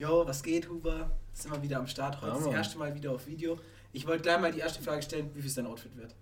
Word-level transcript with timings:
Jo, 0.00 0.26
was 0.26 0.42
geht, 0.42 0.68
Huber? 0.68 1.08
Sind 1.32 1.52
wir 1.52 1.62
wieder 1.62 1.78
am 1.78 1.86
Start 1.86 2.20
heute. 2.20 2.36
Ja, 2.36 2.44
das 2.46 2.52
erste 2.52 2.78
Mal 2.78 2.92
wieder 2.96 3.12
auf 3.12 3.28
Video. 3.28 3.56
Ich 3.92 4.04
wollte 4.08 4.24
gleich 4.24 4.40
mal 4.40 4.50
die 4.50 4.58
erste 4.58 4.82
Frage 4.82 5.02
stellen, 5.02 5.30
wie 5.34 5.40
viel 5.40 5.50
sein 5.50 5.66
Outfit 5.66 5.96
wird. 5.96 6.12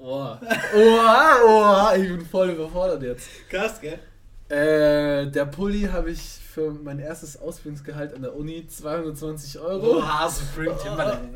Oha. 0.00 0.40
Oha, 0.74 1.42
oha, 1.46 1.94
ich 1.94 2.08
bin 2.08 2.26
voll 2.26 2.50
überfordert 2.50 3.04
jetzt. 3.04 3.28
Krass, 3.48 3.80
gell? 3.80 4.00
Äh, 4.48 5.30
der 5.30 5.44
Pulli 5.46 5.82
habe 5.82 6.10
ich 6.10 6.20
für 6.20 6.72
mein 6.72 6.98
erstes 6.98 7.40
Ausbildungsgehalt 7.40 8.14
an 8.14 8.22
der 8.22 8.34
Uni 8.34 8.66
220 8.66 9.60
Euro. 9.60 9.98
Oha, 9.98 10.28
so 10.28 10.42
bringt 10.56 10.74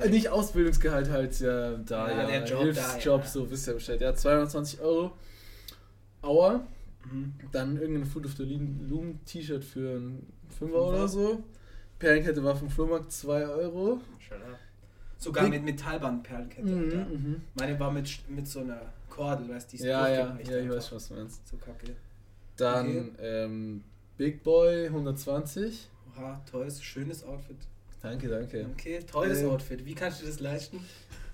Äh, 0.01 0.09
nicht 0.09 0.29
Ausbildungsgehalt 0.29 1.09
halt, 1.11 1.39
ja, 1.39 1.77
da, 1.77 2.11
Ja, 2.11 2.23
ja, 2.23 2.27
der 2.27 2.45
Job 2.45 2.63
Hilfsjob, 2.63 3.21
da, 3.21 3.25
ja. 3.27 3.33
so 3.33 3.49
wisst 3.49 3.69
ihr 3.69 3.75
Bescheid. 3.75 4.01
Ja, 4.01 4.13
220 4.13 4.81
Euro. 4.81 5.13
Aua. 6.23 6.67
Mhm. 7.13 7.35
Dann 7.53 7.77
irgendein 7.81 8.05
Food 8.07 8.27
of 8.27 8.33
the 8.37 8.45
Loom 8.45 9.21
T-Shirt 9.25 9.65
für 9.65 9.97
einen 9.97 10.27
Fünfer 10.49 10.75
Fünfer. 10.77 10.89
oder 10.89 11.09
so. 11.09 11.43
Perlenkette 11.99 12.43
war 12.45 12.55
vom 12.57 12.69
Flohmarkt 12.69 13.11
2 13.13 13.47
Euro. 13.47 13.93
Up. 13.95 14.01
Sogar 15.19 15.47
Wie- 15.47 15.51
mit 15.51 15.65
Metallbandperlenkette. 15.65 16.67
Mhm, 16.69 17.13
mhm. 17.31 17.41
Meine 17.55 17.79
war 17.81 17.91
mit, 17.91 18.19
mit 18.29 18.47
so 18.47 18.61
einer 18.61 18.81
Kordel, 19.09 19.49
weißt 19.49 19.69
du, 19.73 19.77
die 19.77 19.83
ist 19.83 19.89
Ja, 19.89 20.09
ja, 20.09 20.27
durchgängig 20.27 20.49
ja, 20.51 20.59
ich 20.59 20.71
weiß 20.71 20.89
schon, 20.89 20.97
was 20.97 21.09
du 21.09 21.15
meinst. 21.15 21.49
So 21.49 21.57
kacke. 21.57 21.97
Dann 22.57 22.87
Okay. 22.87 23.11
ähm, 23.21 23.83
Big 24.19 24.43
Boy 24.43 24.87
120. 24.87 25.89
Oha, 26.17 26.43
tolles, 26.51 26.83
schönes 26.83 27.25
Outfit. 27.25 27.57
Danke, 28.03 28.29
danke. 28.29 28.67
Okay, 28.73 29.01
teures 29.01 29.41
Ähm, 29.41 29.51
Outfit. 29.51 29.85
Wie 29.87 29.95
kannst 29.95 30.23
du 30.23 30.27
das 30.27 30.39
leisten? 30.41 30.81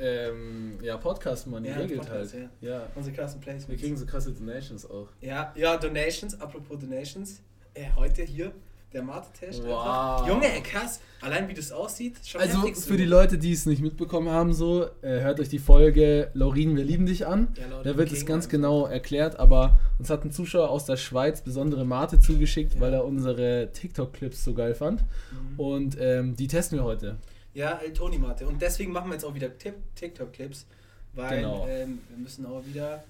Ähm, 0.02 0.78
ja, 0.82 0.96
Podcast 0.96 1.46
Money 1.46 1.68
Ja, 1.68 1.76
regelt 1.76 2.00
Podcast, 2.00 2.34
halt. 2.34 2.48
Ja. 2.60 2.86
Unsere 2.96 3.14
krassen 3.14 3.40
Wir 3.40 3.52
Placements. 3.52 3.80
kriegen 3.82 3.96
so 3.96 4.04
krasse 4.06 4.32
Donations 4.32 4.84
auch. 4.90 5.08
Ja, 5.20 5.52
ja, 5.54 5.76
Donations, 5.76 6.40
apropos 6.40 6.78
Donations. 6.80 7.40
Äh, 7.74 7.84
heute 7.96 8.22
hier 8.22 8.52
der 8.92 9.02
Mate-Test. 9.02 9.64
Wow. 9.64 10.28
Junge, 10.28 10.48
krass. 10.62 11.00
Allein 11.22 11.48
wie 11.48 11.54
das 11.54 11.72
aussieht, 11.72 12.16
Also 12.38 12.60
so. 12.74 12.74
für 12.74 12.96
die 12.98 13.06
Leute, 13.06 13.38
die 13.38 13.52
es 13.52 13.64
nicht 13.64 13.80
mitbekommen 13.80 14.28
haben, 14.28 14.52
so, 14.52 14.84
äh, 15.00 15.20
hört 15.20 15.40
euch 15.40 15.48
die 15.48 15.60
Folge 15.60 16.28
Laurin, 16.34 16.76
wir 16.76 16.84
lieben 16.84 17.06
dich 17.06 17.26
an. 17.26 17.48
Ja, 17.56 17.82
Da 17.82 17.96
wird 17.96 18.12
es 18.12 18.26
ganz 18.26 18.50
genau 18.50 18.84
erklärt, 18.86 19.38
aber 19.38 19.78
uns 19.98 20.10
hat 20.10 20.24
ein 20.26 20.30
Zuschauer 20.30 20.68
aus 20.68 20.84
der 20.84 20.98
Schweiz 20.98 21.40
besondere 21.40 21.86
Mate 21.86 22.18
zugeschickt, 22.20 22.74
Ja. 22.74 22.80
weil 22.80 22.92
er 22.92 23.04
unsere 23.06 23.70
TikTok-Clips 23.72 24.44
so 24.44 24.52
geil 24.52 24.74
fand. 24.74 25.00
Mhm. 25.30 25.60
Und 25.60 25.96
ähm, 25.98 26.36
die 26.36 26.48
testen 26.48 26.76
wir 26.78 26.84
heute. 26.84 27.16
Ja, 27.54 27.78
El 27.84 27.92
Toni 27.92 28.18
Mate. 28.18 28.46
Und 28.46 28.60
deswegen 28.62 28.92
machen 28.92 29.08
wir 29.10 29.14
jetzt 29.14 29.24
auch 29.24 29.34
wieder 29.34 29.50
TikTok-Clips, 29.94 30.66
weil 31.14 31.42
Genau. 31.42 31.66
ähm, 31.68 32.00
wir 32.08 32.18
müssen 32.18 32.46
auch 32.46 32.64
wieder, 32.64 33.04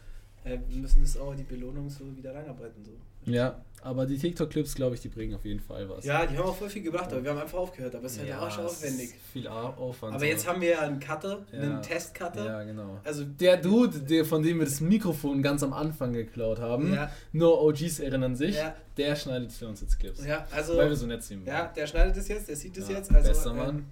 äh, 0.45 0.59
wir 0.69 0.79
müssen 0.83 1.03
es 1.03 1.17
auch 1.17 1.35
die 1.35 1.45
Belohnung 1.45 1.89
so 1.89 2.05
wieder 2.17 2.35
reinarbeiten. 2.35 2.85
So. 2.85 2.91
Ja, 3.31 3.61
aber 3.83 4.05
die 4.05 4.19
TikTok-Clips, 4.19 4.75
glaube 4.75 4.97
ich, 4.97 5.01
die 5.01 5.09
bringen 5.09 5.35
auf 5.37 5.45
jeden 5.45 5.61
Fall 5.61 5.89
was. 5.89 6.05
Ja, 6.05 6.27
die 6.27 6.37
haben 6.37 6.45
auch 6.49 6.57
voll 6.57 6.69
viel 6.69 6.83
gebracht, 6.83 7.13
aber 7.13 7.23
wir 7.23 7.31
haben 7.31 7.39
einfach 7.39 7.59
aufgehört. 7.59 7.95
Aber 7.95 8.07
es 8.07 8.15
ist 8.17 8.23
halt 8.23 8.33
auch 8.35 8.51
schon 8.51 8.65
es 8.67 8.73
aufwendig. 8.73 9.15
Viel 9.33 9.47
Au- 9.47 9.75
Aufwand. 9.75 10.17
Aber 10.17 10.25
jetzt 10.25 10.45
haben 10.49 10.61
wir 10.61 10.71
ja 10.71 10.81
einen 10.81 10.99
Cutter, 10.99 11.47
Ja. 11.53 11.61
einen 11.61 11.83
Test-Cutter. 11.83 12.45
Ja, 12.45 12.63
genau. 12.65 12.99
Also 13.05 13.23
Der 13.25 13.59
Dude, 13.59 14.01
der, 14.01 14.25
von 14.25 14.43
dem 14.43 14.59
wir 14.59 14.65
das 14.65 14.81
Mikrofon 14.81 15.41
ganz 15.41 15.63
am 15.63 15.73
Anfang 15.73 16.13
geklaut 16.13 16.59
haben, 16.59 16.93
Ja. 16.95 17.13
nur 17.31 17.63
OGs 17.63 18.01
erinnern 18.01 18.35
sich, 18.35 18.57
Ja. 18.57 18.75
der 18.97 19.15
schneidet 19.15 19.53
für 19.53 19.69
uns 19.69 19.81
jetzt 19.83 20.01
Clips. 20.01 20.25
Ja, 20.27 20.45
also. 20.51 20.77
Weil 20.77 20.89
wir 20.89 20.97
so 20.97 21.07
nett 21.07 21.23
sind. 21.23 21.47
Ja, 21.47 21.67
der 21.69 21.87
schneidet 21.87 22.17
es 22.17 22.27
jetzt, 22.27 22.49
der 22.49 22.57
sieht 22.57 22.77
es 22.77 22.89
Ja, 22.89 22.97
jetzt. 22.97 23.13
Also, 23.15 23.29
bester 23.29 23.51
ähm, 23.51 23.57
Mann. 23.57 23.87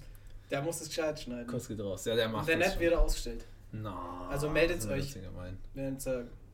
Der 0.51 0.63
muss 0.63 0.81
es 0.81 0.89
gescheit 0.89 1.21
schneiden. 1.21 1.47
Kuss 1.47 1.69
geht 1.69 1.81
raus. 1.81 2.05
Ja, 2.05 2.15
der 2.17 2.29
macht 2.29 2.47
wenn 2.47 2.61
das 2.61 2.71
nicht, 2.71 2.81
wird 2.81 2.93
er 2.93 3.01
ausgestellt. 3.01 3.45
Na, 3.73 4.27
Also 4.29 4.49
meldet's 4.51 4.87
das 4.87 4.99
ist 4.99 5.17
euch. 5.17 5.23
Wenn 5.75 5.95
ihr 5.95 6.01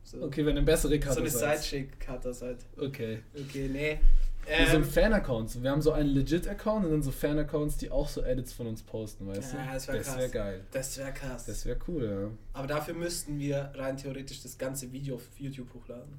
so, 0.03 0.21
Okay, 0.21 0.45
wenn 0.45 0.55
ihr 0.55 0.61
bessere 0.61 0.93
so 0.93 0.99
Cutter 0.99 1.19
eine 1.21 1.29
seid. 1.29 1.59
Sidechick-Cutter 1.59 2.33
seid. 2.33 2.57
Okay. 2.77 3.19
Okay, 3.35 3.67
nee. 3.71 3.99
Wir 4.47 4.65
sind 4.67 4.75
Ähm, 4.77 4.83
Fan-Accounts. 4.85 5.61
Wir 5.61 5.71
haben 5.71 5.81
so 5.81 5.91
einen 5.91 6.07
Legit-Account 6.09 6.85
und 6.85 6.91
dann 6.91 7.03
so 7.03 7.11
Fan-Accounts, 7.11 7.75
die 7.77 7.91
auch 7.91 8.07
so 8.07 8.23
Edits 8.23 8.53
von 8.53 8.67
uns 8.67 8.81
posten, 8.81 9.27
weißt 9.27 9.53
Ja, 9.55 9.65
du? 9.65 9.73
das 9.73 9.87
wär 9.89 9.99
krass. 10.01 10.17
wäre 10.17 10.29
geil. 10.29 10.63
das 10.71 10.97
wäre 10.97 11.11
krass. 11.11 11.45
Das 11.45 11.65
wäre 11.65 11.77
cool, 11.89 12.05
ja. 12.05 12.29
Aber 12.53 12.67
dafür 12.67 12.93
müssten 12.93 13.37
wir 13.39 13.71
rein 13.75 13.97
theoretisch 13.97 14.41
das 14.41 14.57
ganze 14.57 14.89
Video 14.93 15.15
auf 15.15 15.23
YouTube 15.37 15.73
hochladen. 15.73 16.17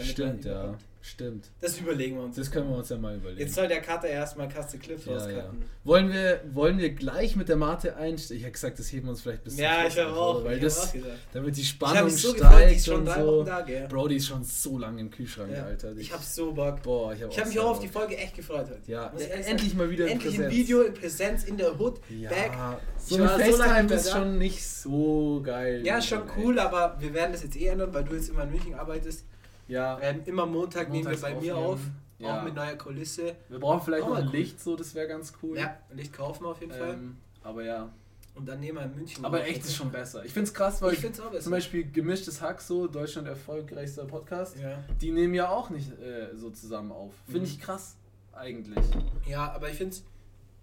Stimmt, 0.00 0.44
ja. 0.44 0.60
überhaupt- 0.62 0.82
Stimmt. 1.04 1.50
Das 1.60 1.80
überlegen 1.80 2.14
wir 2.14 2.22
uns. 2.22 2.36
Das 2.36 2.48
können 2.48 2.68
wir 2.70 2.76
uns 2.76 2.88
ja 2.88 2.96
mal 2.96 3.16
überlegen. 3.16 3.40
Jetzt 3.40 3.56
soll 3.56 3.66
der 3.66 3.80
Cutter 3.82 4.06
erstmal 4.06 4.48
Kaste 4.48 4.78
Clips 4.78 5.04
ja, 5.04 5.10
ja. 5.14 5.18
rauscutten. 5.18 5.64
Wollen, 5.82 6.12
wir, 6.12 6.40
wollen 6.52 6.78
wir 6.78 6.90
gleich 6.90 7.34
mit 7.34 7.48
der 7.48 7.56
Mate 7.56 7.96
einsteigen? 7.96 8.36
Ich 8.36 8.42
hätte 8.44 8.52
gesagt, 8.52 8.78
das 8.78 8.92
heben 8.92 9.06
wir 9.06 9.10
uns 9.10 9.20
vielleicht 9.22 9.42
bis 9.42 9.56
zum 9.56 9.64
Ja, 9.64 9.84
ich 9.84 9.98
habe 9.98 10.12
auch. 10.14 10.44
Weil 10.44 10.58
ich 10.58 10.62
das, 10.62 10.80
hab 10.80 10.88
auch 10.90 10.92
gesagt. 10.92 11.18
damit 11.32 11.56
die 11.56 11.60
Ich 11.62 11.68
Spannung 11.70 11.96
habe 11.96 12.04
mich 12.08 12.22
so 12.22 12.34
steigt 12.36 12.76
ist 12.76 12.86
schon 12.86 13.00
und 13.00 13.06
drei 13.06 13.20
so. 13.20 13.26
Wochen 13.38 13.46
da? 13.46 13.86
Bro, 13.88 14.08
die 14.08 14.14
ist 14.16 14.26
schon 14.28 14.44
so 14.44 14.78
lange 14.78 15.00
im 15.00 15.10
Kühlschrank, 15.10 15.50
Ja. 15.52 15.64
Alter. 15.64 15.96
Ich 15.96 16.12
habe 16.12 16.22
so 16.22 16.52
Bock. 16.52 16.80
Boah, 16.84 17.12
ich 17.12 17.20
habe 17.22 17.32
Ich 17.32 17.38
habe 17.40 17.48
mich 17.48 17.58
auch 17.58 17.70
auf 17.70 17.80
die. 17.80 17.88
Folge 17.88 18.16
echt 18.16 18.36
gefreut 18.36 18.66
heute. 18.70 18.78
Ja, 18.86 19.12
ich 19.18 19.28
ehrlich 19.28 19.46
endlich 19.48 19.74
mal 19.74 19.90
wieder 19.90 20.04
in 20.06 20.12
Endlich 20.12 20.34
ein 20.34 20.42
Präsenz. 20.42 20.54
Video 20.54 20.82
in 20.82 20.94
Präsenz 20.94 21.44
in 21.46 21.56
der 21.56 21.80
Hood. 21.80 22.00
Ja, 22.10 22.30
Back. 22.30 22.52
so 22.96 23.16
Ich 23.16 23.20
eine 23.22 23.28
so 23.52 23.58
lange 23.58 23.72
FaceTime 23.72 23.82
nicht 23.88 23.92
ist 23.96 24.10
schon 24.12 24.38
nicht 24.38 24.64
so 24.68 25.40
geil. 25.44 25.84
Ja, 25.84 26.00
schon 26.00 26.22
cool, 26.36 26.60
aber 26.60 26.94
wir 27.00 27.12
werden 27.12 27.32
das 27.32 27.42
jetzt 27.42 27.56
eh 27.56 27.66
ändern, 27.66 27.92
weil 27.92 28.04
du 28.04 28.14
jetzt 28.14 28.28
immer 28.28 28.44
in 28.44 28.50
München 28.52 28.74
arbeitest. 28.74 29.24
Ja, 29.68 29.98
Ähm, 30.00 30.22
immer 30.26 30.46
Montag 30.46 30.90
nehmen 30.90 31.04
wir 31.04 31.10
Montags 31.12 31.20
bei 31.22 31.40
mir 31.40 31.56
aufnehmen. 31.56 31.72
auf. 31.74 31.80
Ja. 32.18 32.38
Auch 32.40 32.44
mit 32.44 32.54
neuer 32.54 32.76
Kulisse. 32.76 33.34
wir 33.48 33.58
brauchen 33.58 33.82
vielleicht 33.82 34.04
Auch 34.04 34.08
noch 34.10 34.14
mal 34.14 34.22
ein 34.22 34.28
cool. 34.28 34.36
Licht, 34.36 34.60
so, 34.60 34.76
das 34.76 34.94
wäre 34.94 35.08
ganz 35.08 35.32
cool. 35.42 35.58
Ja, 35.58 35.76
Licht 35.92 36.12
kaufen 36.12 36.44
wir 36.44 36.50
auf 36.50 36.60
jeden 36.60 36.72
Fall. 36.72 36.90
Ähm, 36.94 37.16
aber 37.42 37.64
ja. 37.64 37.88
Und 38.34 38.46
dann 38.48 38.60
nehmen 38.60 38.78
wir 38.78 38.84
in 38.84 38.94
München. 38.94 39.24
Aber 39.24 39.44
echt 39.44 39.64
ist 39.64 39.74
schon 39.74 39.90
besser. 39.90 40.24
Ich 40.24 40.32
finde 40.32 40.48
es 40.48 40.54
krass, 40.54 40.80
weil 40.80 40.92
Ich 40.94 41.00
finde 41.00 41.18
es 41.18 41.20
auch 41.20 41.30
besser. 41.30 41.42
zum 41.44 41.50
Beispiel 41.52 41.90
gemischtes 41.90 42.40
Hack, 42.40 42.60
so 42.62 42.86
Deutschland 42.86 43.26
erfolgreichster 43.28 44.04
Podcast, 44.06 44.56
Ja. 44.58 44.78
die 45.00 45.10
nehmen 45.10 45.34
ja 45.34 45.48
auch 45.50 45.68
nicht 45.70 45.90
äh, 46.00 46.34
so 46.36 46.48
zusammen 46.50 46.92
auf. 46.92 47.12
Finde 47.26 47.40
Mhm. 47.40 47.44
ich 47.46 47.60
krass, 47.60 47.96
eigentlich. 48.32 48.84
ja, 49.26 49.52
aber 49.52 49.68
ich 49.68 49.76
finde 49.76 49.94
es, 49.96 50.04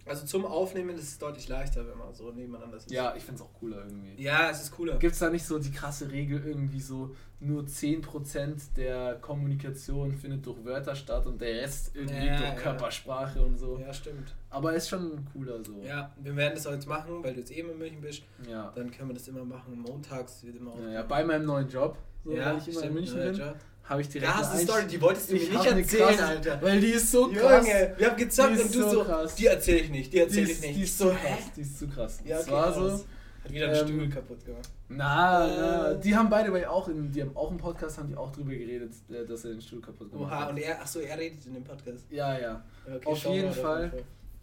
also 0.09 0.25
zum 0.25 0.45
Aufnehmen 0.45 0.97
ist 0.97 1.03
es 1.03 1.17
deutlich 1.17 1.47
leichter, 1.47 1.87
wenn 1.87 1.97
man 1.97 2.13
so 2.13 2.31
nebeneinander 2.31 2.79
sitzt. 2.79 2.91
Ja, 2.91 3.13
ich 3.15 3.23
finde 3.23 3.41
es 3.41 3.47
auch 3.47 3.53
cooler 3.53 3.85
irgendwie. 3.85 4.21
Ja, 4.21 4.49
es 4.49 4.63
ist 4.63 4.71
cooler. 4.71 4.97
Gibt 4.97 5.13
es 5.13 5.19
da 5.19 5.29
nicht 5.29 5.45
so 5.45 5.59
die 5.59 5.71
krasse 5.71 6.11
Regel, 6.11 6.43
irgendwie 6.45 6.81
so 6.81 7.15
nur 7.39 7.63
10% 7.63 8.73
der 8.75 9.15
Kommunikation 9.21 10.13
findet 10.13 10.45
durch 10.45 10.63
Wörter 10.65 10.95
statt 10.95 11.25
und 11.25 11.39
der 11.39 11.61
Rest 11.61 11.95
irgendwie 11.95 12.25
Ja, 12.25 12.37
durch 12.37 12.49
ja. 12.49 12.55
Körpersprache 12.55 13.41
und 13.41 13.57
so. 13.57 13.77
Ja, 13.79 13.93
stimmt. 13.93 14.35
Aber 14.49 14.73
ist 14.73 14.89
schon 14.89 15.25
cooler 15.31 15.63
so. 15.63 15.81
Ja, 15.83 16.13
wir 16.19 16.35
werden 16.35 16.55
das 16.55 16.67
auch 16.67 16.73
jetzt 16.73 16.87
machen, 16.87 17.23
weil 17.23 17.33
du 17.33 17.39
jetzt 17.39 17.51
eben 17.51 17.69
in 17.69 17.77
München 17.77 18.01
bist. 18.01 18.23
Ja. 18.49 18.71
Dann 18.75 18.91
können 18.91 19.09
wir 19.09 19.13
das 19.13 19.27
immer 19.27 19.45
machen. 19.45 19.79
Montags 19.79 20.43
wird 20.43 20.57
immer 20.57 20.75
Ja, 20.81 20.89
ja, 20.89 21.03
bei 21.03 21.23
meinem 21.23 21.45
neuen 21.45 21.69
Job, 21.69 21.97
so, 22.23 22.33
ja, 22.33 22.47
weil 22.47 22.57
ich 22.57 22.67
immer 22.67 22.83
in 22.83 22.93
München 22.93 23.19
bin, 23.19 23.33
Job. 23.35 23.55
Habe 23.89 24.01
ich 24.01 24.09
direkt 24.09 24.31
Da 24.31 24.37
hast 24.37 24.51
du 24.53 24.57
eine 24.57 24.63
Story, 24.63 24.87
die 24.87 25.01
wolltest 25.01 25.29
du 25.29 25.33
mir 25.33 25.41
Ich 25.41 25.49
nicht 25.51 25.65
erzählen, 25.65 26.07
krasse- 26.09 26.25
Alter. 26.25 26.61
Weil 26.61 26.79
die 26.79 26.87
ist 26.91 27.11
so 27.11 27.27
krass. 27.31 27.67
Junge, 27.67 27.93
wir 27.97 28.09
haben 28.09 28.17
gezockt 28.17 28.59
und 28.61 28.75
du 28.75 28.89
so 28.89 29.03
krass. 29.03 29.35
die 29.35 29.47
erzähl 29.47 29.75
ich 29.77 29.89
nicht, 29.89 30.07
die 30.13 30.17
Die 30.17 30.21
erzähl 30.23 30.49
ich 30.49 30.61
nicht. 30.61 30.75
die 30.77 30.83
ist 30.83 30.97
so, 30.97 31.11
hä? 31.11 31.17
krass. 31.27 31.51
Die 31.55 31.61
ist 31.61 31.79
zu 31.79 31.87
krass. 31.87 32.19
Ja, 32.23 32.39
okay, 32.39 32.51
war 32.51 32.63
krass. 32.71 32.75
so. 32.99 33.05
Hat 33.43 33.51
wieder 33.53 33.65
einen 33.69 33.75
ähm, 33.79 33.87
Stuhl 33.87 34.09
kaputt 34.09 34.45
gemacht. 34.45 34.69
Na, 34.89 35.47
Äh. 35.47 35.57
na, 35.59 35.93
die 35.95 36.15
haben 36.15 36.29
beide 36.29 36.51
way 36.53 36.65
auch 36.65 36.87
in, 36.89 37.11
die 37.11 37.21
haben 37.21 37.35
auch 37.35 37.51
im 37.51 37.57
Podcast 37.57 37.97
haben 37.97 38.09
die 38.09 38.15
auch 38.17 38.31
drüber 38.31 38.51
geredet, 38.51 38.91
äh, 39.09 39.25
dass 39.25 39.45
er 39.45 39.51
den 39.51 39.61
Stuhl 39.61 39.81
kaputt 39.81 40.11
gemacht 40.11 40.31
Oha, 40.31 40.39
hat. 40.41 40.49
und 40.51 40.57
er, 40.57 40.81
achso, 40.81 40.99
er 40.99 41.17
redet 41.17 41.45
in 41.45 41.53
dem 41.55 41.63
Podcast. 41.63 42.05
Ja, 42.11 42.37
ja. 42.37 42.63
Okay, 42.85 43.05
Auf 43.07 43.23
jeden 43.25 43.53
Fall. 43.53 43.91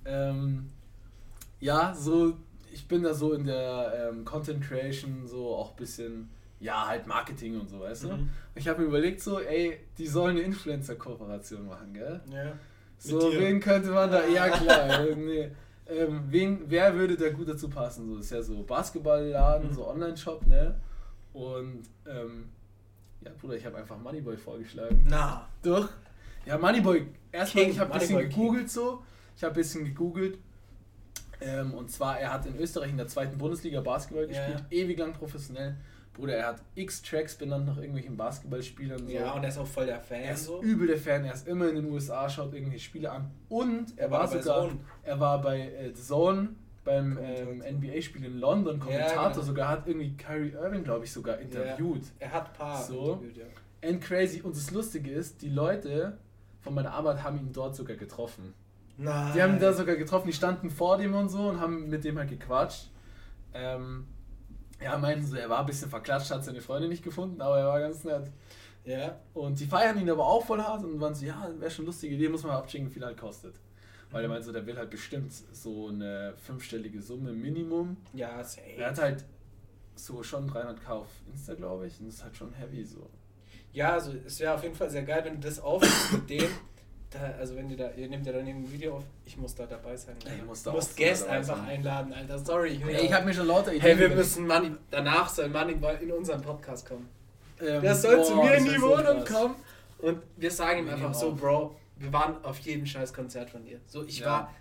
Ähm, 0.04 0.70
ja, 1.60 1.94
so, 1.94 2.34
ich 2.72 2.86
bin 2.88 3.02
da 3.02 3.12
so 3.14 3.32
in 3.32 3.44
der 3.46 4.10
ähm, 4.12 4.24
Content 4.24 4.62
Creation 4.62 5.26
so 5.26 5.54
auch 5.54 5.70
ein 5.70 5.76
bisschen, 5.76 6.28
ja, 6.60 6.86
halt 6.86 7.06
Marketing 7.06 7.60
und 7.60 7.68
so, 7.68 7.80
weißt 7.80 8.04
du? 8.04 8.08
Mhm. 8.12 8.30
Ich 8.54 8.66
habe 8.68 8.80
mir 8.82 8.86
überlegt 8.88 9.20
so, 9.20 9.40
ey, 9.40 9.78
die 9.98 10.06
sollen 10.06 10.36
eine 10.36 10.40
Influencer-Kooperation 10.46 11.66
machen, 11.66 11.92
gell? 11.92 12.20
Ja. 12.32 12.52
So, 12.98 13.30
wen 13.32 13.60
könnte 13.60 13.90
man 13.90 14.10
da, 14.10 14.26
ja 14.26 14.48
klar, 14.56 15.06
äh, 15.06 15.14
nee. 15.14 15.50
Ähm, 15.88 16.24
wen, 16.28 16.62
wer 16.66 16.94
würde 16.94 17.16
da 17.16 17.28
gut 17.30 17.48
dazu 17.48 17.68
passen? 17.68 18.08
So, 18.08 18.18
ist 18.18 18.30
ja 18.30 18.42
so 18.42 18.62
Basketballladen, 18.62 19.68
Mhm. 19.68 19.74
so 19.74 19.86
Online-Shop, 19.88 20.46
ne? 20.46 20.74
Und, 21.32 21.82
ähm, 22.08 22.48
ja, 23.20 23.30
Bruder, 23.40 23.56
ich 23.56 23.64
habe 23.66 23.76
einfach 23.76 23.98
Moneyboy 23.98 24.36
vorgeschlagen. 24.36 25.04
Na. 25.08 25.48
Doch. 25.62 25.88
Ja, 26.46 26.56
Moneyboy. 26.58 27.06
Erstmal, 27.32 27.64
King, 27.64 27.72
ich 27.74 27.78
habe 27.78 27.92
ein 27.92 27.98
bisschen 28.00 28.18
King. 28.18 28.28
gegoogelt 28.30 28.70
so. 28.70 29.02
Ich 29.36 29.44
habe 29.44 29.52
ein 29.52 29.56
bisschen 29.56 29.84
gegoogelt. 29.84 30.38
Ähm, 31.40 31.74
und 31.74 31.90
zwar, 31.90 32.18
er 32.18 32.32
hat 32.32 32.46
in 32.46 32.56
Österreich 32.58 32.90
in 32.90 32.96
der 32.96 33.08
zweiten 33.08 33.36
Bundesliga 33.36 33.80
Basketball 33.82 34.30
Ja, 34.30 34.46
gespielt, 34.46 34.64
ewig 34.70 34.98
lang 34.98 35.12
professionell. 35.12 35.76
Bruder, 36.16 36.34
er 36.34 36.46
hat 36.48 36.62
x 36.74 37.02
Tracks 37.02 37.34
benannt 37.36 37.66
nach 37.66 37.76
irgendwelchen 37.76 38.16
Basketballspielern. 38.16 39.06
So. 39.06 39.12
Ja, 39.12 39.32
und 39.32 39.42
er 39.42 39.48
ist 39.50 39.58
auch 39.58 39.66
voll 39.66 39.86
der 39.86 40.00
Fan. 40.00 40.22
er 40.22 40.32
ist 40.34 40.44
so. 40.46 40.62
übel 40.62 40.86
der 40.86 40.96
Fan, 40.98 41.24
er 41.24 41.34
ist 41.34 41.46
immer 41.46 41.68
in 41.68 41.76
den 41.76 41.90
USA, 41.90 42.28
schaut 42.28 42.54
irgendwelche 42.54 42.84
Spiele 42.84 43.10
an. 43.12 43.30
Und 43.50 43.98
er 43.98 44.10
war, 44.10 44.20
War 44.20 44.30
bei 44.30 44.40
sogar, 44.42 44.60
Zone. 44.62 44.78
er 45.02 45.20
war 45.20 45.40
bei 45.42 45.60
äh, 45.60 45.92
The 45.94 46.02
Zone 46.02 46.48
beim 46.84 47.18
ähm. 47.20 47.62
NBA-Spiel 47.80 48.24
in 48.24 48.38
London, 48.38 48.80
Kommentator 48.80 49.22
Ja, 49.24 49.28
genau. 49.30 49.42
sogar, 49.42 49.68
hat 49.68 49.86
irgendwie 49.86 50.16
Kyrie 50.16 50.52
Irving, 50.52 50.84
glaube 50.84 51.04
ich, 51.04 51.12
sogar 51.12 51.38
interviewt. 51.38 52.04
Er 52.18 52.32
hat 52.32 52.54
paar 52.56 52.82
So. 52.82 53.14
interviewt, 53.14 53.36
ja. 53.36 53.88
And 53.88 54.00
crazy. 54.00 54.40
Und 54.40 54.56
das 54.56 54.70
Lustige 54.70 55.10
ist, 55.10 55.42
die 55.42 55.50
Leute 55.50 56.16
von 56.60 56.74
meiner 56.74 56.92
Arbeit 56.92 57.22
haben 57.22 57.38
ihn 57.38 57.52
dort 57.52 57.76
sogar 57.76 57.96
getroffen. 57.96 58.54
Nein. 58.96 59.32
Die 59.34 59.42
haben 59.42 59.54
ihn 59.54 59.60
da 59.60 59.72
sogar 59.74 59.96
getroffen, 59.96 60.28
die 60.28 60.32
standen 60.32 60.70
vor 60.70 60.96
dem 60.96 61.14
und 61.14 61.28
so 61.28 61.48
und 61.50 61.60
haben 61.60 61.88
mit 61.90 62.04
dem 62.04 62.16
halt 62.18 62.30
gequatscht. 62.30 62.88
Ähm, 63.52 64.06
ja, 64.82 64.98
meinten 64.98 65.26
so, 65.26 65.36
er 65.36 65.48
war 65.48 65.60
ein 65.60 65.66
bisschen 65.66 65.90
verklatscht, 65.90 66.30
hat 66.30 66.44
seine 66.44 66.60
Freundin 66.60 66.90
nicht 66.90 67.02
gefunden, 67.02 67.40
aber 67.40 67.58
er 67.58 67.66
war 67.66 67.80
ganz 67.80 68.04
nett. 68.04 68.30
Ja. 68.84 69.18
Und 69.34 69.58
die 69.58 69.66
feiern 69.66 70.00
ihn 70.00 70.08
aber 70.10 70.26
auch 70.26 70.44
voll 70.44 70.62
hart 70.62 70.84
und 70.84 71.00
waren 71.00 71.14
so, 71.14 71.24
ja, 71.24 71.48
wäre 71.58 71.70
schon 71.70 71.84
eine 71.84 71.86
lustige 71.86 72.14
Idee, 72.14 72.28
muss 72.28 72.42
man 72.42 72.52
mal 72.52 72.58
abchecken, 72.58 72.88
wie 72.88 72.92
viel 72.92 73.04
halt 73.04 73.18
kostet. 73.18 73.54
weil 74.10 74.22
er 74.22 74.28
meint 74.28 74.44
so, 74.44 74.52
der 74.52 74.64
will 74.66 74.76
halt 74.76 74.90
bestimmt 74.90 75.32
so 75.52 75.88
eine 75.88 76.34
fünfstellige 76.36 77.00
Summe 77.02 77.32
Minimum. 77.32 77.96
Ja, 78.14 78.42
safe. 78.44 78.62
Er 78.76 78.90
hat 78.90 78.98
halt 78.98 79.24
so 79.94 80.22
schon 80.22 80.48
300k 80.48 80.88
auf 80.88 81.08
Insta, 81.32 81.54
glaube 81.54 81.86
ich, 81.86 81.98
und 82.00 82.06
das 82.06 82.16
ist 82.16 82.24
halt 82.24 82.36
schon 82.36 82.52
heavy 82.52 82.84
so. 82.84 83.08
Ja, 83.72 83.92
also 83.92 84.12
es 84.24 84.40
wäre 84.40 84.54
auf 84.54 84.62
jeden 84.62 84.74
Fall 84.74 84.90
sehr 84.90 85.02
geil, 85.02 85.22
wenn 85.24 85.34
du 85.34 85.40
das 85.40 85.58
aufnimmst 85.58 86.12
mit 86.12 86.30
dem. 86.30 86.50
Da, 87.18 87.38
also 87.38 87.56
wenn 87.56 87.70
ihr 87.70 87.76
da, 87.76 87.90
ihr 87.92 88.08
nehmt 88.08 88.26
ja 88.26 88.32
dann 88.32 88.46
ein 88.46 88.70
Video 88.72 88.96
auf, 88.96 89.04
ich 89.24 89.36
muss 89.36 89.54
da 89.54 89.66
dabei 89.66 89.96
sein. 89.96 90.16
Ja, 90.24 90.32
ich 90.36 90.44
muss 90.44 90.62
da 90.62 90.70
du 90.70 90.76
musst 90.76 90.92
auch 90.92 90.96
Guest 90.96 91.26
einfach 91.28 91.56
sein. 91.58 91.66
einladen, 91.68 92.12
Alter. 92.12 92.38
Sorry. 92.38 92.68
Ich, 92.70 92.86
will 92.86 92.94
Ey, 92.94 93.06
ich 93.06 93.12
habe 93.12 93.24
mir 93.24 93.34
schon 93.34 93.46
lauter 93.46 93.72
Ideen 93.72 93.82
Hey, 93.82 93.98
wir 93.98 94.08
müssen 94.16 94.46
Money, 94.46 94.72
danach 94.90 95.28
soll 95.28 95.48
Moneyball 95.48 95.96
in 96.02 96.12
unseren 96.12 96.42
Podcast 96.42 96.86
kommen. 96.88 97.08
Ähm, 97.60 97.80
Der 97.82 97.94
soll 97.94 98.22
zu 98.24 98.34
boah, 98.34 98.44
mir 98.44 98.50
das 98.52 98.58
in 98.64 98.64
die 98.72 98.78
so 98.78 98.82
Wohnung 98.88 99.24
krass. 99.24 99.40
kommen 99.40 99.54
und 99.98 100.18
wir 100.36 100.50
sagen 100.50 100.80
ihm 100.80 100.88
einfach 100.90 101.14
so. 101.14 101.34
Bro, 101.34 101.74
wir 101.98 102.12
waren 102.12 102.44
auf 102.44 102.58
jedem 102.58 102.84
scheiß 102.86 103.12
Konzert 103.14 103.48
von 103.50 103.64
dir. 103.64 103.80
So, 103.86 104.04
ich 104.04 104.18
Ja. 104.20 104.26
war, 104.26 104.54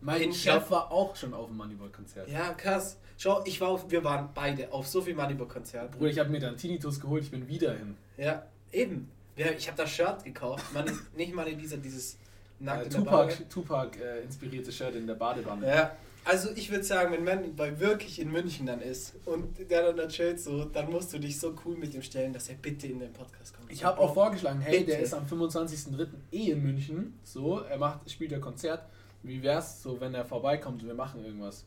Mein 0.00 0.20
In- 0.22 0.32
Chef 0.32 0.70
war 0.70 0.92
auch 0.92 1.16
schon 1.16 1.34
auf 1.34 1.48
dem 1.48 1.56
Moneyball-Konzert. 1.56 2.28
ja 2.28 2.52
krass. 2.54 2.98
Schau, 3.16 3.42
ich 3.44 3.60
war 3.60 3.68
auf, 3.70 3.90
wir 3.90 4.04
waren 4.04 4.28
beide 4.32 4.72
auf 4.72 4.86
so 4.86 5.00
viel 5.00 5.14
Moneyball-Konzerten. 5.14 5.98
Bruder, 5.98 6.10
ich 6.10 6.18
habe 6.20 6.30
mir 6.30 6.38
dann 6.38 6.56
Tinnitus 6.56 7.00
geholt, 7.00 7.24
ich 7.24 7.30
bin 7.32 7.48
wieder 7.48 7.72
hin. 7.74 7.96
Ja, 8.16 8.44
eben. 8.70 9.10
Ja, 9.38 9.46
Ich 9.56 9.66
habe 9.68 9.76
das 9.76 9.90
Shirt 9.90 10.24
gekauft. 10.24 10.64
Money, 10.74 10.92
nicht 11.16 11.34
Money, 11.34 11.56
dieser, 11.56 11.76
dieses 11.76 12.14
Äh, 12.14 12.64
nackt 12.64 12.84
in 12.86 12.90
der 12.90 13.00
Tupac. 13.00 13.48
Tupac 13.48 13.98
äh, 13.98 14.22
inspirierte 14.24 14.72
Shirt 14.72 14.94
in 14.96 15.06
der 15.06 15.14
Badewanne. 15.14 15.66
Ja, 15.66 15.92
also 16.24 16.50
ich 16.54 16.70
würde 16.70 16.84
sagen, 16.84 17.12
wenn 17.12 17.24
Moneyball 17.24 17.78
wirklich 17.80 18.20
in 18.20 18.30
München 18.30 18.66
dann 18.66 18.82
ist 18.82 19.14
und 19.24 19.56
der 19.70 19.82
dann 19.84 19.96
da 19.96 20.08
chillt 20.08 20.40
so, 20.40 20.64
dann 20.64 20.90
musst 20.90 21.12
du 21.12 21.18
dich 21.18 21.38
so 21.40 21.54
cool 21.64 21.76
mit 21.76 21.94
ihm 21.94 22.02
stellen, 22.02 22.32
dass 22.32 22.48
er 22.48 22.56
bitte 22.56 22.86
in 22.86 22.98
den 22.98 23.12
Podcast 23.12 23.56
kommt. 23.56 23.72
Ich 23.72 23.84
habe 23.84 23.98
auch 23.98 24.12
vorgeschlagen, 24.12 24.60
hey, 24.60 24.84
der 24.84 24.96
Bitte. 24.96 25.04
ist 25.04 25.14
am 25.14 25.24
25.03. 25.24 26.06
eh 26.32 26.50
in 26.50 26.62
München. 26.62 27.18
So, 27.22 27.60
er 27.60 27.78
macht, 27.78 28.10
spielt 28.10 28.32
ja 28.32 28.40
Konzert. 28.40 28.82
Wie 29.22 29.42
wär's 29.42 29.82
so, 29.82 30.00
wenn 30.00 30.14
er 30.14 30.24
vorbeikommt 30.24 30.82
und 30.82 30.88
wir 30.88 30.94
machen 30.94 31.24
irgendwas? 31.24 31.64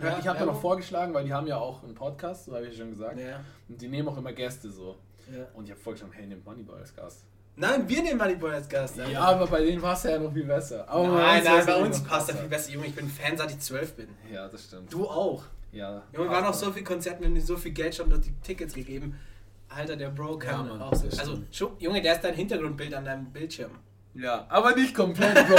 Ja, 0.00 0.18
ich 0.18 0.26
habe 0.26 0.38
ja. 0.38 0.46
da 0.46 0.52
noch 0.52 0.60
vorgeschlagen, 0.60 1.12
weil 1.12 1.24
die 1.24 1.32
haben 1.32 1.46
ja 1.46 1.58
auch 1.58 1.82
einen 1.82 1.94
Podcast, 1.94 2.46
so 2.46 2.54
habe 2.54 2.66
ich 2.66 2.72
ja 2.72 2.78
schon 2.84 2.90
gesagt. 2.90 3.18
Ja, 3.18 3.40
Und 3.68 3.80
die 3.80 3.88
nehmen 3.88 4.08
auch 4.08 4.16
immer 4.16 4.32
Gäste 4.32 4.70
so. 4.70 4.96
Ja. 5.30 5.46
Und 5.54 5.64
ich 5.64 5.70
habe 5.70 5.80
vorgeschlagen, 5.80 6.12
hey, 6.14 6.26
nimmt 6.26 6.44
Moneyball 6.44 6.78
als 6.78 6.94
Gast. 6.94 7.26
Nein, 7.56 7.88
wir 7.88 8.02
nehmen 8.02 8.18
Moneyball 8.18 8.54
als 8.54 8.68
Gast. 8.68 8.98
Alter. 8.98 9.12
Ja, 9.12 9.20
aber 9.20 9.46
bei 9.46 9.62
denen 9.62 9.82
war 9.82 9.94
es 9.94 10.02
ja 10.04 10.18
noch 10.18 10.32
viel 10.32 10.44
besser. 10.44 10.88
Aber 10.88 11.08
nein, 11.08 11.44
nein, 11.44 11.66
bei 11.66 11.76
uns 11.76 12.02
passt 12.02 12.30
er 12.30 12.36
viel 12.36 12.48
besser. 12.48 12.70
Junge, 12.72 12.86
ich 12.86 12.94
bin 12.94 13.08
Fan, 13.08 13.36
seit 13.36 13.50
ich 13.50 13.58
zwölf 13.60 13.94
bin. 13.94 14.08
Ja, 14.32 14.48
das 14.48 14.64
stimmt. 14.64 14.92
Du 14.92 15.06
auch. 15.06 15.44
Ja. 15.72 16.02
Junge, 16.12 16.28
wir 16.28 16.32
waren 16.32 16.46
auf 16.46 16.54
so 16.54 16.72
viel 16.72 16.84
Konzerten, 16.84 17.20
wir 17.20 17.28
haben 17.28 17.34
dir 17.34 17.42
so 17.42 17.56
viel 17.56 17.72
Geld 17.72 17.94
schon 17.94 18.08
durch 18.08 18.22
die 18.22 18.32
Tickets 18.42 18.74
gegeben. 18.74 19.18
Alter, 19.68 19.96
der 19.96 20.08
Bro 20.08 20.38
kann 20.38 20.66
Ja, 20.66 20.72
Mann, 20.72 20.82
auch 20.82 20.94
so. 20.94 21.06
Also, 21.06 21.74
Junge, 21.78 22.02
der 22.02 22.14
ist 22.14 22.24
dein 22.24 22.34
Hintergrundbild 22.34 22.92
an 22.94 23.04
deinem 23.04 23.26
Bildschirm. 23.26 23.70
Ja, 24.14 24.46
aber 24.48 24.74
nicht 24.74 24.94
komplett, 24.94 25.34
Bro. 25.34 25.56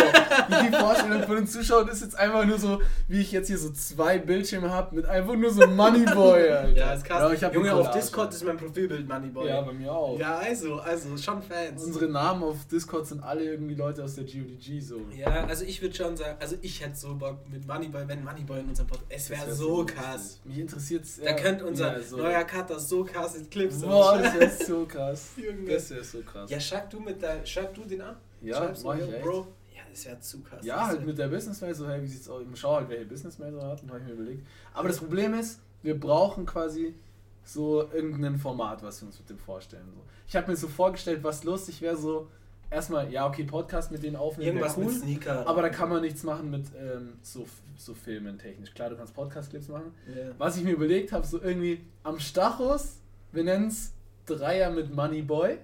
Die 0.64 0.76
Vorstellung 0.76 1.24
von 1.24 1.36
den 1.38 1.48
Zuschauern 1.48 1.88
ist 1.88 2.02
jetzt 2.02 2.18
einfach 2.18 2.46
nur 2.46 2.60
so, 2.60 2.82
wie 3.08 3.22
ich 3.22 3.32
jetzt 3.32 3.48
hier 3.48 3.58
so 3.58 3.72
zwei 3.72 4.18
Bildschirme 4.18 4.70
habe 4.70 4.96
mit 4.96 5.06
einfach 5.06 5.36
nur 5.36 5.52
so 5.52 5.66
Moneyboy, 5.66 6.50
Alter. 6.50 6.70
Ja, 6.78 6.94
ist 6.94 7.06
krass. 7.06 7.34
ich 7.34 7.44
hab 7.44 7.54
Junge, 7.54 7.74
auf. 7.74 7.92
Discord 7.92 8.34
ist 8.34 8.44
mein 8.44 8.58
Profilbild 8.58 9.08
Moneyboy. 9.08 9.48
Ja, 9.48 9.62
bei 9.62 9.72
mir 9.72 9.92
auch. 9.92 10.20
Ja, 10.20 10.38
also, 10.40 10.80
also, 10.80 11.18
schon 11.18 11.42
Fans. 11.42 11.84
Unsere 11.84 12.10
Namen 12.10 12.44
auf 12.44 12.66
Discord 12.70 13.08
sind 13.08 13.24
alle 13.24 13.44
irgendwie 13.44 13.76
Leute 13.76 14.04
aus 14.04 14.16
der 14.16 14.26
GODG 14.26 14.82
so. 14.82 15.02
Ja, 15.16 15.46
also 15.46 15.64
ich 15.64 15.82
würde 15.82 15.96
schon 15.96 16.18
sagen, 16.18 16.36
also 16.40 16.58
ich 16.62 16.84
hätte 16.84 16.98
so 16.98 17.16
Bock 17.16 17.38
mit 17.50 17.66
Moneyboy, 17.66 18.08
wenn 18.08 18.24
Moneyboy 18.24 18.60
in 18.60 18.70
unserem 18.70 18.88
Podcast. 18.88 19.12
Es 19.12 19.30
wäre 19.30 19.48
wär 19.48 19.56
so 19.56 19.86
krass. 19.86 20.40
Mich 20.44 20.60
interessiert's. 20.60 21.20
Da 21.24 21.34
könnte 21.34 21.66
unser 21.66 21.98
ja, 21.98 22.04
so. 22.04 22.18
neuer 22.18 22.44
Cutter 22.44 22.80
so 22.80 23.04
krass 23.06 23.36
in 23.36 23.50
Clips 23.50 23.82
Boah, 23.82 24.18
das 24.18 24.34
wäre 24.34 24.52
so 24.52 24.86
krass. 24.86 25.30
Das 25.68 25.90
wäre 25.90 26.04
so 26.04 26.22
krass. 26.22 26.50
Ja, 26.50 26.60
schreib 26.60 26.90
du 26.90 27.00
mit 27.00 27.22
dein, 27.22 27.46
schreib 27.46 27.74
du 27.74 27.84
den 27.84 28.02
an. 28.02 28.16
Ja, 28.42 28.74
mach 28.84 28.96
ich 28.96 29.14
echt. 29.14 29.24
Bro. 29.24 29.48
Ja, 29.76 29.82
das 29.90 30.06
wäre 30.06 30.20
zu 30.20 30.42
krass. 30.42 30.66
Ja, 30.66 30.88
halt 30.88 31.06
mit 31.06 31.18
der 31.18 31.28
Businessmail 31.28 31.74
so, 31.74 31.88
hey, 31.88 32.02
wie 32.02 32.08
sieht's 32.08 32.28
aus? 32.30 32.44
Ich 32.52 32.60
schau 32.60 32.76
halt, 32.76 32.90
welche 32.90 33.06
Businessmail 33.06 33.52
so 33.52 33.62
hat, 33.62 33.84
und 33.84 33.90
habe 33.90 34.00
ich 34.00 34.06
mir 34.06 34.14
überlegt. 34.14 34.48
Aber 34.74 34.88
das 34.88 34.98
Problem 34.98 35.34
ist, 35.34 35.60
wir 35.84 36.00
brauchen 36.00 36.46
quasi 36.46 36.96
so 37.44 37.90
irgendein 37.92 38.38
Format, 38.38 38.84
was 38.84 39.02
wir 39.02 39.08
uns 39.08 39.20
mit 39.20 39.30
dem 39.30 39.40
vorstellen. 39.40 39.86
So. 39.94 40.02
Ich 40.28 40.36
habe 40.36 40.50
mir 40.50 40.58
so 40.58 40.68
vorgestellt, 40.68 41.24
was 41.24 41.44
lustig 41.44 41.82
wäre, 41.82 41.98
so 41.98 42.28
erstmal, 42.70 43.12
ja, 43.12 43.28
okay, 43.28 43.44
Podcast 43.44 43.92
mit 43.92 44.04
denen 44.04 44.16
aufnehmen, 44.16 44.58
Irgendwas 44.58 44.78
cool. 44.78 44.86
mit 44.86 44.94
Sneaker. 44.94 45.46
Aber 45.48 45.62
da 45.62 45.70
kann 45.70 45.90
man 45.90 46.02
nichts 46.02 46.24
machen 46.24 46.50
mit 46.50 46.68
ähm, 46.80 47.14
so, 47.22 47.46
so 47.78 47.94
Filmen 47.94 48.38
technisch. 48.38 48.74
Klar, 48.74 48.92
du 48.92 48.96
kannst 48.96 49.14
Podcast-Clips 49.14 49.68
machen. 49.68 49.94
Ja. 50.08 50.32
Was 50.38 50.58
ich 50.58 50.64
mir 50.64 50.72
überlegt 50.72 51.12
habe, 51.12 51.26
so 51.26 51.42
irgendwie 51.42 51.82
am 52.04 52.20
Stachus, 52.20 52.98
wir 53.32 53.44
nennen 53.44 53.68
es 53.68 53.94
Dreier 54.26 54.72
mit 54.72 54.96
Moneyboy. 54.96 55.58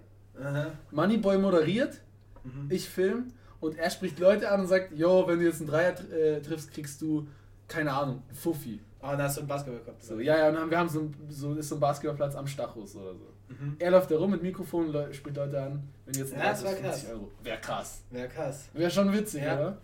Moneyboy 0.92 1.38
moderiert, 1.40 2.02
Mhm. 2.48 2.68
ich 2.72 2.90
film 2.90 3.28
und 3.60 3.78
er 3.78 3.90
spricht 3.90 4.20
Leute 4.20 4.50
an 4.50 4.62
und 4.62 4.68
sagt, 4.68 4.94
yo, 4.98 5.28
wenn 5.28 5.40
du 5.40 5.46
jetzt 5.46 5.60
einen 5.62 5.70
Dreier 5.70 5.94
äh, 6.12 6.40
triffst, 6.42 6.72
kriegst 6.72 7.02
du, 7.02 7.28
keine 7.68 7.92
Ahnung, 7.92 8.24
einen 8.28 8.36
Fuffi. 8.36 8.80
Ah, 9.02 9.16
da 9.16 9.24
hast 9.24 9.38
du 9.38 9.42
einen 9.42 9.48
Basketballkorb. 9.48 10.02
So, 10.02 10.20
ja, 10.20 10.38
ja, 10.38 10.50
und 10.50 10.56
dann, 10.56 10.70
wir 10.70 10.78
haben 10.80 10.90
so, 10.90 11.02
ein- 11.02 11.14
so, 11.30 11.54
ist 11.54 11.70
so 11.70 11.76
ein 11.76 11.80
Basketballplatz 11.82 12.36
am 12.36 12.48
Stachus 12.48 12.96
oder 12.96 13.14
so. 13.14 13.28
Mhm. 13.50 13.76
Er 13.80 13.92
läuft 13.92 14.10
da 14.12 14.18
rum 14.18 14.32
mit 14.32 14.42
Mikrofon, 14.44 14.92
Leu 14.92 15.14
spricht 15.14 15.38
Leute 15.38 15.62
an, 15.62 15.84
wenn 16.06 16.14
du 16.14 16.20
jetzt 16.20 16.34
Ja, 16.34 16.40
Dreier 16.40 16.50
das 16.52 16.64
wär 16.64 16.70
triffst, 16.72 16.84
50 16.84 17.04
krass. 17.04 17.12
Euro. 17.14 17.32
Wäre 17.44 17.58
krass. 17.60 18.02
Wäre 18.12 18.28
krass. 18.28 18.70
Wäre 18.74 18.92
schon 18.92 19.14
witzig, 19.14 19.44
Ja. 19.44 19.56
oder? 19.56 19.78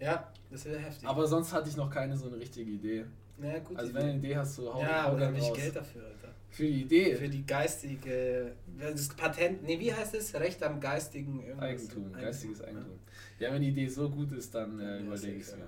Ja, 0.00 0.28
das 0.50 0.64
wäre 0.64 0.78
heftig. 0.78 1.08
Aber 1.08 1.26
sonst 1.26 1.52
hatte 1.52 1.68
ich 1.68 1.76
noch 1.76 1.90
keine 1.90 2.16
so 2.16 2.28
eine 2.28 2.36
richtige 2.38 2.70
Idee. 2.70 3.04
naja, 3.36 3.58
gut. 3.58 3.76
Also 3.78 3.92
wenn 3.94 4.02
du 4.02 4.08
eine 4.08 4.18
Idee 4.18 4.36
hast, 4.36 4.54
so 4.54 4.72
hau, 4.72 4.80
ja, 4.80 5.04
hau 5.06 5.16
dann 5.16 5.34
raus. 5.36 5.52
Geld 5.54 5.74
dafür. 5.76 6.02
Für 6.50 6.64
die 6.64 6.82
Idee. 6.82 7.14
Für 7.16 7.28
die 7.28 7.44
geistige, 7.46 8.52
das 8.80 9.08
Patent, 9.08 9.62
nee, 9.64 9.78
wie 9.78 9.92
heißt 9.92 10.14
es? 10.14 10.34
Recht 10.34 10.62
am 10.62 10.80
geistigen 10.80 11.40
irgendwas. 11.42 11.68
Eigentum, 11.68 12.12
geistiges 12.12 12.62
Eigentum. 12.62 12.98
Ja, 13.38 13.52
wenn 13.52 13.62
die 13.62 13.68
Idee 13.68 13.88
so 13.88 14.08
gut 14.08 14.32
ist, 14.32 14.54
dann 14.54 14.80
äh, 14.80 14.96
Ja, 14.96 14.98
überlege 15.00 15.36
ich 15.36 15.42
es 15.42 15.52
mir. 15.54 15.60
ja. 15.62 15.66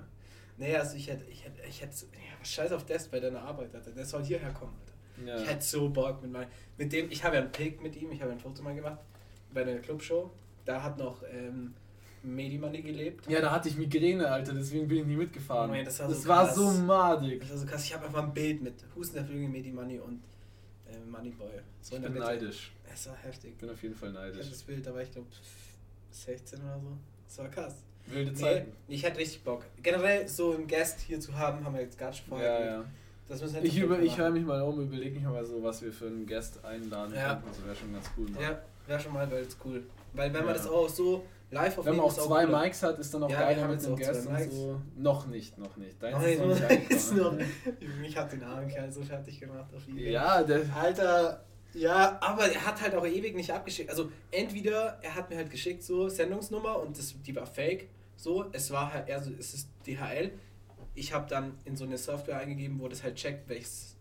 Nee, 0.58 0.76
also 0.76 0.96
ich 0.96 1.08
hätte, 1.08 1.24
ich 1.30 1.44
hätte, 1.44 1.60
ich 1.68 1.80
hätte, 1.80 1.94
ja, 2.12 2.44
scheiß 2.44 2.72
auf 2.72 2.84
das 2.84 3.08
bei 3.08 3.20
deiner 3.20 3.40
Arbeit, 3.42 3.74
Alter. 3.74 3.92
Der 3.92 4.04
soll 4.04 4.24
hierher 4.24 4.50
kommen, 4.52 4.74
Alter. 4.80 5.26
Ja. 5.30 5.42
Ich 5.42 5.48
hätte 5.48 5.64
so 5.64 5.88
Bock 5.90 6.20
mit 6.22 6.32
meinem, 6.32 6.48
mit 6.76 6.92
dem, 6.92 7.10
ich 7.10 7.22
habe 7.24 7.36
ja 7.36 7.42
einen 7.42 7.52
Pick 7.52 7.82
mit 7.82 7.94
ihm, 7.96 8.10
ich 8.12 8.20
habe 8.20 8.30
ja 8.32 8.36
ein 8.36 8.40
Foto 8.40 8.62
mal 8.62 8.74
gemacht 8.74 8.98
bei 9.54 9.64
der 9.64 9.78
Clubshow. 9.80 10.30
Da 10.64 10.82
hat 10.82 10.98
noch 10.98 11.22
ähm, 11.32 11.74
Medimoney 12.22 12.82
gelebt. 12.82 13.26
ja, 13.30 13.40
da 13.40 13.50
hatte 13.52 13.68
ich 13.70 13.76
Migräne, 13.76 14.28
Alter, 14.30 14.52
deswegen 14.54 14.86
bin 14.88 14.98
ich 14.98 15.06
nie 15.06 15.16
mitgefahren. 15.16 15.70
Oh 15.70 15.74
ja, 15.74 15.84
das 15.84 15.98
war 16.00 16.10
so 16.10 16.28
war 16.28 16.44
krass. 16.46 16.54
so 16.56 16.70
madig. 16.72 17.40
Das 17.40 17.50
war 17.50 17.58
so 17.58 17.66
krass. 17.66 17.84
Ich 17.84 17.94
habe 17.94 18.06
einfach 18.06 18.22
ein 18.24 18.34
Bild 18.34 18.62
mit 18.62 18.74
Husten 18.96 19.14
der 19.16 19.24
Flügel, 19.24 19.48
Medimoney 19.48 19.98
und 19.98 20.20
äh, 20.90 21.10
Moneyboy. 21.10 21.48
So 21.80 21.96
Ich 21.96 22.02
bin 22.02 22.14
neidisch. 22.14 22.72
Es 22.92 23.08
war 23.08 23.16
heftig. 23.16 23.50
Ich 23.52 23.56
bin 23.58 23.70
auf 23.70 23.82
jeden 23.82 23.94
Fall 23.94 24.10
Ich 24.10 24.16
hatte 24.16 24.26
neidisch. 24.30 24.50
das 24.50 24.62
Bild, 24.62 24.86
da 24.86 24.94
war 24.94 25.02
ich 25.02 25.10
glaube 25.12 25.26
16 26.10 26.60
oder 26.62 26.78
so. 26.80 26.96
Das 27.26 27.38
war 27.38 27.48
krass. 27.48 27.74
Wilde 28.06 28.30
Nee, 28.32 28.36
Zeiten. 28.36 28.72
ich 28.88 29.02
hätte 29.04 29.18
richtig 29.18 29.42
Bock. 29.44 29.64
Generell 29.82 30.26
so 30.26 30.54
einen 30.54 30.66
Gast 30.66 31.00
hier 31.00 31.20
zu 31.20 31.36
haben, 31.36 31.64
haben 31.64 31.74
wir 31.74 31.82
jetzt 31.82 31.98
gerade 31.98 32.16
schon 32.16 32.26
vorher. 32.26 32.60
Ja, 32.60 32.66
ja. 32.78 32.84
Das 33.28 33.40
müssen 33.40 33.54
wir 33.56 33.64
Ich, 33.64 33.78
über, 33.78 34.00
ich 34.00 34.18
höre 34.18 34.30
mich 34.30 34.44
mal 34.44 34.60
um, 34.62 34.80
überlege 34.80 35.14
mich 35.14 35.22
mal 35.22 35.44
so, 35.44 35.62
was 35.62 35.82
wir 35.82 35.92
für 35.92 36.06
einen 36.06 36.26
Gast 36.26 36.64
einladen 36.64 37.14
Ja. 37.14 37.34
könnten. 37.34 37.48
Das 37.48 37.64
wäre 37.64 37.76
schon 37.76 37.92
ganz 37.92 38.10
cool. 38.16 38.28
Mann. 38.30 38.42
Ja, 38.42 38.60
wäre 38.88 38.98
schon 39.00 39.12
mal, 39.12 39.30
weil 39.30 39.42
es 39.44 39.56
cool. 39.64 39.84
Weil 40.14 40.32
wenn 40.34 40.44
man 40.44 40.54
Ja. 40.56 40.60
das 40.62 40.66
auch 40.66 40.88
so 40.88 41.24
live 41.50 41.72
Wenn 41.72 41.78
aufnehmen 41.80 41.96
man 41.98 42.06
auch 42.06 42.12
zwei 42.14 42.44
cooler. 42.46 42.60
Mics 42.62 42.82
hat, 42.82 42.98
ist 42.98 43.12
dann 43.14 43.22
auch 43.24 43.30
Ja, 43.30 43.40
geiler 43.40 43.68
mit 43.68 43.82
dem 43.82 43.94
auch 43.94 43.98
und 43.98 44.32
Mics. 44.32 44.54
so. 44.54 44.80
Noch 44.96 45.26
nicht, 45.26 45.58
noch 45.58 45.76
nicht. 45.76 46.02
Deins 46.02 46.16
Oh, 46.20 46.26
ist 46.26 46.40
noch 46.40 46.68
nicht 46.70 46.90
ist 46.90 47.14
noch, 47.14 47.34
mich 48.00 48.16
hat 48.16 48.32
den 48.32 48.42
armen 48.42 48.68
Kerl 48.68 48.90
so 48.92 49.02
fertig 49.02 49.40
gemacht 49.40 49.72
auf 49.74 49.86
eBay. 49.88 50.12
Ja, 50.12 50.42
der, 50.42 50.62
Alter, 50.74 51.44
ja, 51.74 52.18
aber 52.20 52.46
er 52.46 52.66
hat 52.66 52.80
halt 52.80 52.94
auch 52.94 53.06
ewig 53.06 53.34
nicht 53.34 53.52
abgeschickt. 53.52 53.90
Also 53.90 54.10
entweder 54.30 54.98
er 55.02 55.14
hat 55.14 55.30
mir 55.30 55.36
halt 55.36 55.50
geschickt 55.50 55.82
so 55.82 56.08
Sendungsnummer 56.08 56.80
und 56.80 56.98
das, 56.98 57.14
die 57.26 57.34
war 57.34 57.46
fake. 57.46 57.88
So, 58.16 58.46
es 58.52 58.70
war 58.70 58.92
halt 58.92 59.08
eher 59.08 59.22
so, 59.22 59.30
es 59.38 59.54
ist 59.54 59.68
DHL. 59.86 60.32
Ich 60.94 61.12
habe 61.12 61.28
dann 61.28 61.54
in 61.64 61.76
so 61.76 61.84
eine 61.84 61.96
Software 61.96 62.38
eingegeben, 62.38 62.78
wo 62.80 62.88
das 62.88 63.02
halt 63.02 63.14
checkt, 63.14 63.48
welches, 63.48 63.96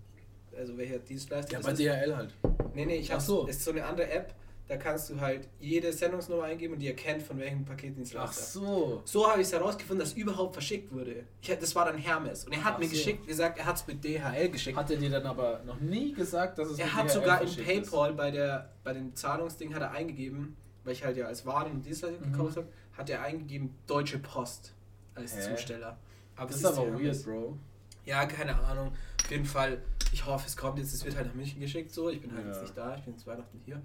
also 0.57 0.77
welcher 0.77 0.99
Dienstleister 0.99 1.53
ja 1.53 1.59
bei. 1.61 1.73
DHL 1.73 2.15
halt. 2.15 2.33
Nee, 2.73 2.85
nee, 2.85 2.95
ich 2.97 3.11
habe 3.11 3.21
so. 3.21 3.47
Es 3.47 3.57
ist 3.57 3.65
so 3.65 3.71
eine 3.71 3.85
andere 3.85 4.09
App, 4.09 4.33
da 4.69 4.77
kannst 4.77 5.09
du 5.09 5.19
halt 5.19 5.49
jede 5.59 5.91
Sendungsnummer 5.91 6.43
eingeben 6.43 6.73
und 6.75 6.79
die 6.79 6.87
erkennt 6.87 7.23
von 7.23 7.37
welchem 7.39 7.65
Paketdienstleister. 7.65 8.29
Ach 8.29 8.31
so. 8.31 9.01
So 9.03 9.27
habe 9.27 9.41
ich 9.41 9.47
es 9.47 9.53
herausgefunden, 9.53 9.99
dass 10.05 10.13
überhaupt 10.13 10.53
verschickt 10.53 10.93
wurde. 10.93 11.25
Ich, 11.41 11.49
das 11.49 11.75
war 11.75 11.85
dann 11.85 11.97
Hermes. 11.97 12.45
Und 12.45 12.53
er 12.53 12.63
hat 12.63 12.75
Ach 12.75 12.79
mir 12.79 12.85
so. 12.85 12.91
geschickt, 12.91 13.25
gesagt, 13.27 13.57
er 13.57 13.65
hat 13.65 13.75
es 13.77 13.87
mit 13.87 14.03
DHL 14.03 14.49
geschickt. 14.49 14.77
Hat 14.77 14.89
er 14.91 14.97
dir 14.97 15.09
dann 15.09 15.25
aber 15.25 15.61
noch 15.65 15.79
nie 15.81 16.13
gesagt, 16.13 16.59
dass 16.59 16.69
es 16.69 16.79
er 16.79 16.85
mit 16.85 16.93
hat 16.93 17.05
DHL 17.07 17.13
sogar 17.13 17.41
im 17.41 17.47
verschickt 17.47 17.67
ist? 17.67 17.91
PayPal 17.91 18.13
bei, 18.13 18.31
der, 18.31 18.69
bei 18.83 18.93
dem 18.93 19.15
Zahlungsding 19.15 19.73
hat 19.73 19.81
er 19.81 19.91
eingegeben, 19.91 20.55
weil 20.83 20.93
ich 20.93 21.03
halt 21.03 21.17
ja 21.17 21.25
als 21.25 21.45
Waren 21.47 21.71
und 21.71 21.85
Dienstleistung 21.85 22.27
Mhm. 22.29 22.31
gekauft 22.31 22.57
habe, 22.57 22.67
hat 22.95 23.09
er 23.09 23.23
eingegeben 23.23 23.73
Deutsche 23.87 24.19
Post 24.19 24.73
als 25.15 25.35
Hä? 25.35 25.41
Zusteller. 25.55 25.97
Aber 26.35 26.47
Das 26.47 26.57
ist 26.57 26.65
aber 26.65 26.85
Hermes. 26.85 27.25
weird, 27.25 27.25
Bro. 27.25 27.57
Ja, 28.05 28.25
keine 28.27 28.55
Ahnung. 28.55 28.91
Auf 29.23 29.31
jeden 29.31 29.45
Fall, 29.45 29.81
ich 30.13 30.25
hoffe, 30.25 30.45
es 30.47 30.55
kommt 30.55 30.77
jetzt, 30.79 30.93
es 30.93 31.03
wird 31.05 31.15
halt 31.15 31.27
nach 31.27 31.33
München 31.35 31.59
geschickt 31.59 31.91
so. 31.91 32.09
Ich 32.09 32.21
bin 32.21 32.31
halt 32.33 32.43
Ja. 32.45 32.51
jetzt 32.51 32.61
nicht 32.61 32.77
da, 32.77 32.95
ich 32.95 33.01
bin 33.03 33.17
zu 33.17 33.25
Weihnachten 33.27 33.59
hier. 33.65 33.81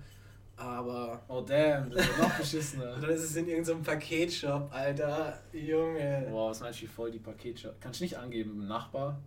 Aber 0.57 1.23
Oh 1.29 1.41
damn, 1.41 1.91
das 1.91 2.07
ist 2.09 2.19
noch 2.19 2.39
beschissener. 2.39 2.97
dann 3.01 3.11
ist 3.11 3.23
es 3.25 3.37
in 3.37 3.49
irgendeinem 3.49 3.83
Paketshop, 3.83 4.73
Alter. 4.73 5.41
Junge. 5.53 6.27
Boah, 6.31 6.51
was 6.51 6.61
meinst 6.61 6.79
du, 6.79 6.83
wie 6.83 6.87
voll 6.89 7.11
die 7.11 7.19
Pakete? 7.19 7.75
Kannst 7.81 8.01
du 8.01 8.05
nicht 8.05 8.17
angeben, 8.17 8.67
Nachbar? 8.69 9.19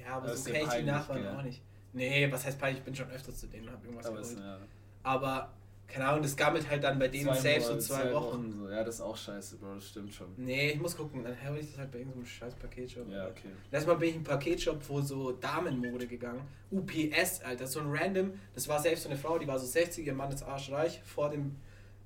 Ja, 0.00 0.16
aber 0.16 0.28
Das 0.28 0.44
so 0.44 0.50
ist 0.50 0.56
kenne 0.56 0.68
ich 0.72 0.78
die 0.80 0.86
Nachbarn 0.90 1.22
gell? 1.22 1.36
auch 1.36 1.42
nicht. 1.42 1.62
Nee, 1.92 2.30
was 2.32 2.46
heißt 2.46 2.58
peinlich? 2.58 2.78
Ich 2.78 2.84
bin 2.84 2.94
schon 2.94 3.10
öfter 3.10 3.34
zu 3.34 3.46
denen 3.48 3.68
und 3.68 3.74
hab 3.74 3.84
irgendwas 3.84 4.06
Aber 4.06 4.20
geholt. 4.20 4.38
ja. 4.38 4.58
Aber 5.02 5.50
keine 5.92 6.06
Ahnung, 6.06 6.22
das 6.22 6.34
gammelt 6.34 6.68
halt 6.70 6.82
dann 6.82 6.98
bei 6.98 7.08
denen 7.08 7.26
Zwei 7.26 7.34
safe 7.34 7.60
so 7.60 7.68
Monate, 7.68 7.84
zwei, 7.84 8.12
Wochen. 8.14 8.52
so. 8.52 8.70
Ja, 8.70 8.82
das 8.82 8.94
ist 8.94 9.00
auch 9.02 9.16
scheiße, 9.16 9.58
Bro, 9.58 9.74
das 9.74 9.88
stimmt 9.88 10.14
schon. 10.14 10.28
Nee, 10.38 10.70
ich 10.70 10.80
muss 10.80 10.96
gucken, 10.96 11.22
dann 11.22 11.38
habe 11.44 11.58
ich 11.58 11.66
das 11.66 11.78
halt 11.78 11.90
bei 11.90 11.98
irgendeinem 11.98 12.24
scheiß 12.24 12.54
Paketshop. 12.54 13.10
Ja, 13.10 13.28
okay. 13.28 13.48
Letztes 13.70 13.86
Mal 13.86 13.94
bin 13.96 14.08
ich 14.08 14.14
in 14.14 14.20
einen 14.20 14.24
Paketshop, 14.24 14.80
wo 14.88 15.02
so 15.02 15.32
Damenmode 15.32 16.06
gegangen. 16.06 16.40
UPS, 16.70 17.42
Alter, 17.42 17.66
so 17.66 17.80
ein 17.80 17.86
random, 17.90 18.32
das 18.54 18.66
war 18.68 18.80
selbst 18.80 19.02
so 19.02 19.10
eine 19.10 19.18
Frau, 19.18 19.38
die 19.38 19.46
war 19.46 19.58
so 19.58 19.66
60, 19.66 20.06
ihr 20.06 20.14
Mann 20.14 20.32
ist 20.32 20.42
arschreich. 20.42 21.02
Vor, 21.04 21.28
dem, 21.28 21.56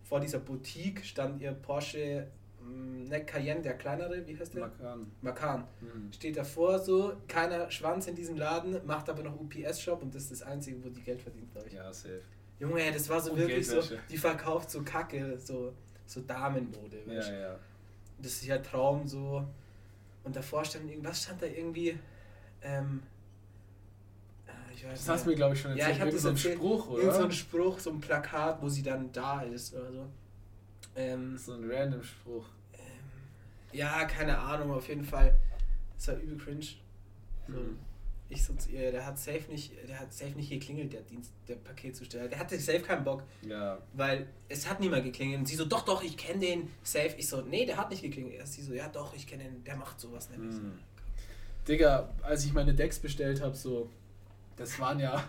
vor 0.03 0.19
dieser 0.19 0.41
Boutique 0.41 1.05
stand 1.05 1.41
ihr 1.41 1.53
Porsche 1.53 2.27
mh, 2.61 3.09
ne 3.09 3.25
Cayenne, 3.25 3.63
der 3.63 3.75
kleinere, 3.75 4.27
wie 4.27 4.37
heißt 4.37 4.53
der? 4.55 4.63
Makan. 4.63 5.13
Macan. 5.21 5.65
Mhm. 5.81 6.13
Steht 6.13 6.37
davor 6.37 6.81
so, 6.81 7.13
keiner 7.29 7.71
Schwanz 7.71 8.09
in 8.09 8.17
diesem 8.17 8.37
Laden, 8.37 8.85
macht 8.85 9.09
aber 9.09 9.23
noch 9.23 9.39
UPS-Shop 9.39 10.03
und 10.03 10.13
das 10.13 10.25
ist 10.25 10.33
das 10.33 10.43
Einzige, 10.43 10.83
wo 10.85 10.89
die 10.89 11.03
Geld 11.03 11.23
verdient, 11.23 11.53
glaube 11.53 11.69
ich. 11.69 11.75
Ja, 11.75 11.93
safe. 11.93 12.23
Junge, 12.59 12.91
das 12.93 13.09
war 13.09 13.21
so 13.21 13.33
Und 13.33 13.39
wirklich 13.39 13.67
so, 13.67 13.83
die 14.11 14.17
verkauft 14.17 14.71
so 14.71 14.83
Kacke, 14.83 15.39
so, 15.39 15.73
so 16.07 16.21
Damenmode. 16.23 17.03
Ja, 17.07 17.17
weißt 17.17 17.31
ja. 17.31 17.59
Das 18.19 18.33
ist 18.33 18.47
ja 18.47 18.59
Traum 18.59 19.07
so. 19.07 19.47
Und 20.25 20.35
davor 20.35 20.65
stand 20.65 20.89
irgendwas, 20.91 21.23
stand 21.23 21.43
da 21.43 21.47
irgendwie, 21.47 21.99
ähm, 22.63 23.03
ah, 24.49 24.51
ich 24.75 24.85
weiß 24.85 24.99
Das 25.01 25.09
hast 25.09 25.27
du 25.27 25.31
mir, 25.31 25.37
glaube 25.37 25.55
ich, 25.55 25.61
schon 25.61 25.73
ja, 25.77 25.89
erzählt. 25.89 25.97
ich 25.97 26.01
habe 26.01 26.11
das 26.13 26.23
so 26.23 26.29
ein 26.29 26.35
erzählt. 26.35 26.55
Spruch, 26.57 26.91
Irgend 26.93 27.13
so 27.13 27.19
oder? 27.19 27.25
ein 27.27 27.33
Spruch, 27.33 27.79
so 27.79 27.91
ein 27.91 28.01
Plakat, 28.01 28.63
wo 28.63 28.69
sie 28.69 28.83
dann 28.83 29.13
da 29.13 29.43
ist 29.43 29.75
oder 29.75 29.93
so. 29.93 30.07
Ähm, 30.97 31.37
So 31.37 31.53
ein 31.55 31.71
random 31.71 32.03
Spruch. 32.03 32.47
ja, 33.73 34.05
keine 34.07 34.39
Ahnung, 34.39 34.73
auf 34.73 34.89
jeden 34.89 35.05
Fall. 35.05 35.39
Das 35.97 36.09
war 36.09 36.17
übel 36.17 36.39
cringe. 36.39 36.65
So, 37.47 37.53
Mhm. 37.53 37.79
Ich 38.29 38.45
so 38.45 38.55
zu 38.55 38.71
ihr, 38.71 38.91
der 38.91 39.07
hat 39.07 39.19
safe 39.19 39.45
nicht, 39.51 39.73
der 39.89 40.01
hat 40.01 40.13
safe 40.13 40.33
nicht 40.33 40.51
geklingelt, 40.51 40.93
der 40.93 41.03
Dienst, 41.03 41.33
der 41.47 41.55
Paketzusteller. 41.57 42.27
Der 42.27 42.39
hatte 42.41 42.59
safe 42.59 42.81
keinen 42.81 43.05
Bock, 43.05 43.23
Ja. 43.47 43.79
weil 43.93 44.27
es 44.49 44.69
hat 44.69 44.81
niemand 44.81 45.05
geklingelt. 45.05 45.39
Und 45.41 45.47
sie 45.47 45.55
so, 45.55 45.65
doch, 45.65 45.85
doch, 45.85 46.03
ich 46.03 46.17
kenne 46.17 46.41
den 46.41 46.71
safe. 46.83 47.15
Ich 47.19 47.29
so, 47.29 47.43
nee, 47.43 47.65
der 47.67 47.77
hat 47.77 47.91
nicht 47.91 48.03
geklingelt. 48.03 48.35
Erst 48.35 48.55
sie 48.55 48.63
so, 48.63 48.73
ja 48.75 48.89
doch, 48.89 49.15
ich 49.15 49.27
kenne 49.29 49.45
den, 49.45 49.63
der 49.63 49.77
macht 49.77 50.01
sowas 50.01 50.29
nämlich. 50.31 50.57
Mhm. 50.57 50.73
Digga, 51.69 52.09
als 52.23 52.45
ich 52.45 52.53
meine 52.53 52.75
Decks 52.75 52.99
bestellt 52.99 53.41
habe, 53.41 53.55
so, 53.57 53.91
das 54.57 54.79
waren 54.81 54.99
ja, 54.99 55.23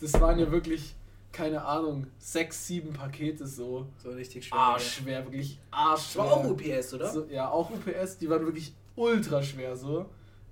das 0.00 0.12
waren 0.20 0.38
ja 0.38 0.50
wirklich, 0.50 0.94
keine 1.32 1.64
Ahnung, 1.64 2.06
sechs, 2.18 2.66
sieben 2.66 2.92
Pakete 2.92 3.46
so. 3.46 3.86
So 3.96 4.10
richtig 4.10 4.46
schwer. 4.46 4.58
Arschschwer, 4.58 5.24
wirklich 5.24 5.58
Das 5.70 5.78
arschschwer. 5.80 6.22
war 6.24 6.32
auch 6.32 6.44
UPS, 6.44 6.92
oder? 6.94 7.10
So, 7.10 7.24
ja, 7.30 7.48
auch 7.50 7.70
UPS, 7.70 8.18
die 8.18 8.28
waren 8.28 8.44
wirklich 8.44 8.74
ultra 8.94 9.42
schwer 9.42 9.74
so. 9.74 10.06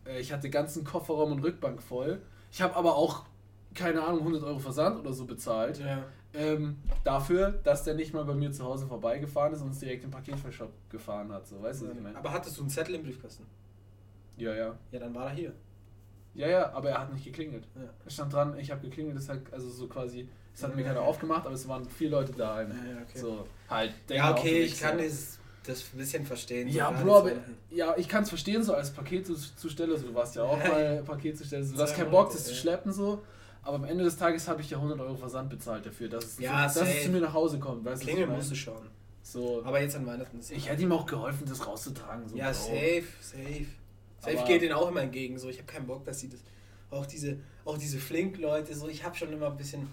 Äh, 0.06 0.20
Ich 0.20 0.32
hatte 0.32 0.50
ganzen 0.50 0.84
Kofferraum 0.84 1.32
und 1.32 1.40
Rückbank 1.40 1.82
voll. 1.82 2.20
Ich 2.52 2.60
habe 2.62 2.74
aber 2.76 2.96
auch, 2.96 3.24
keine 3.74 4.02
Ahnung, 4.02 4.20
100 4.20 4.42
Euro 4.44 4.58
Versand 4.58 4.98
oder 4.98 5.12
so 5.12 5.24
bezahlt. 5.24 5.78
Ja. 5.78 6.04
Ähm, 6.32 6.76
dafür, 7.02 7.50
dass 7.64 7.82
der 7.84 7.94
nicht 7.94 8.14
mal 8.14 8.24
bei 8.24 8.34
mir 8.34 8.52
zu 8.52 8.64
Hause 8.64 8.86
vorbeigefahren 8.86 9.52
ist 9.52 9.62
und 9.62 9.68
uns 9.68 9.80
direkt 9.80 10.04
im 10.04 10.10
Paketvershop 10.12 10.70
gefahren 10.88 11.32
hat. 11.32 11.46
So, 11.46 11.60
weißt 11.60 11.82
du, 11.82 11.88
was 11.88 11.96
ich 11.96 12.00
meine? 12.02 12.16
Aber 12.16 12.32
hattest 12.32 12.56
du 12.56 12.62
einen 12.62 12.70
Zettel 12.70 12.94
im 12.96 13.02
Briefkasten? 13.02 13.44
Ja, 14.36 14.54
ja. 14.54 14.78
Ja, 14.92 14.98
dann 15.00 15.14
war 15.14 15.24
er 15.26 15.30
hier. 15.34 15.52
Ja, 16.34 16.46
ja, 16.48 16.72
aber 16.72 16.90
er 16.90 17.00
hat 17.00 17.12
nicht 17.12 17.24
geklingelt. 17.24 17.66
Ja. 17.74 17.82
Es 18.06 18.14
stand 18.14 18.32
dran, 18.32 18.56
ich 18.56 18.70
habe 18.70 18.80
geklingelt, 18.82 19.16
das 19.16 19.28
hat 19.28 19.40
also 19.52 19.68
so 19.68 19.88
quasi, 19.88 20.28
es 20.54 20.62
hat 20.62 20.76
mir 20.76 20.82
Ja. 20.82 20.88
keiner 20.88 21.02
aufgemacht, 21.02 21.44
aber 21.44 21.54
es 21.56 21.66
waren 21.66 21.84
vier 21.88 22.10
Leute 22.10 22.32
da. 22.32 22.62
Ja, 22.62 22.68
ja, 22.68 22.74
okay. 23.02 23.18
So, 23.18 23.44
halt. 23.68 23.92
Ja, 24.08 24.30
okay, 24.30 24.60
ich 24.62 24.80
kann 24.80 24.98
nichts, 24.98 25.39
das, 25.64 25.82
ein 25.92 25.98
bisschen 25.98 26.24
verstehen. 26.26 26.68
Ja, 26.68 26.92
so 26.98 27.04
Bro, 27.04 27.16
aber, 27.18 27.28
so- 27.30 27.36
ja, 27.70 27.94
ich 27.96 28.08
kann 28.08 28.22
es 28.22 28.28
verstehen, 28.30 28.62
so 28.62 28.74
als 28.74 28.90
Paketzusteller, 28.90 29.98
so, 29.98 30.06
du 30.08 30.14
warst 30.14 30.34
ja 30.36 30.42
auch 30.44 30.56
mal 30.58 31.02
Paketzusteller, 31.04 31.64
so, 31.64 31.76
du 31.76 31.82
hast 31.82 31.94
keinen 31.94 32.10
Bock, 32.10 32.28
Monate, 32.28 32.36
das 32.36 32.46
zu 32.46 32.54
schleppen, 32.54 32.92
so, 32.92 33.22
aber 33.62 33.76
am 33.76 33.84
Ende 33.84 34.04
des 34.04 34.16
Tages 34.16 34.48
habe 34.48 34.62
ich 34.62 34.70
ja 34.70 34.78
100 34.78 34.98
Euro 35.00 35.16
Versand 35.16 35.50
bezahlt 35.50 35.84
dafür, 35.84 36.08
dass 36.08 36.24
es, 36.24 36.38
Ja, 36.38 36.62
dass 36.64 36.76
es 36.76 37.02
zu 37.04 37.10
mir 37.10 37.20
nach 37.20 37.34
Hause 37.34 37.58
kommt, 37.58 37.84
weißt 37.84 38.02
du, 38.02 38.06
Klingeln 38.06 38.28
meine? 38.28 38.38
musst 38.38 38.50
du 38.50 38.54
schon. 38.56 38.88
So, 39.22 39.62
Aber 39.64 39.80
jetzt 39.82 39.94
an 39.96 40.06
Weihnachten 40.06 40.38
ist 40.40 40.50
ich 40.50 40.68
hätte 40.68 40.82
ihm 40.82 40.92
auch 40.92 41.04
geholfen, 41.06 41.44
das 41.46 41.66
rauszutragen, 41.66 42.26
so, 42.28 42.36
Ja, 42.36 42.46
Bro. 42.46 42.54
safe, 42.54 43.04
safe. 43.20 43.66
Safe 44.18 44.38
Aber- 44.38 44.46
geht 44.48 44.62
denen 44.62 44.72
auch 44.72 44.88
immer 44.88 45.02
entgegen. 45.02 45.38
So, 45.38 45.48
ich 45.48 45.58
habe 45.58 45.66
keinen 45.66 45.86
Bock, 45.86 46.04
dass 46.04 46.20
sie 46.20 46.28
das. 46.28 46.40
Auch 46.90 47.06
diese, 47.06 47.38
auch 47.64 47.78
diese 47.78 47.98
Flink-Leute, 47.98 48.74
so, 48.74 48.88
ich 48.88 49.04
habe 49.04 49.14
schon 49.16 49.32
immer 49.32 49.46
ein 49.46 49.56
bisschen. 49.56 49.88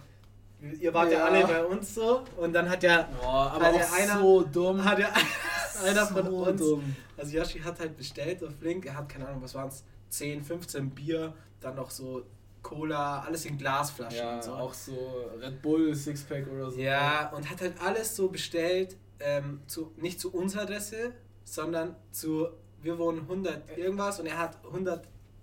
Ihr 0.79 0.91
wart 0.93 1.11
ja. 1.11 1.19
Ja. 1.19 1.25
alle 1.25 1.45
bei 1.45 1.63
uns 1.63 1.93
so 1.93 2.23
und 2.37 2.51
dann 2.51 2.67
hat 2.67 2.81
ja, 2.81 3.07
Boah, 3.21 3.51
aber 3.51 3.65
Hat 3.67 3.75
auch 3.75 3.93
einer- 3.93 4.19
so 4.19 4.41
dumm. 4.41 4.83
hat 4.83 4.97
ja 4.97 5.09
einer 5.83 6.05
von 6.05 6.25
so 6.25 6.37
uns. 6.45 6.59
dumm. 6.61 6.95
Also 7.17 7.37
Yoshi 7.37 7.59
hat 7.59 7.79
halt 7.79 7.95
bestellt 7.97 8.43
auf 8.43 8.55
Flink, 8.59 8.85
er 8.85 8.95
hat 8.97 9.09
keine 9.09 9.27
Ahnung, 9.27 9.41
was 9.41 9.53
waren 9.55 9.67
es? 9.69 9.83
10, 10.09 10.43
15 10.43 10.89
Bier, 10.91 11.33
dann 11.59 11.75
noch 11.75 11.89
so 11.89 12.23
Cola, 12.61 13.21
alles 13.21 13.45
in 13.45 13.57
Glasflaschen 13.57 14.17
Ja, 14.19 14.35
und 14.35 14.43
so. 14.43 14.51
auch 14.53 14.73
so 14.73 15.29
Red 15.39 15.61
Bull 15.61 15.93
Sixpack 15.95 16.47
oder 16.47 16.71
so. 16.71 16.79
Ja, 16.79 17.29
und 17.35 17.49
hat 17.49 17.61
halt 17.61 17.73
alles 17.81 18.15
so 18.15 18.29
bestellt, 18.29 18.95
ähm, 19.19 19.61
zu, 19.67 19.91
nicht 19.97 20.19
zu 20.19 20.33
unserer 20.33 20.63
Adresse, 20.63 21.13
sondern 21.43 21.95
zu, 22.11 22.47
wir 22.81 22.97
wohnen 22.97 23.19
100 23.21 23.77
irgendwas 23.77 24.19
und 24.19 24.25
er 24.27 24.37
hat 24.37 24.57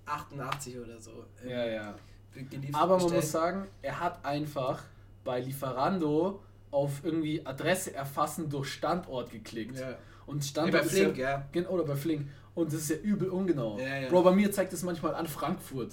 188 0.06 0.78
oder 0.78 1.00
so 1.00 1.24
ähm, 1.42 1.48
Ja, 1.50 1.64
ja. 1.66 1.94
geliefert. 2.34 2.74
Aber 2.74 2.94
man 2.96 3.02
bestellt. 3.04 3.22
muss 3.22 3.32
sagen, 3.32 3.66
er 3.82 4.00
hat 4.00 4.24
einfach 4.24 4.82
bei 5.24 5.40
Lieferando 5.40 6.42
auf 6.70 7.04
irgendwie 7.04 7.44
Adresse 7.46 7.94
erfassen 7.94 8.48
durch 8.50 8.68
Standort 8.72 9.30
geklickt. 9.30 9.78
Ja. 9.78 9.96
Und 10.26 10.36
Nee, 10.38 10.42
Standort 10.42 10.72
bei 10.82 10.86
ist 10.86 10.92
Flink, 10.94 11.16
ja, 11.18 11.46
ja. 11.52 11.68
Oder 11.68 11.84
bei 11.84 11.96
Flink. 11.96 12.28
Und 12.54 12.72
das 12.72 12.80
ist 12.82 12.90
ja 12.90 12.96
übel 12.96 13.28
ungenau. 13.28 13.78
Ja, 13.78 13.96
ja. 14.02 14.08
Bro, 14.08 14.22
bei 14.22 14.32
mir 14.32 14.50
zeigt 14.52 14.72
es 14.72 14.82
manchmal 14.82 15.14
an 15.14 15.26
Frankfurt. 15.26 15.92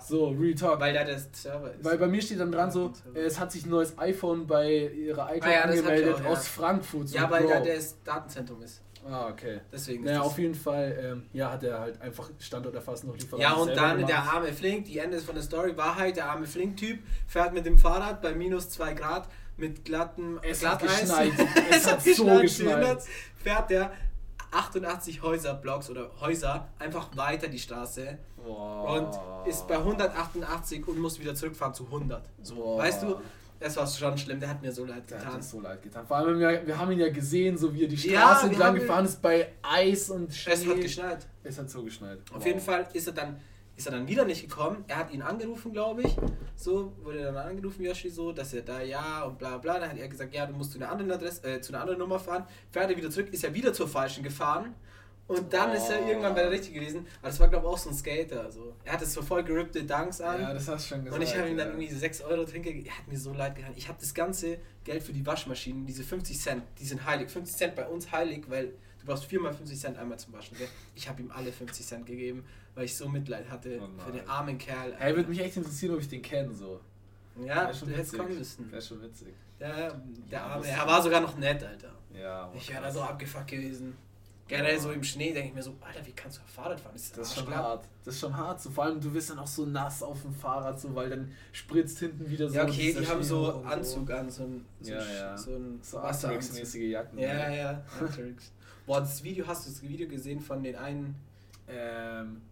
So, 0.00 0.28
Real 0.30 0.54
Talk. 0.54 0.80
Weil, 0.80 0.94
Weil 0.94 0.94
da 0.94 1.04
der 1.04 1.18
Server 1.18 1.72
ist. 1.74 1.82
bei 1.82 2.06
mir 2.06 2.22
steht 2.22 2.40
dann 2.40 2.52
dran 2.52 2.70
so, 2.70 2.92
es 3.14 3.38
hat 3.38 3.52
sich 3.52 3.66
ein 3.66 3.70
neues 3.70 3.98
iPhone 3.98 4.46
bei 4.46 4.86
ihrer 4.88 5.34
iCloud 5.36 5.52
Ah 5.54 5.66
das 5.66 5.78
angemeldet 5.78 6.14
auch, 6.24 6.30
aus 6.30 6.48
Frankfurt. 6.48 7.08
So, 7.08 7.16
ja, 7.16 7.30
weil 7.30 7.42
Bro. 7.42 7.50
da 7.50 7.60
das 7.60 8.02
Datenzentrum 8.02 8.62
ist. 8.62 8.80
Ah, 9.04 9.28
okay. 9.28 9.60
Deswegen 9.72 10.04
Naja, 10.04 10.20
auf 10.22 10.38
jeden 10.38 10.54
Fall, 10.54 10.96
ähm, 11.02 11.22
ja, 11.32 11.50
hat 11.50 11.64
er 11.64 11.80
halt 11.80 12.00
einfach 12.00 12.30
Standort 12.38 12.74
erfassen 12.76 13.08
noch 13.08 13.16
Lieferando 13.16 13.42
Ja, 13.42 13.52
und 13.54 13.76
dann 13.76 13.96
gemacht. 13.96 14.08
der 14.10 14.22
arme 14.22 14.52
Flink, 14.52 14.84
die 14.84 14.98
Ende 14.98 15.18
von 15.18 15.34
der 15.34 15.42
Story 15.42 15.76
war 15.76 15.96
halt, 15.96 16.16
der 16.16 16.30
arme 16.30 16.46
Flink-Typ 16.46 17.00
fährt 17.26 17.52
mit 17.52 17.66
dem 17.66 17.78
Fahrrad 17.78 18.22
bei 18.22 18.32
minus 18.32 18.70
2 18.70 18.94
Grad 18.94 19.28
mit 19.56 19.84
glattem 19.84 20.38
Es 20.42 20.64
hat 20.64 20.80
Glatteis. 20.80 21.00
geschneit. 21.00 21.32
Es 21.70 21.90
hat 21.90 22.02
so 22.02 22.24
geschneit, 22.40 22.98
Fährt 23.42 23.70
der 23.70 23.92
88 24.50 25.22
Häuserblocks 25.22 25.88
oder 25.90 26.10
Häuser 26.20 26.68
einfach 26.78 27.16
weiter 27.16 27.48
die 27.48 27.58
Straße 27.58 28.18
Boah. 28.44 28.98
und 29.44 29.48
ist 29.48 29.66
bei 29.66 29.76
188 29.78 30.86
und 30.86 30.98
muss 30.98 31.18
wieder 31.18 31.34
zurückfahren 31.34 31.74
zu 31.74 31.84
100. 31.86 32.22
So, 32.42 32.54
Boah. 32.56 32.78
weißt 32.78 33.02
du, 33.02 33.16
das 33.60 33.76
war 33.76 33.86
schon 33.86 34.18
schlimm, 34.18 34.40
der 34.40 34.48
hat 34.50 34.60
mir 34.60 34.72
so 34.72 34.84
leid 34.84 35.08
Der 35.08 35.18
hat 35.20 35.26
getan. 35.26 35.42
so 35.42 35.60
leid 35.60 35.82
getan. 35.82 36.06
Vor 36.06 36.16
allem, 36.18 36.38
wir, 36.38 36.66
wir 36.66 36.76
haben 36.78 36.90
ihn 36.92 36.98
ja 36.98 37.08
gesehen, 37.10 37.56
so 37.56 37.72
wie 37.72 37.84
er 37.84 37.88
die 37.88 37.94
Ja, 38.10 38.20
Straße 38.20 38.42
wir 38.46 38.50
entlang 38.52 38.74
gefahren 38.74 39.04
ist 39.06 39.22
bei 39.22 39.52
Eis 39.62 40.10
und 40.10 40.34
Schnee. 40.34 40.52
Es 40.52 40.66
hat 40.66 40.80
geschneit. 40.80 41.26
Es 41.44 41.58
hat 41.58 41.70
so 41.70 41.82
geschneit. 41.82 42.18
Auf 42.30 42.36
Wow. 42.38 42.46
jeden 42.46 42.60
Fall 42.60 42.86
ist 42.92 43.06
er 43.06 43.12
dann 43.14 43.40
ist 43.76 43.86
er 43.86 43.92
dann 43.92 44.06
wieder 44.06 44.24
nicht 44.24 44.42
gekommen. 44.48 44.84
Er 44.88 44.96
hat 44.98 45.12
ihn 45.12 45.22
angerufen, 45.22 45.72
glaube 45.72 46.02
ich. 46.02 46.16
So 46.56 46.92
wurde 47.02 47.22
dann 47.22 47.36
angerufen, 47.36 47.82
Yoshi, 47.84 48.10
so, 48.10 48.32
dass 48.32 48.52
er 48.52 48.62
da 48.62 48.82
ja 48.82 49.24
und 49.24 49.38
bla 49.38 49.56
bla. 49.58 49.78
Dann 49.78 49.90
hat 49.90 49.98
er 49.98 50.08
gesagt, 50.08 50.34
ja, 50.34 50.46
du 50.46 50.52
musst 50.52 50.72
zu 50.72 50.78
einer 50.78 50.90
anderen 50.90 51.10
Adresse, 51.12 51.42
äh, 51.44 51.60
zu 51.60 51.72
einer 51.72 51.80
anderen 51.80 51.98
Nummer 51.98 52.18
fahren. 52.18 52.46
Fährt 52.70 52.90
er 52.90 52.96
wieder 52.96 53.10
zurück, 53.10 53.28
ist 53.32 53.44
er 53.44 53.54
wieder 53.54 53.72
zur 53.72 53.88
falschen 53.88 54.22
gefahren. 54.22 54.74
Und 55.28 55.52
dann 55.52 55.72
ist 55.72 55.88
er 55.88 56.02
Oh. 56.04 56.08
irgendwann 56.08 56.34
bei 56.34 56.42
der 56.42 56.50
richtigen 56.50 56.74
gewesen. 56.80 57.06
Aber 57.20 57.28
das 57.28 57.40
war, 57.40 57.48
glaube 57.48 57.66
ich, 57.66 57.72
auch 57.72 57.78
so 57.78 57.88
ein 57.88 57.94
Skater. 57.94 58.50
So. 58.50 58.74
Er 58.84 58.92
hatte 58.92 59.06
so 59.06 59.22
voll 59.22 59.42
gerippte 59.42 59.82
Dunks 59.84 60.20
an. 60.20 60.40
Ja, 60.40 60.52
das 60.52 60.68
hast 60.68 60.84
du 60.84 60.94
schon 60.94 61.04
gesagt. 61.04 61.16
und 61.16 61.22
ich 61.26 61.36
habe 61.36 61.48
ihm 61.48 61.56
dann 61.56 61.68
ja. 61.68 61.74
irgendwie 61.74 61.94
6 61.94 62.20
Euro 62.22 62.44
Trinkgeld. 62.44 62.86
Er 62.86 62.98
hat 62.98 63.08
mir 63.08 63.18
so 63.18 63.32
leid 63.32 63.54
getan. 63.54 63.72
Ich 63.76 63.88
habe 63.88 63.98
das 64.00 64.12
ganze 64.12 64.58
Geld 64.84 65.02
für 65.02 65.12
die 65.12 65.24
Waschmaschinen, 65.24 65.86
diese 65.86 66.02
50 66.02 66.38
Cent, 66.38 66.62
die 66.78 66.84
sind 66.84 67.06
heilig. 67.06 67.30
50 67.30 67.56
Cent 67.56 67.74
bei 67.76 67.86
uns 67.86 68.10
heilig, 68.12 68.44
weil 68.48 68.72
du 69.00 69.06
brauchst 69.06 69.24
viermal 69.24 69.54
50 69.54 69.78
Cent 69.78 69.96
einmal 69.96 70.18
zum 70.18 70.32
Waschen. 70.34 70.58
Gell? 70.58 70.68
Ich 70.96 71.08
habe 71.08 71.22
ihm 71.22 71.30
alle 71.30 71.52
50 71.52 71.86
Cent 71.86 72.04
gegeben, 72.04 72.44
weil 72.74 72.84
ich 72.84 72.96
so 72.96 73.08
Mitleid 73.08 73.48
hatte 73.50 73.80
Oh 73.82 74.00
für 74.04 74.12
den 74.12 74.28
armen 74.28 74.58
Kerl. 74.58 74.94
Hey, 74.96 75.14
würde 75.16 75.28
mich 75.28 75.40
echt 75.40 75.56
interessieren, 75.56 75.94
ob 75.94 76.00
ich 76.00 76.08
den 76.08 76.22
kenne, 76.22 76.54
so. 76.54 76.80
ja, 77.44 77.70
du 77.72 77.86
hättest 77.90 78.16
kommen 78.16 78.36
müssen. 78.38 78.70
Wäre 78.72 78.82
schon 78.82 79.02
witzig. 79.02 79.28
Der, 79.60 79.92
der 79.92 79.94
Ja, 80.30 80.46
arme, 80.46 80.62
das- 80.66 80.72
er 80.76 80.86
war 80.86 81.02
sogar 81.02 81.20
noch 81.20 81.36
nett, 81.38 81.62
Alter. 81.62 81.92
Ja, 82.14 82.50
Ich 82.54 82.70
wäre 82.70 82.82
da 82.82 82.90
so 82.90 83.00
abgefuckt 83.02 83.46
gewesen. 83.48 83.96
Generell 84.48 84.74
Ja. 84.74 84.80
so 84.80 84.90
im 84.90 85.02
Schnee 85.04 85.32
denke 85.32 85.48
ich 85.48 85.54
mir 85.54 85.62
so, 85.62 85.74
Alter, 85.80 86.04
wie 86.04 86.12
kannst 86.12 86.36
du 86.38 86.42
Fahrrad 86.46 86.78
fahren? 86.78 86.94
Ist 86.94 87.16
Das 87.16 87.28
ist 87.28 87.34
schon 87.34 87.44
arschglatt? 87.44 87.64
hart. 87.64 87.88
Das 88.04 88.14
ist 88.14 88.20
schon 88.20 88.36
hart. 88.36 88.60
So, 88.60 88.70
vor 88.70 88.84
allem, 88.84 89.00
du 89.00 89.10
bist 89.10 89.30
dann 89.30 89.38
auch 89.38 89.46
so 89.46 89.64
nass 89.64 90.02
auf 90.02 90.20
dem 90.20 90.34
Fahrrad, 90.34 90.78
so, 90.78 90.94
weil 90.94 91.08
dann 91.08 91.32
spritzt 91.52 92.00
hinten 92.00 92.28
wieder 92.28 92.48
so. 92.50 92.56
Ja, 92.56 92.64
okay, 92.64 92.94
die 92.98 93.06
haben 93.06 93.22
so 93.22 93.62
Anzug 93.64 94.10
an, 94.10 94.28
so 94.30 94.42
ein, 94.42 94.66
so, 94.80 94.92
Ja, 94.92 94.98
ein- 95.00 95.14
ja. 95.16 95.38
so 95.38 95.52
ein 95.52 95.78
So. 95.80 95.98
Asterix-mäßige 96.00 96.90
Jacken. 96.90 97.18
Ja, 97.18 97.50
ja, 97.50 97.82
Asterix. 98.04 98.50
Boah, 98.84 99.00
das 99.00 99.22
Video, 99.22 99.46
hast 99.46 99.64
du 99.66 99.70
das 99.70 99.80
Video 99.80 100.08
gesehen 100.08 100.40
von 100.40 100.62
den 100.62 100.76
einen? 100.76 101.14
Ähm, 101.68 102.42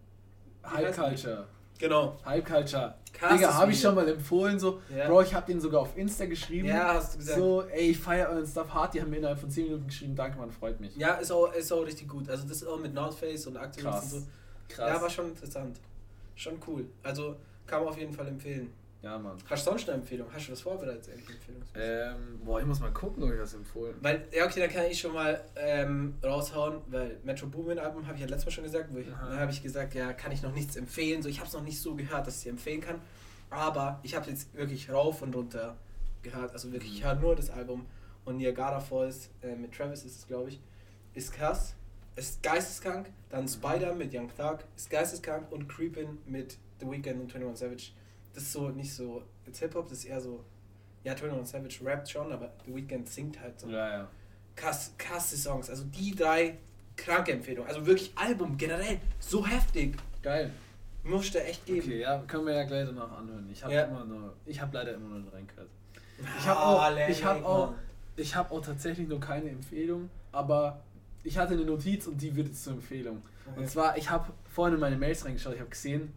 Hype 0.64 0.94
Culture. 0.94 1.46
Genau. 1.78 2.18
Hype 2.24 2.46
Culture. 2.46 2.94
Krasses 3.12 3.38
Digga, 3.38 3.54
habe 3.54 3.72
ich 3.72 3.80
schon 3.80 3.94
mal 3.94 4.06
empfohlen, 4.08 4.58
so. 4.58 4.80
Ja. 4.94 5.08
Bro, 5.08 5.22
ich 5.22 5.34
habe 5.34 5.46
den 5.46 5.60
sogar 5.60 5.80
auf 5.80 5.96
Insta 5.96 6.26
geschrieben. 6.26 6.68
Ja, 6.68 6.94
hast 6.94 7.14
du 7.14 7.18
gesagt. 7.18 7.38
So, 7.38 7.62
ey, 7.62 7.90
ich 7.90 7.98
feiere 7.98 8.28
euren 8.28 8.46
Stuff 8.46 8.72
hart. 8.72 8.94
Die 8.94 9.00
haben 9.00 9.10
mir 9.10 9.16
innerhalb 9.16 9.38
von 9.38 9.50
10 9.50 9.64
Minuten 9.64 9.86
geschrieben. 9.86 10.14
Danke, 10.14 10.38
man 10.38 10.50
freut 10.50 10.78
mich. 10.78 10.94
Ja, 10.96 11.14
ist 11.14 11.32
auch, 11.32 11.52
ist 11.52 11.72
auch 11.72 11.84
richtig 11.84 12.08
gut. 12.08 12.28
Also 12.28 12.46
das 12.46 12.58
ist 12.58 12.66
auch 12.68 12.78
mit 12.78 12.94
North 12.94 13.14
Face 13.14 13.46
und 13.46 13.56
Activist 13.56 13.82
Krass. 13.84 14.12
und 14.12 14.20
so. 14.20 14.26
Krass. 14.68 14.90
Ja, 14.94 15.02
war 15.02 15.10
schon 15.10 15.28
interessant. 15.28 15.80
Schon 16.34 16.58
cool. 16.66 16.86
Also 17.02 17.36
kann 17.66 17.80
man 17.80 17.88
auf 17.88 17.98
jeden 17.98 18.12
Fall 18.12 18.28
empfehlen. 18.28 18.72
Ja, 19.02 19.18
Mann. 19.18 19.38
Hast 19.48 19.66
du 19.66 19.70
sonst 19.70 19.88
eine 19.88 19.98
Empfehlung? 19.98 20.28
Hast 20.32 20.48
du 20.48 20.52
was 20.52 20.60
vorbereitet? 20.60 21.08
Ähm, 21.74 22.38
boah, 22.44 22.60
ich 22.60 22.66
muss 22.66 22.80
mal 22.80 22.92
gucken, 22.92 23.22
ob 23.22 23.30
ich 23.30 23.38
das 23.38 23.54
empfohlen. 23.54 23.94
Weil, 24.00 24.28
ja, 24.30 24.44
okay, 24.44 24.60
dann 24.60 24.70
kann 24.70 24.84
ich 24.90 25.00
schon 25.00 25.14
mal 25.14 25.42
ähm, 25.56 26.16
raushauen, 26.22 26.82
weil 26.88 27.18
Metro 27.24 27.46
Boomin 27.46 27.78
Album 27.78 28.06
habe 28.06 28.16
ich 28.16 28.20
ja 28.20 28.26
letztes 28.26 28.46
Mal 28.46 28.52
schon 28.52 28.64
gesagt, 28.64 28.92
wo 28.92 28.98
ich, 28.98 29.08
Aha. 29.08 29.30
dann 29.30 29.40
habe 29.40 29.52
ich 29.52 29.62
gesagt, 29.62 29.94
ja, 29.94 30.12
kann 30.12 30.32
ich 30.32 30.42
noch 30.42 30.52
nichts 30.52 30.76
empfehlen. 30.76 31.22
So, 31.22 31.30
ich 31.30 31.38
habe 31.38 31.48
es 31.48 31.54
noch 31.54 31.62
nicht 31.62 31.80
so 31.80 31.94
gehört, 31.94 32.26
dass 32.26 32.40
ich 32.40 32.46
es 32.46 32.50
empfehlen 32.50 32.82
kann. 32.82 33.00
Aber 33.48 34.00
ich 34.02 34.14
habe 34.14 34.28
jetzt 34.30 34.54
wirklich 34.54 34.90
rauf 34.90 35.22
und 35.22 35.34
runter 35.34 35.76
gehört. 36.22 36.52
Also 36.52 36.70
wirklich, 36.70 36.92
ich 36.92 37.04
höre 37.04 37.14
nur 37.14 37.34
das 37.34 37.48
Album. 37.50 37.86
Und 38.26 38.36
Niagara 38.36 38.80
Falls 38.80 39.30
äh, 39.42 39.54
mit 39.54 39.72
Travis 39.74 40.04
ist 40.04 40.18
es, 40.18 40.26
glaube 40.26 40.50
ich, 40.50 40.60
ist 41.14 41.32
krass. 41.32 41.74
Ist 42.16 42.42
geisteskrank. 42.42 43.10
Dann 43.30 43.48
Spider 43.48 43.94
mit 43.94 44.14
Young 44.14 44.28
Thug 44.36 44.58
ist 44.76 44.90
geisteskrank. 44.90 45.50
Und 45.50 45.68
Creepin 45.68 46.18
mit 46.26 46.58
The 46.80 46.90
Weeknd 46.90 47.18
und 47.20 47.34
21 47.34 47.58
Savage. 47.58 47.92
Das 48.34 48.44
ist 48.44 48.52
so 48.52 48.68
nicht 48.68 48.92
so, 48.94 49.22
jetzt 49.46 49.58
Hip-Hop, 49.58 49.88
das 49.88 49.98
ist 49.98 50.04
eher 50.04 50.20
so, 50.20 50.44
ja, 51.04 51.12
21 51.12 51.48
Savage 51.50 51.78
rappt 51.84 52.08
schon, 52.10 52.32
aber 52.32 52.52
The 52.66 52.74
Weeknd 52.74 53.08
singt 53.08 53.40
halt 53.40 53.58
so 53.58 53.68
Ja, 53.68 53.88
ja. 53.98 54.08
krass, 54.56 54.92
krasse 54.98 55.36
Songs. 55.36 55.68
Also 55.70 55.84
die 55.84 56.14
drei 56.14 56.58
kranke 56.96 57.32
Empfehlungen. 57.32 57.68
Also 57.68 57.84
wirklich 57.86 58.12
Album 58.16 58.56
generell 58.56 59.00
so 59.18 59.46
heftig. 59.46 59.96
Geil. 60.22 60.50
Musste 61.02 61.42
echt 61.42 61.64
geben. 61.64 61.80
Okay, 61.86 62.00
ja, 62.00 62.18
können 62.26 62.44
wir 62.46 62.54
ja 62.54 62.64
gleich 62.64 62.86
danach 62.86 63.10
anhören. 63.18 63.48
Ich 63.50 63.64
habe 63.64 63.72
Ja. 63.74 63.84
immer 63.84 64.04
nur, 64.04 64.34
ich 64.44 64.60
habe 64.60 64.76
leider 64.76 64.92
immer 64.94 65.08
nur 65.08 65.18
nicht 65.20 65.32
reingehört. 65.32 65.68
Ich 66.38 66.46
habe 66.46 66.60
auch, 66.60 66.90
Lenny, 66.94 67.12
ich 67.12 67.24
habe 67.24 67.46
auch, 67.46 67.74
ich 68.16 68.36
habe 68.36 68.52
auch 68.54 68.60
tatsächlich 68.60 69.08
nur 69.08 69.18
keine 69.18 69.48
Empfehlung, 69.48 70.10
aber 70.32 70.82
ich 71.24 71.38
hatte 71.38 71.54
eine 71.54 71.64
Notiz 71.64 72.06
und 72.06 72.18
die 72.20 72.36
wird 72.36 72.48
jetzt 72.48 72.62
zur 72.62 72.74
Empfehlung. 72.74 73.22
Okay. 73.46 73.60
Und 73.60 73.70
zwar, 73.70 73.96
ich 73.96 74.10
habe 74.10 74.30
vorhin 74.50 74.74
in 74.74 74.80
meine 74.80 74.96
Mails 74.96 75.24
reingeschaut, 75.24 75.54
ich 75.54 75.60
habe 75.60 75.70
gesehen, 75.70 76.12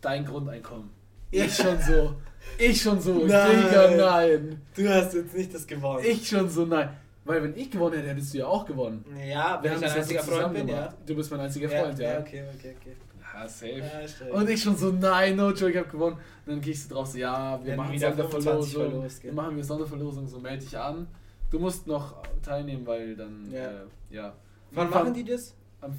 dein 0.00 0.24
Grundeinkommen. 0.24 0.90
Ja. 1.30 1.44
Ich 1.44 1.54
schon 1.56 1.78
so, 1.80 2.14
ich 2.58 2.80
schon 2.80 3.00
so, 3.00 3.26
Nein. 3.26 3.56
Digga, 3.56 3.90
nein. 3.96 4.62
Du 4.74 4.88
hast 4.88 5.14
jetzt 5.14 5.34
nicht 5.34 5.54
das 5.54 5.66
gewonnen. 5.66 6.04
Ich 6.06 6.28
schon 6.28 6.48
so, 6.48 6.64
nein. 6.64 6.90
Weil 7.24 7.42
wenn 7.42 7.56
ich 7.56 7.70
gewonnen 7.70 7.96
hätte, 7.96 8.08
hättest 8.08 8.32
du 8.34 8.38
ja 8.38 8.46
auch 8.46 8.64
gewonnen. 8.64 9.04
Ja, 9.28 9.58
wenn 9.60 9.74
ich 9.74 9.80
das 9.80 9.92
ein 9.92 9.98
einziger 9.98 10.20
so 10.22 10.26
Freund 10.26 10.38
zusammen 10.38 10.54
bin, 10.54 10.68
ja. 10.68 10.76
gemacht. 10.76 10.96
Du 11.06 11.16
bist 11.16 11.30
mein 11.32 11.40
einziger 11.40 11.70
ja, 11.72 11.82
Freund, 11.82 11.98
ja. 11.98 12.12
Ja, 12.12 12.20
okay, 12.20 12.44
okay, 12.56 12.76
okay. 12.80 12.96
Ja, 13.34 13.48
safe. 13.48 13.78
Ja. 13.78 14.32
Und 14.32 14.48
ich 14.48 14.62
schon 14.62 14.76
so, 14.76 14.92
nein, 14.92 15.34
no 15.36 15.50
joke, 15.50 15.72
ich 15.72 15.76
hab 15.76 15.90
gewonnen. 15.90 16.16
Und 16.46 16.52
dann 16.52 16.60
gehst 16.60 16.88
du 16.88 16.94
drauf 16.94 17.08
so, 17.08 17.18
ja, 17.18 17.58
wir 17.58 17.66
Werden 17.66 17.78
machen 17.78 17.92
wieder 17.94 18.12
25 18.12 18.42
Sonderverlosung. 18.42 18.90
verlost? 18.92 19.24
Wir 19.24 19.32
machen 19.32 19.56
wir 19.56 19.64
Sonderverlosung, 19.64 20.28
so 20.28 20.38
melde 20.38 20.64
dich 20.64 20.78
an. 20.78 21.08
Du 21.50 21.58
musst 21.58 21.86
noch 21.88 22.22
teilnehmen, 22.42 22.86
weil 22.86 23.16
dann, 23.16 23.50
Ja. 23.52 23.64
äh, 23.64 23.74
ja. 24.10 24.32
Wann 24.70 24.90
machen 24.90 25.12
die 25.12 25.24
das? 25.24 25.54
Am, 25.80 25.92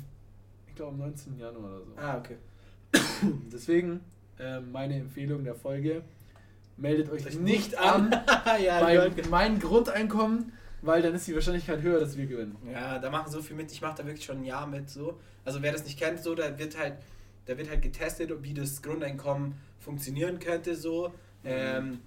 ich 0.68 0.76
glaube 0.76 0.94
am 0.94 1.00
19. 1.00 1.38
Januar 1.38 1.76
oder 1.76 1.86
so. 1.86 1.92
Ah, 1.98 2.18
okay. 2.18 2.38
Deswegen, 3.52 4.00
äh, 4.40 4.60
meine 4.60 4.96
Empfehlung 4.96 5.44
der 5.44 5.56
Folge, 5.56 6.04
meldet 6.78 7.10
euch 7.10 7.26
Euch 7.26 7.40
nicht 7.40 7.78
an 7.78 8.12
ja, 8.64 8.80
bei 8.82 9.12
meinem 9.30 9.60
Grundeinkommen, 9.60 10.54
weil 10.82 11.02
dann 11.02 11.16
ist 11.16 11.28
die 11.28 11.34
Wahrscheinlichkeit 11.34 11.82
höher, 11.82 12.00
dass 12.00 12.18
wir 12.18 12.28
gewinnen. 12.28 12.56
Ja, 12.72 13.00
da 13.00 13.10
machen 13.10 13.32
so 13.32 13.42
viel 13.42 13.56
mit. 13.56 13.72
Ich 13.72 13.82
mache 13.82 13.98
da 13.98 14.06
wirklich 14.06 14.26
schon 14.26 14.38
ein 14.38 14.44
Jahr 14.44 14.68
mit 14.68 14.90
so. 14.90 15.20
Also 15.44 15.62
wer 15.62 15.72
das 15.72 15.84
nicht 15.86 16.00
kennt, 16.00 16.22
so, 16.22 16.36
da 16.36 16.58
wird 16.60 16.78
halt, 16.78 16.96
da 17.46 17.58
wird 17.58 17.70
halt 17.70 17.82
getestet, 17.82 18.32
wie 18.44 18.54
das 18.54 18.82
Grundeinkommen 18.82 19.56
funktionieren 19.80 20.40
könnte, 20.40 20.76
so. 20.76 21.14
Ähm, 21.44 22.02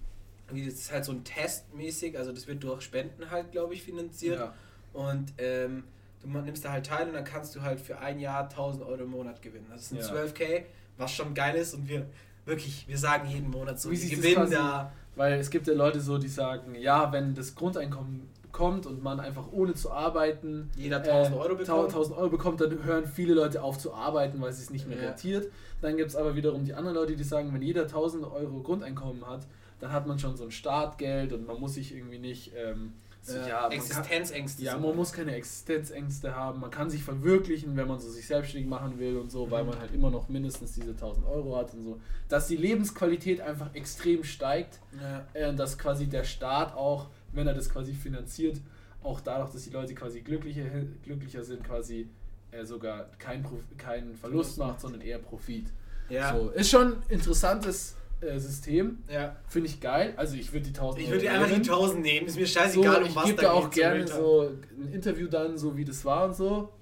wie 0.52 0.64
das 0.64 0.74
ist 0.74 0.92
halt 0.92 1.04
so 1.04 1.12
ein 1.12 1.24
Test 1.24 1.72
mäßig, 1.74 2.18
also 2.18 2.32
das 2.32 2.46
wird 2.46 2.62
durch 2.62 2.82
Spenden 2.82 3.30
halt, 3.30 3.52
glaube 3.52 3.74
ich, 3.74 3.82
finanziert. 3.82 4.38
Ja. 4.38 4.54
Und 4.92 5.32
ähm, 5.38 5.84
du 6.22 6.28
nimmst 6.28 6.64
da 6.64 6.72
halt 6.72 6.86
teil 6.86 7.06
und 7.08 7.14
dann 7.14 7.24
kannst 7.24 7.54
du 7.56 7.62
halt 7.62 7.80
für 7.80 7.98
ein 7.98 8.18
Jahr 8.18 8.44
1000 8.44 8.84
Euro 8.84 9.04
im 9.04 9.10
Monat 9.10 9.40
gewinnen. 9.42 9.66
Das 9.70 9.88
sind 9.88 10.00
Ja. 10.00 10.06
12k, 10.06 10.64
was 11.00 11.12
schon 11.12 11.34
geil 11.34 11.56
ist 11.56 11.74
und 11.74 11.88
wir 11.88 12.06
wirklich, 12.44 12.86
wir 12.88 12.98
sagen 12.98 13.28
jeden 13.28 13.50
Monat 13.50 13.80
so, 13.80 13.90
Wie 13.90 13.96
das 13.96 14.10
gewinnen 14.10 14.50
da. 14.50 14.92
Weil 15.16 15.34
es 15.34 15.50
gibt 15.50 15.66
ja 15.66 15.74
Leute 15.74 16.00
so, 16.00 16.18
die 16.18 16.28
sagen, 16.28 16.74
ja, 16.74 17.12
wenn 17.12 17.34
das 17.34 17.54
Grundeinkommen 17.54 18.28
kommt 18.52 18.86
und 18.86 19.02
man 19.02 19.20
einfach 19.20 19.52
ohne 19.52 19.74
zu 19.74 19.90
arbeiten 19.92 20.70
Jeder 20.76 20.98
1000 20.98 21.36
Euro 21.36 21.52
äh, 21.52 21.56
bekommt. 21.56 21.88
1000 21.88 22.16
Euro 22.18 22.28
bekommt, 22.30 22.60
dann 22.60 22.84
hören 22.84 23.06
viele 23.06 23.34
Leute 23.34 23.62
auf 23.62 23.78
zu 23.78 23.92
arbeiten, 23.94 24.40
weil 24.40 24.50
es 24.50 24.58
sich 24.60 24.70
nicht 24.70 24.88
mehr 24.88 24.98
Ja. 24.98 25.08
rentiert. 25.08 25.50
Dann 25.80 25.96
gibt 25.96 26.10
es 26.10 26.16
aber 26.16 26.34
wiederum 26.36 26.64
die 26.64 26.74
anderen 26.74 26.96
Leute, 26.96 27.16
die 27.16 27.24
sagen, 27.24 27.52
wenn 27.54 27.62
jeder 27.62 27.82
1000 27.82 28.24
Euro 28.24 28.60
Grundeinkommen 28.60 29.26
hat, 29.26 29.46
dann 29.80 29.92
hat 29.92 30.06
man 30.06 30.18
schon 30.18 30.36
so 30.36 30.44
ein 30.44 30.50
Startgeld 30.50 31.32
und 31.32 31.46
man 31.46 31.58
muss 31.60 31.74
sich 31.74 31.94
irgendwie 31.94 32.18
nicht... 32.18 32.52
Ähm, 32.56 32.92
so, 33.22 33.34
Äh, 33.36 33.48
ja, 33.48 33.60
man 33.62 33.70
kann, 33.70 33.72
Existenzängste. 33.72 34.62
ja, 34.62 34.78
man 34.78 34.96
muss 34.96 35.12
keine 35.12 35.34
Existenzängste 35.34 36.34
haben, 36.34 36.60
man 36.60 36.70
kann 36.70 36.88
sich 36.90 37.02
verwirklichen, 37.04 37.76
wenn 37.76 37.86
man 37.88 37.98
so 38.00 38.10
sich 38.10 38.26
selbstständig 38.26 38.68
machen 38.68 38.98
will 38.98 39.16
und 39.18 39.30
so, 39.30 39.50
weil 39.50 39.62
Mhm. 39.64 39.70
man 39.70 39.80
halt 39.80 39.92
immer 39.94 40.10
noch 40.10 40.28
mindestens 40.28 40.72
diese 40.72 40.96
1000 40.96 41.26
Euro 41.26 41.56
hat 41.56 41.72
und 41.74 41.82
so. 41.84 42.00
Dass 42.28 42.48
die 42.48 42.56
Lebensqualität 42.56 43.40
einfach 43.40 43.74
extrem 43.74 44.24
steigt 44.24 44.80
Ja. 45.00 45.26
äh, 45.34 45.54
dass 45.54 45.76
quasi 45.78 46.06
der 46.06 46.24
Staat 46.24 46.74
auch, 46.74 47.08
wenn 47.32 47.46
er 47.46 47.54
das 47.54 47.68
quasi 47.70 47.92
finanziert, 47.94 48.58
auch 49.02 49.20
dadurch, 49.20 49.50
dass 49.50 49.64
die 49.64 49.70
Leute 49.70 49.94
quasi 49.94 50.20
glücklicher, 50.20 50.64
glücklicher 51.02 51.44
sind, 51.44 51.62
quasi 51.64 52.08
äh, 52.52 52.64
sogar 52.64 53.06
keinen 53.18 53.46
kein 53.78 54.14
Verlust 54.16 54.58
macht, 54.58 54.80
sondern 54.80 55.00
eher 55.02 55.18
Profit. 55.18 55.66
Ja. 56.08 56.34
So, 56.36 56.48
ist 56.50 56.68
schon 56.70 56.96
interessantes 57.08 57.94
äh, 58.20 58.38
System, 58.38 58.98
ja. 59.10 59.36
finde 59.48 59.68
ich 59.68 59.80
geil. 59.80 60.14
Also 60.16 60.36
ich 60.36 60.52
würde 60.52 60.64
die 60.64 60.70
1000 60.70 61.02
Ich 61.04 61.10
würde 61.10 61.30
einfach 61.30 61.46
die 61.46 61.52
nehmen. 61.52 61.64
1000 61.64 62.02
nehmen, 62.02 62.26
ist 62.26 62.36
mir 62.36 62.46
so, 62.46 62.60
scheißegal, 62.60 63.02
um 63.02 63.08
ich 63.08 63.16
was 63.16 63.24
gebe 63.24 63.36
da 63.36 63.42
da 63.42 63.52
auch 63.52 63.70
geht, 63.70 63.82
gerne 63.82 64.06
so. 64.06 64.14
so 64.14 64.52
ein 64.78 64.92
Interview 64.92 65.28
dann, 65.28 65.56
so 65.58 65.76
wie 65.76 65.84
das 65.84 66.04
war 66.04 66.26
und 66.26 66.34
so. 66.36 66.72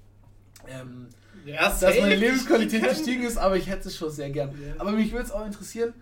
Ähm, 0.67 1.07
Ja, 1.45 1.69
dass 1.69 1.81
meine 1.81 2.13
ich 2.15 2.19
Lebensqualität 2.19 2.83
gestiegen 2.89 3.23
ist, 3.23 3.37
aber 3.37 3.55
ich 3.57 3.67
hätte 3.67 3.87
es 3.87 3.95
schon 3.95 4.11
sehr 4.11 4.29
gern. 4.29 4.49
Ja. 4.49 4.75
Aber 4.79 4.91
mich 4.91 5.11
würde 5.11 5.25
es 5.25 5.31
auch 5.31 5.45
interessieren, 5.45 5.93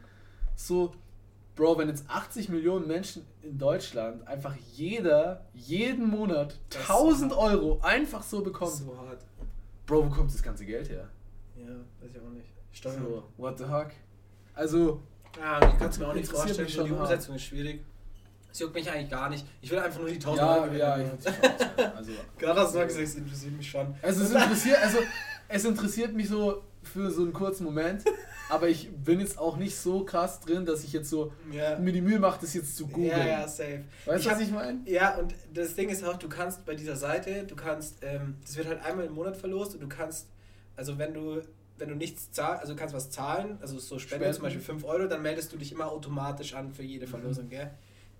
so, 0.55 0.93
Bro, 1.55 1.77
wenn 1.79 1.87
jetzt 1.89 2.05
80 2.07 2.49
Millionen 2.49 2.87
Menschen 2.87 3.25
in 3.41 3.57
Deutschland 3.57 4.27
einfach 4.27 4.55
jeder, 4.73 5.45
jeden 5.53 6.07
Monat 6.07 6.55
Das 6.69 6.81
ist 6.83 6.89
1000 6.89 7.31
so. 7.31 7.37
Euro 7.39 7.79
einfach 7.81 8.21
so 8.23 8.41
bekommt, 8.41 8.73
So 8.73 8.95
hart. 8.97 9.25
Bro, 9.87 10.05
wo 10.05 10.09
kommt 10.09 10.31
das 10.33 10.43
ganze 10.43 10.65
Geld 10.65 10.89
her? 10.89 11.09
Ja, 11.55 11.65
weiß 12.01 12.11
ich 12.13 12.21
auch 12.21 12.29
nicht. 12.29 12.47
Steuern. 12.71 13.01
So, 13.01 13.23
what 13.37 13.57
the 13.57 13.63
fuck? 13.63 13.87
Also, 14.53 15.01
Ja, 15.39 15.69
ich 15.69 15.77
kann 15.77 15.89
es 15.89 15.99
mir 15.99 16.07
auch 16.07 16.13
nicht 16.13 16.29
vorstellen, 16.29 16.67
so 16.67 16.83
die. 16.83 16.91
Umsetzung 16.91 17.35
ist 17.35 17.43
schwierig. 17.43 17.81
Es 18.51 18.59
juckt 18.59 18.73
mich 18.73 18.89
eigentlich 18.89 19.09
gar 19.09 19.29
nicht. 19.29 19.45
Ich 19.61 19.69
will 19.69 19.79
einfach 19.79 19.99
nur 19.99 20.09
die 20.09 20.15
1000 20.15 20.37
ja, 20.37 20.55
Euro 20.55 20.73
ja, 20.73 20.97
ich 20.97 21.05
also, 21.95 22.11
Gerade 22.39 22.59
hast 22.59 22.73
du 22.73 22.79
mal 22.79 22.87
gesagt, 22.87 23.03
es 23.03 23.15
interessiert 23.15 23.55
mich 23.55 23.69
schon. 23.69 23.95
also 24.01 24.23
es 24.23 24.31
interessiert, 24.31 24.81
also 24.81 24.97
es 25.47 25.65
interessiert 25.65 26.13
mich 26.13 26.29
so 26.29 26.63
für 26.81 27.11
so 27.11 27.21
einen 27.21 27.33
kurzen 27.33 27.65
Moment, 27.65 28.03
aber 28.49 28.69
ich 28.69 28.89
bin 28.89 29.19
jetzt 29.19 29.37
auch 29.37 29.57
nicht 29.57 29.75
so 29.77 30.03
krass 30.05 30.39
drin, 30.39 30.65
dass 30.65 30.83
ich 30.83 30.93
jetzt 30.93 31.09
so 31.09 31.33
Ja, 31.51 31.77
mir 31.77 31.91
die 31.91 32.01
Mühe 32.01 32.19
mache, 32.19 32.39
das 32.41 32.53
jetzt 32.53 32.75
zu 32.77 32.87
googeln. 32.87 33.11
ja, 33.11 33.27
ja, 33.27 33.47
safe. 33.47 33.83
Weißt 34.05 34.25
du, 34.25 34.29
was 34.31 34.39
ich 34.39 34.51
meine? 34.51 34.79
Ja, 34.85 35.17
und 35.17 35.35
das 35.53 35.75
Ding 35.75 35.89
ist 35.89 36.03
auch, 36.03 36.17
du 36.17 36.29
kannst 36.29 36.65
bei 36.65 36.75
dieser 36.75 36.95
Seite, 36.95 37.43
du 37.43 37.55
kannst, 37.55 37.97
ähm, 38.01 38.37
das 38.41 38.55
wird 38.57 38.67
halt 38.67 38.83
einmal 38.83 39.05
im 39.05 39.13
Monat 39.13 39.35
verlost 39.37 39.75
und 39.75 39.81
du 39.81 39.87
kannst, 39.87 40.27
also 40.75 40.97
wenn 40.97 41.13
du, 41.13 41.41
wenn 41.77 41.89
du 41.89 41.95
nichts 41.95 42.31
zahlst, 42.31 42.61
also 42.61 42.73
du 42.73 42.79
kannst 42.79 42.95
was 42.95 43.09
zahlen, 43.09 43.57
also 43.61 43.77
so 43.79 43.99
Spende, 43.99 44.25
Spenden. 44.25 44.33
zum 44.35 44.43
Beispiel 44.43 44.61
5 44.61 44.83
Euro, 44.83 45.07
dann 45.07 45.21
meldest 45.21 45.51
du 45.53 45.57
dich 45.57 45.71
immer 45.71 45.91
automatisch 45.91 46.53
an 46.53 46.71
für 46.71 46.83
Mhm. 46.83 46.89
jede 46.89 47.07
Verlosung, 47.07 47.49
gell? 47.49 47.71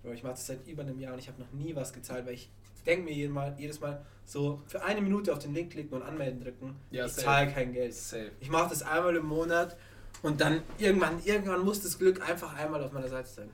Bro, 0.02 0.12
ich 0.12 0.22
mache 0.22 0.34
das 0.34 0.46
seit 0.46 0.66
über 0.66 0.82
einem 0.82 0.98
Jahr 1.00 1.12
und 1.14 1.18
ich 1.18 1.28
habe 1.28 1.40
noch 1.40 1.50
nie 1.52 1.74
was 1.74 1.92
gezahlt, 1.92 2.24
weil 2.26 2.34
ich 2.34 2.48
denke 2.86 3.04
mir 3.06 3.12
jedes 3.14 3.32
Mal, 3.34 3.54
jedes 3.58 3.80
Mal 3.80 4.04
so 4.24 4.62
für 4.66 4.82
eine 4.82 5.00
Minute 5.00 5.32
auf 5.32 5.38
den 5.40 5.54
Link 5.54 5.72
klicken 5.72 5.94
und 5.94 6.02
anmelden 6.02 6.40
drücken, 6.40 6.76
Ja, 6.90 7.06
ich 7.06 7.12
zahle 7.14 7.50
kein 7.50 7.72
Geld. 7.72 7.94
Safe. 7.94 8.30
Ich 8.40 8.48
mache 8.48 8.70
das 8.70 8.82
einmal 8.82 9.16
im 9.16 9.26
Monat 9.26 9.76
und 10.22 10.40
dann 10.40 10.62
irgendwann, 10.78 11.20
irgendwann 11.24 11.60
muss 11.64 11.82
das 11.82 11.98
Glück 11.98 12.26
einfach 12.28 12.54
einmal 12.54 12.82
auf 12.82 12.92
meiner 12.92 13.08
Seite 13.08 13.28
sein. 13.28 13.50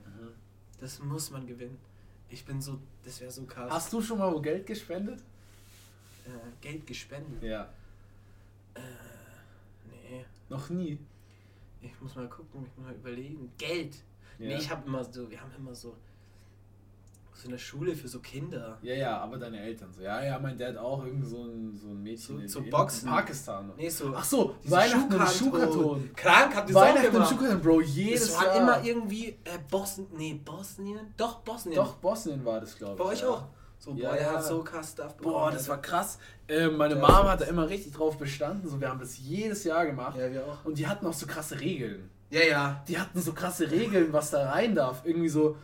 Das 0.79 0.99
muss 0.99 1.31
man 1.31 1.47
gewinnen. 1.47 1.77
Ich 2.29 2.43
bin 2.45 2.61
so, 2.61 2.79
das 3.03 3.21
wäre 3.21 3.31
so 3.31 3.43
krass. 3.45 3.71
Hast 3.71 3.93
du 3.93 4.01
schon 4.01 4.17
mal 4.19 4.31
wo 4.33 4.39
Geld 4.41 4.65
gespendet? 4.65 5.19
äh, 6.25 6.29
Geld 6.61 6.85
gespendet? 6.87 7.41
Ja. 7.43 7.69
Äh. 8.73 8.79
Noch 10.49 10.69
nie. 10.69 10.99
Ich 11.81 12.01
muss 12.01 12.15
mal 12.15 12.27
gucken, 12.29 12.65
ich 12.65 12.77
muss 12.77 12.85
mal 12.85 12.93
überlegen. 12.95 13.51
Geld. 13.57 13.95
Ja. 14.39 14.47
Nee, 14.47 14.55
ich 14.55 14.69
habe 14.69 14.85
immer 14.87 15.03
so, 15.03 15.29
wir 15.29 15.39
haben 15.39 15.51
immer 15.57 15.73
so 15.73 15.95
so 17.35 17.49
eine 17.49 17.59
Schule 17.59 17.93
für 17.95 18.07
so 18.07 18.19
Kinder. 18.19 18.77
Ja, 18.81 18.93
ja, 18.93 19.17
aber 19.19 19.37
deine 19.37 19.59
Eltern 19.59 19.91
so. 19.91 20.01
Ja, 20.01 20.23
ja, 20.23 20.39
mein 20.39 20.57
Dad 20.57 20.77
auch 20.77 21.03
irgend 21.03 21.25
so 21.25 21.43
ein, 21.43 21.75
so 21.77 21.89
ein 21.89 22.01
Mädchen 22.01 22.37
So- 22.37 22.41
in, 22.41 22.47
so 22.47 22.59
in 22.59 22.69
Boxen. 22.69 23.09
Pakistan. 23.09 23.71
Nee, 23.75 23.89
so. 23.89 24.13
Ach 24.15 24.23
so, 24.23 24.55
Weihnachten 24.63 25.13
im 25.13 25.27
Schuhkarton. 25.27 26.09
Krank, 26.15 26.55
habt 26.55 26.69
ihr 26.69 26.73
das 26.73 26.81
Weihnachten 26.83 27.15
im? 27.15 27.25
Schuhkarton, 27.25 27.61
Bro, 27.61 27.81
jedes 27.81 28.29
Es 28.29 28.37
war 28.39 28.55
immer 28.55 28.83
irgendwie 28.83 29.29
äh, 29.43 29.59
Bosnien. 29.69 30.07
Nee, 30.15 30.41
Bosnien? 30.45 31.13
Doch, 31.17 31.41
Bosnien. 31.41 31.75
Doch, 31.75 31.95
Bosnien 31.95 32.43
war 32.45 32.61
das, 32.61 32.75
glaube 32.77 32.93
ich. 32.93 32.97
Bei 32.99 33.05
euch 33.05 33.21
ja. 33.21 33.29
auch. 33.29 33.43
So, 33.77 33.91
Ja, 33.93 34.09
boah, 34.09 34.15
der 34.15 34.25
ja. 34.25 34.33
hat 34.33 34.45
so 34.45 34.63
krass 34.63 34.91
Stuff 34.93 35.15
Boah, 35.17 35.23
bekommen, 35.23 35.53
das 35.53 35.61
Alter. 35.63 35.69
war 35.69 35.81
krass. 35.81 36.19
Äh, 36.47 36.67
meine 36.69 36.95
Ja, 36.95 37.01
Mom 37.01 37.09
so- 37.09 37.23
hat 37.29 37.41
da 37.41 37.45
immer 37.45 37.69
richtig 37.69 37.93
drauf 37.93 38.17
bestanden. 38.17 38.67
So, 38.69 38.79
wir 38.81 38.89
haben 38.89 38.99
das 38.99 39.17
jedes 39.19 39.63
Jahr 39.63 39.85
gemacht. 39.85 40.17
Ja, 40.17 40.31
wir 40.31 40.45
auch. 40.45 40.63
Und 40.65 40.77
die 40.77 40.87
hatten 40.87 41.05
auch 41.05 41.13
so 41.13 41.27
krasse 41.27 41.59
Regeln. 41.59 42.09
Ja, 42.31 42.41
ja. 42.43 42.83
Die 42.87 42.97
hatten 42.99 43.21
so 43.21 43.33
krasse 43.33 43.69
Regeln, 43.69 44.11
was 44.11 44.31
da 44.31 44.49
rein 44.49 44.73
darf. 44.75 45.01
Irgendwie 45.05 45.29
so, 45.29 45.57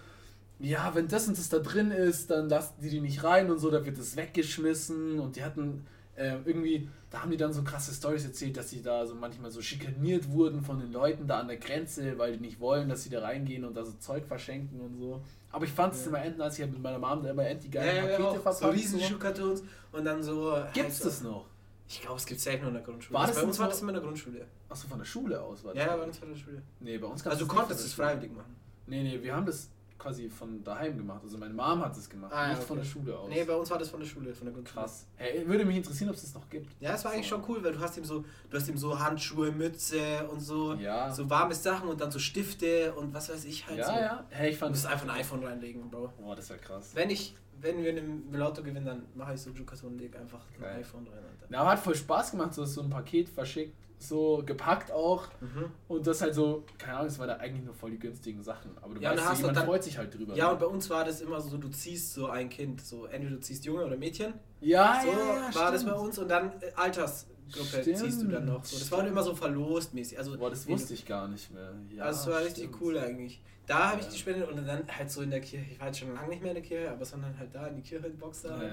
ja, 0.59 0.93
wenn 0.93 1.07
das 1.07 1.27
und 1.27 1.37
das 1.37 1.49
da 1.49 1.57
drin 1.59 1.89
ist, 1.91 2.29
dann 2.29 2.47
lassen 2.49 2.73
die 2.81 2.89
die 2.89 3.01
nicht 3.01 3.23
rein 3.23 3.49
und 3.49 3.57
so, 3.59 3.71
da 3.71 3.83
wird 3.83 3.97
es 3.97 4.15
weggeschmissen. 4.15 5.19
Und 5.19 5.35
die 5.35 5.43
hatten 5.43 5.85
äh, 6.15 6.35
irgendwie, 6.45 6.87
da 7.09 7.21
haben 7.23 7.31
die 7.31 7.37
dann 7.37 7.53
so 7.53 7.63
krasse 7.63 7.93
Stories 7.93 8.25
erzählt, 8.25 8.55
dass 8.57 8.69
sie 8.69 8.83
da 8.83 9.07
so 9.07 9.15
manchmal 9.15 9.49
so 9.49 9.61
schikaniert 9.61 10.29
wurden 10.29 10.61
von 10.61 10.79
den 10.79 10.91
Leuten 10.91 11.25
da 11.25 11.39
an 11.39 11.47
der 11.47 11.57
Grenze, 11.57 12.17
weil 12.19 12.33
die 12.33 12.39
nicht 12.41 12.59
wollen, 12.59 12.89
dass 12.89 13.03
sie 13.03 13.09
da 13.09 13.21
reingehen 13.21 13.65
und 13.65 13.73
da 13.75 13.83
so 13.83 13.93
Zeug 13.93 14.25
verschenken 14.27 14.79
und 14.81 14.95
so. 14.97 15.21
Aber 15.51 15.65
ich 15.65 15.71
fand 15.71 15.93
es 15.93 16.01
Ja. 16.01 16.07
immer 16.07 16.21
enden, 16.23 16.41
als 16.41 16.55
ich 16.55 16.61
halt 16.61 16.71
mit 16.71 16.81
meiner 16.81 16.99
Mom 16.99 17.23
da 17.23 17.29
immer 17.31 17.45
end 17.45 17.63
die 17.63 17.69
geilen 17.69 17.95
ja, 17.95 18.01
Pakete 18.03 18.23
ja, 18.23 18.31
verpackt. 18.33 18.57
so 18.57 18.69
riesen 18.69 18.99
so. 18.99 19.05
Schuhkartons 19.05 19.63
und 19.91 20.05
dann 20.05 20.23
so. 20.23 20.57
Gibt's 20.73 20.99
halt, 20.99 21.05
das 21.05 21.21
noch? 21.23 21.45
Ich 21.87 22.01
glaube, 22.01 22.17
es 22.17 22.25
gibt 22.25 22.39
selten 22.39 22.61
nur 22.61 22.69
in 22.69 22.75
der 22.75 22.83
Grundschule. 22.83 23.19
War 23.19 23.27
das 23.27 23.35
bei 23.35 23.43
uns 23.43 23.57
noch 23.57 23.63
war 23.63 23.69
das 23.69 23.81
immer 23.81 23.89
in 23.89 23.95
der 23.95 24.03
Grundschule. 24.03 24.47
Achso, 24.69 24.87
von 24.87 24.97
der 24.99 25.05
Schule 25.05 25.41
aus 25.41 25.63
war 25.65 25.73
das. 25.73 25.83
Ja, 25.83 25.91
ja, 25.91 25.97
bei 25.97 26.03
uns 26.03 26.21
war 26.21 26.29
der 26.29 26.35
Schule. 26.37 26.61
Nee, 26.79 26.97
bei 26.97 27.07
uns 27.07 27.21
gab's 27.23 27.35
Also 27.35 27.45
du 27.45 27.51
das 27.53 27.57
konntest 27.57 27.85
es 27.85 27.93
freiwillig 27.93 28.31
machen. 28.33 28.55
Nee, 28.87 29.03
nee, 29.03 29.21
wir 29.21 29.35
haben 29.35 29.45
das 29.45 29.69
quasi 30.01 30.29
von 30.29 30.63
daheim 30.63 30.97
gemacht. 30.97 31.21
Also 31.23 31.37
meine 31.37 31.53
Mom 31.53 31.79
hat 31.85 31.95
es 31.95 32.09
gemacht, 32.09 32.31
Ah, 32.33 32.43
ja, 32.43 32.47
nicht 32.49 32.57
okay. 32.59 32.67
von 32.67 32.77
der 32.77 32.83
Schule 32.85 33.17
aus. 33.19 33.29
Nee, 33.29 33.43
bei 33.43 33.53
uns 33.55 33.69
war 33.69 33.77
das 33.77 33.89
von 33.89 33.99
der 33.99 34.07
Schule, 34.07 34.33
von 34.33 34.45
der 34.45 34.53
Grundschule. 34.53 34.81
Krass. 34.81 35.05
Hey, 35.15 35.47
würde 35.47 35.63
mich 35.65 35.77
interessieren, 35.77 36.09
ob 36.09 36.15
es 36.15 36.23
das 36.23 36.33
noch 36.33 36.49
gibt. 36.49 36.71
Ja, 36.79 36.93
es 36.95 37.05
war 37.05 37.11
eigentlich 37.11 37.29
So. 37.29 37.35
schon 37.35 37.45
cool, 37.49 37.63
weil 37.63 37.73
du 37.73 37.79
hast 37.79 37.97
ihm 37.97 38.03
so, 38.03 38.25
du 38.49 38.57
hast 38.57 38.67
ihm 38.67 38.77
so 38.77 38.99
Handschuhe, 38.99 39.51
Mütze 39.51 40.27
und 40.29 40.39
so, 40.39 40.73
Ja. 40.73 41.11
so 41.13 41.29
warme 41.29 41.53
Sachen 41.53 41.87
und 41.89 42.01
dann 42.01 42.09
so 42.11 42.19
Stifte 42.19 42.93
und 42.93 43.13
was 43.13 43.29
weiß 43.29 43.45
ich 43.45 43.67
halt 43.67 43.77
ja, 43.79 43.85
so. 43.85 43.91
ja. 43.93 44.25
Hey, 44.29 44.49
ich 44.49 44.55
Du 44.55 44.59
fand 44.61 44.71
musst 44.71 44.87
einfach 44.87 45.05
ein 45.07 45.19
iPhone 45.19 45.43
reinlegen, 45.43 45.89
Bro. 45.89 46.11
Boah, 46.19 46.35
das 46.35 46.49
wäre 46.49 46.59
krass. 46.59 46.91
Wenn 46.95 47.09
ich, 47.11 47.35
wenn 47.59 47.83
wir 47.83 47.95
im 47.95 48.33
Lotto 48.33 48.63
gewinnen, 48.63 48.85
dann 48.85 49.03
mache 49.13 49.35
ich 49.35 49.41
so 49.41 49.51
Jukaton 49.51 49.91
und 49.91 49.99
leg 49.99 50.15
einfach 50.17 50.39
ein 50.55 50.61
Geil. 50.61 50.79
iPhone 50.79 51.05
rein, 51.07 51.17
Alter. 51.23 51.53
Ja, 51.53 51.59
aber 51.61 51.71
hat 51.71 51.79
voll 51.79 51.95
Spaß 51.95 52.31
gemacht, 52.31 52.53
so 52.55 52.65
so 52.65 52.81
ein 52.81 52.89
Paket 52.89 53.29
verschickt, 53.29 53.75
so 54.01 54.41
gepackt 54.45 54.91
auch. 54.91 55.27
Mhm. 55.39 55.71
Und 55.87 56.07
das 56.07 56.21
halt 56.21 56.33
so, 56.33 56.63
keine 56.77 56.95
Ahnung, 56.97 57.07
es 57.07 57.19
waren 57.19 57.27
da 57.27 57.37
eigentlich 57.37 57.63
nur 57.65 57.73
voll 57.73 57.91
die 57.91 57.99
günstigen 57.99 58.41
Sachen. 58.43 58.71
Aber 58.81 58.93
du 58.95 59.01
Ja, 59.01 59.11
weißt, 59.15 59.37
jemand 59.39 59.57
dann- 59.57 59.65
freut 59.65 59.83
sich 59.83 59.97
halt 59.97 60.13
drüber. 60.13 60.35
Ja, 60.35 60.47
ne? 60.47 60.53
und 60.53 60.59
bei 60.59 60.65
uns 60.65 60.89
war 60.89 61.03
das 61.05 61.21
immer 61.21 61.39
so, 61.41 61.57
du 61.57 61.69
ziehst 61.69 62.13
so 62.13 62.27
ein 62.27 62.49
Kind, 62.49 62.81
so 62.81 63.05
entweder 63.05 63.35
du 63.35 63.41
ziehst 63.41 63.65
Junge 63.65 63.85
oder 63.85 63.97
Mädchen, 63.97 64.33
ja, 64.59 65.01
so 65.03 65.07
ja, 65.09 65.17
ja, 65.17 65.55
war 65.55 65.71
das 65.71 65.81
stimmt. 65.81 65.95
bei 65.95 66.01
uns 66.01 66.19
und 66.19 66.27
dann 66.29 66.51
äh, 66.61 66.71
Altersgruppe 66.75 67.81
Stimmt, 67.81 67.97
ziehst 67.97 68.21
du 68.21 68.27
dann 68.27 68.45
noch. 68.45 68.63
So, 68.63 68.77
das 68.77 68.91
war 68.91 68.99
stimmt. 68.99 69.11
immer 69.11 69.23
so 69.23 69.35
verlost 69.35 69.93
mäßig. 69.93 70.17
Also, 70.17 70.37
Boah, 70.37 70.49
das 70.49 70.67
wusste 70.67 70.93
ich 70.93 71.05
gar 71.05 71.27
nicht 71.27 71.51
mehr. 71.53 71.73
Ja, 71.95 72.03
also 72.05 72.29
es 72.29 72.35
war 72.35 72.43
richtig 72.45 72.69
cool 72.81 72.97
eigentlich. 72.97 73.41
Da 73.67 73.91
habe 73.91 74.01
ich 74.01 74.07
die 74.07 74.17
Spende 74.17 74.47
und 74.47 74.57
dann 74.67 74.83
halt 74.87 75.09
so 75.09 75.21
in 75.21 75.29
der 75.29 75.39
Kirche. 75.39 75.65
Ich 75.71 75.79
war 75.79 75.87
jetzt 75.87 75.99
schon 75.99 76.13
lange 76.13 76.29
nicht 76.29 76.41
mehr 76.41 76.51
in 76.51 76.55
der 76.55 76.63
Kirche, 76.63 76.91
aber 76.91 77.05
sondern 77.05 77.37
halt 77.37 77.53
da 77.53 77.67
in 77.67 77.75
die 77.75 77.81
Kirchenbox 77.81 78.41
da. 78.41 78.57
Nee. 78.57 78.69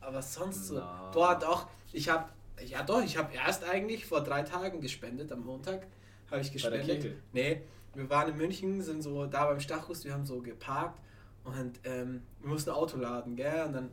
Aber 0.00 0.20
sonst 0.20 0.66
so. 0.66 0.74
Na. 0.74 1.10
Boah, 1.12 1.38
doch. 1.38 1.68
Ich 1.92 2.08
habe, 2.08 2.24
ja 2.64 2.82
doch, 2.82 3.02
ich 3.02 3.16
habe 3.16 3.34
erst 3.34 3.64
eigentlich 3.64 4.06
vor 4.06 4.22
drei 4.22 4.42
Tagen 4.42 4.80
gespendet. 4.80 5.32
Am 5.32 5.44
Montag 5.44 5.86
habe 6.30 6.40
ich 6.40 6.52
Bei 6.62 6.70
der 6.70 6.78
gespendet. 6.80 7.00
Kirche? 7.02 7.16
Nee, 7.32 7.62
wir 7.94 8.08
waren 8.10 8.30
in 8.30 8.36
München, 8.36 8.82
sind 8.82 9.02
so 9.02 9.26
da 9.26 9.46
beim 9.46 9.60
Stachus, 9.60 10.04
wir 10.04 10.12
haben 10.12 10.24
so 10.24 10.40
geparkt 10.40 11.00
und 11.44 11.80
ähm, 11.84 12.22
wir 12.40 12.48
mussten 12.48 12.70
ein 12.70 12.76
Auto 12.76 12.96
laden, 12.96 13.36
gell? 13.36 13.64
Und 13.66 13.72
dann 13.74 13.90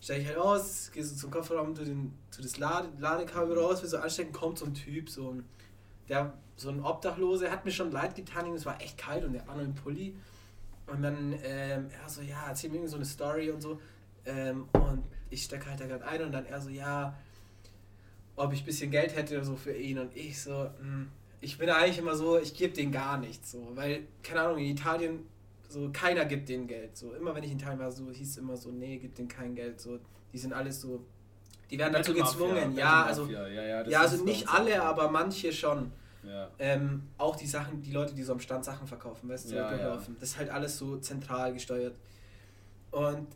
steige 0.00 0.22
ich 0.22 0.28
halt 0.28 0.38
aus, 0.38 0.90
gehe 0.92 1.04
so 1.04 1.14
zum 1.14 1.30
Kofferraum, 1.30 1.74
tu, 1.74 1.84
den, 1.84 2.12
tu 2.34 2.42
das 2.42 2.58
Lade, 2.58 2.88
Ladekabel 2.98 3.58
raus, 3.58 3.82
will 3.82 3.88
so 3.88 3.98
anstecken, 3.98 4.32
kommt 4.32 4.58
so 4.58 4.66
ein 4.66 4.74
Typ, 4.74 5.08
so 5.08 5.32
ein, 5.32 5.44
der, 6.08 6.32
so 6.56 6.70
ein 6.70 6.82
Obdachlose, 6.82 7.50
hat 7.50 7.64
mir 7.64 7.70
schon 7.70 7.92
leid 7.92 8.14
getan, 8.14 8.52
es 8.54 8.66
war 8.66 8.80
echt 8.80 8.98
kalt 8.98 9.24
und 9.24 9.32
der 9.32 9.46
war 9.46 9.56
nur 9.56 9.64
im 9.64 9.74
Pulli. 9.74 10.16
Und 10.86 11.02
dann, 11.02 11.34
ähm, 11.42 11.88
er 11.90 12.08
so, 12.08 12.22
ja, 12.22 12.46
erzähl 12.48 12.70
mir 12.70 12.86
so 12.88 12.96
eine 12.96 13.04
Story 13.04 13.50
und 13.50 13.60
so. 13.60 13.80
Ähm, 14.24 14.68
und 14.72 15.04
ich 15.30 15.42
stecke 15.42 15.68
halt 15.68 15.80
da 15.80 15.86
gerade 15.86 16.04
ein 16.04 16.22
und 16.22 16.32
dann 16.32 16.46
er 16.46 16.60
so, 16.60 16.70
ja, 16.70 17.16
ob 18.36 18.52
ich 18.52 18.62
ein 18.62 18.66
bisschen 18.66 18.90
Geld 18.90 19.16
hätte 19.16 19.42
so 19.44 19.56
für 19.56 19.74
ihn. 19.76 19.98
Und 19.98 20.14
ich 20.16 20.40
so, 20.40 20.70
hm, 20.78 21.08
ich 21.40 21.58
bin 21.58 21.68
eigentlich 21.70 21.98
immer 21.98 22.14
so, 22.14 22.38
ich 22.38 22.54
gebe 22.54 22.74
denen 22.74 22.92
gar 22.92 23.18
nichts 23.18 23.50
so. 23.52 23.72
Weil, 23.74 24.02
keine 24.22 24.42
Ahnung, 24.42 24.58
in 24.58 24.66
Italien, 24.66 25.26
so 25.68 25.90
keiner 25.92 26.24
gibt 26.24 26.48
denen 26.48 26.66
Geld. 26.66 26.96
So, 26.96 27.14
immer 27.14 27.34
wenn 27.34 27.42
ich 27.42 27.50
in 27.50 27.58
Italien 27.58 27.78
war, 27.78 27.90
so 27.90 28.10
hieß 28.10 28.30
es 28.30 28.36
immer 28.36 28.56
so, 28.56 28.70
nee, 28.70 28.98
gib 28.98 29.14
denen 29.14 29.28
kein 29.28 29.54
Geld. 29.54 29.80
So, 29.80 29.98
die 30.32 30.38
sind 30.38 30.52
alles 30.52 30.80
so, 30.80 31.04
die 31.70 31.78
werden 31.78 31.92
dazu 31.92 32.14
gezwungen. 32.14 32.76
Ja, 32.76 33.04
also, 33.04 33.26
ja, 33.26 33.46
ja, 33.48 33.86
ja, 33.86 34.00
also 34.00 34.22
nicht 34.24 34.48
alle, 34.48 34.82
aber 34.82 35.10
manche 35.10 35.52
schon. 35.52 35.92
Ja. 36.22 36.50
Ähm, 36.58 37.02
auch 37.18 37.36
die 37.36 37.46
Sachen, 37.46 37.82
die 37.82 37.92
Leute, 37.92 38.14
die 38.14 38.22
so 38.22 38.32
am 38.32 38.40
Stand 38.40 38.64
Sachen 38.64 38.86
verkaufen, 38.86 39.28
weißt 39.28 39.50
du, 39.50 39.54
Ja, 39.54 39.76
ja. 39.76 40.02
Das 40.18 40.30
ist 40.30 40.38
halt 40.38 40.50
alles 40.50 40.76
so 40.76 40.98
zentral 40.98 41.52
gesteuert. 41.52 41.94
Und 42.90 43.28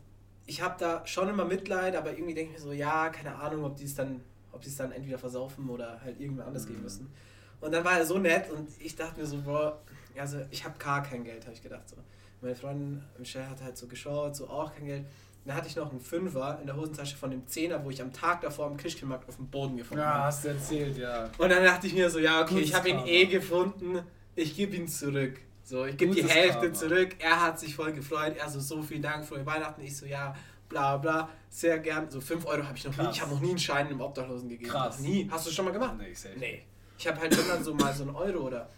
ich 0.45 0.61
habe 0.61 0.75
da 0.77 1.05
schon 1.05 1.29
immer 1.29 1.45
Mitleid, 1.45 1.95
aber 1.95 2.11
irgendwie 2.11 2.33
denke 2.33 2.53
ich 2.53 2.59
mir 2.59 2.63
so, 2.63 2.73
ja, 2.73 3.09
keine 3.09 3.35
Ahnung, 3.35 3.63
ob 3.63 3.77
die 3.77 3.85
es 3.85 3.95
dann, 3.95 4.21
ob 4.51 4.61
die 4.61 4.69
es 4.69 4.75
dann 4.77 4.91
entweder 4.91 5.17
versaufen 5.17 5.69
oder 5.69 5.99
halt 6.03 6.19
irgendwann 6.19 6.47
anders 6.47 6.65
geben 6.65 6.77
Mhm. 6.79 6.83
müssen. 6.83 7.13
Und 7.59 7.71
dann 7.73 7.83
war 7.85 7.97
er 7.99 8.05
so 8.05 8.17
nett 8.17 8.49
und 8.51 8.69
ich 8.79 8.95
dachte 8.95 9.19
mir 9.19 9.25
so, 9.25 9.37
boah, 9.41 9.79
also 10.17 10.39
ich 10.49 10.63
habe 10.65 10.77
gar 10.79 11.03
kein 11.03 11.23
Geld, 11.23 11.43
habe 11.45 11.53
ich 11.53 11.61
gedacht 11.61 11.87
so. 11.89 11.95
Meine 12.41 12.55
Freundin 12.55 13.03
Michelle 13.19 13.47
hat 13.49 13.61
halt 13.61 13.77
so 13.77 13.85
geschaut, 13.87 14.35
so 14.35 14.49
auch 14.49 14.73
kein 14.75 14.85
Geld. 14.87 15.05
Dann 15.45 15.55
hatte 15.55 15.67
ich 15.67 15.75
noch 15.75 15.89
einen 15.91 15.99
Fünfer 15.99 16.57
in 16.59 16.67
der 16.67 16.75
Hosentasche 16.75 17.15
von 17.17 17.29
dem 17.31 17.45
Zehner, 17.47 17.83
wo 17.83 17.89
ich 17.89 18.01
am 18.01 18.11
Tag 18.13 18.41
davor 18.41 18.67
am 18.67 18.77
Christkindlmarkt 18.77 19.27
auf 19.29 19.35
dem 19.37 19.47
Boden 19.47 19.77
gefunden 19.77 20.01
ja, 20.03 20.13
habe. 20.13 20.23
hast 20.25 20.43
du 20.43 20.49
erzählt, 20.49 20.97
ja. 20.97 21.29
Und 21.37 21.49
dann 21.49 21.63
dachte 21.63 21.87
ich 21.87 21.93
mir 21.93 22.09
so, 22.09 22.19
ja, 22.19 22.41
okay, 22.41 22.59
ich 22.59 22.73
habe 22.75 22.89
ihn 22.89 22.99
eh 23.05 23.25
gefunden, 23.25 23.99
ich 24.35 24.55
gebe 24.55 24.75
ihn 24.75 24.87
zurück. 24.87 25.39
So, 25.63 25.85
ich 25.85 25.97
gebe 25.97 26.13
die 26.13 26.21
Gutes 26.21 26.35
Hälfte 26.35 26.59
Karma. 26.61 26.73
zurück. 26.73 27.15
Er 27.19 27.41
hat 27.41 27.59
sich 27.59 27.75
voll 27.75 27.93
gefreut. 27.93 28.35
Er 28.37 28.49
so, 28.49 28.59
so 28.59 28.81
vielen 28.81 29.01
Dank 29.03 29.23
für 29.25 29.43
Weihnachten. 29.45 29.81
Ich 29.81 29.95
so, 29.95 30.05
ja, 30.05 30.35
bla 30.71 30.97
bla, 30.97 31.29
sehr 31.49 31.77
gern. 31.79 32.09
So 32.09 32.19
5 32.19 32.45
Euro 32.45 32.63
habe 32.63 32.77
ich 32.77 32.83
noch 32.85 32.91
nie. 32.97 33.03
Krass. 33.03 33.15
Ich 33.15 33.21
habe 33.21 33.31
noch 33.33 33.41
nie 33.41 33.49
einen 33.49 33.59
Schein 33.59 33.87
einem 33.87 34.01
Obdachlosen 34.01 34.49
gegeben. 34.49 34.71
Krass. 34.71 34.99
Nie. 34.99 35.27
Hast 35.29 35.45
du 35.45 35.51
schon 35.51 35.65
mal 35.65 35.71
gemacht? 35.71 35.95
Nee, 35.97 36.13
safe. 36.13 36.39
Nee. 36.39 36.63
Ich 36.97 37.07
habe 37.07 37.19
halt 37.19 37.37
dann 37.49 37.63
so 37.63 37.73
mal 37.73 37.93
so 37.93 38.03
einen 38.03 38.15
Euro 38.15 38.47
oder. 38.47 38.69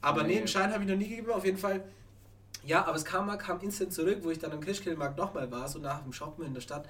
Aber 0.00 0.22
nee, 0.22 0.28
Nee. 0.34 0.38
einen 0.38 0.48
Schein 0.48 0.72
habe 0.72 0.84
ich 0.84 0.88
noch 0.90 0.96
nie 0.96 1.08
gegeben, 1.08 1.30
auf 1.32 1.44
jeden 1.44 1.58
Fall. 1.58 1.82
Ja, 2.64 2.82
aber 2.84 2.92
das 2.94 3.04
Karma 3.04 3.36
kam 3.36 3.60
instant 3.60 3.92
zurück, 3.92 4.18
wo 4.22 4.30
ich 4.30 4.38
dann 4.38 4.52
am 4.52 4.60
Christkindlmarkt 4.60 5.16
nochmal 5.16 5.50
war, 5.50 5.66
so 5.68 5.78
nach 5.78 6.02
dem 6.02 6.12
Shoppen 6.12 6.44
in 6.44 6.54
der 6.54 6.60
Stadt. 6.60 6.88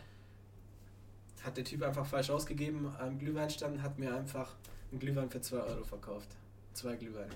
Hat 1.45 1.57
der 1.57 1.65
Typ 1.65 1.83
einfach 1.83 2.05
falsch 2.07 2.31
ausgegeben 2.31 2.93
am 2.99 3.19
Glühweinstand, 3.19 3.81
hat 3.83 3.99
mir 3.99 4.15
einfach 4.15 4.55
einen 4.91 4.99
Glühwein 5.01 5.31
für 5.31 5.41
2 5.41 5.57
Euro 5.59 5.85
verkauft. 5.85 6.29
Zwei 6.75 6.97
Glühweine. 6.97 7.31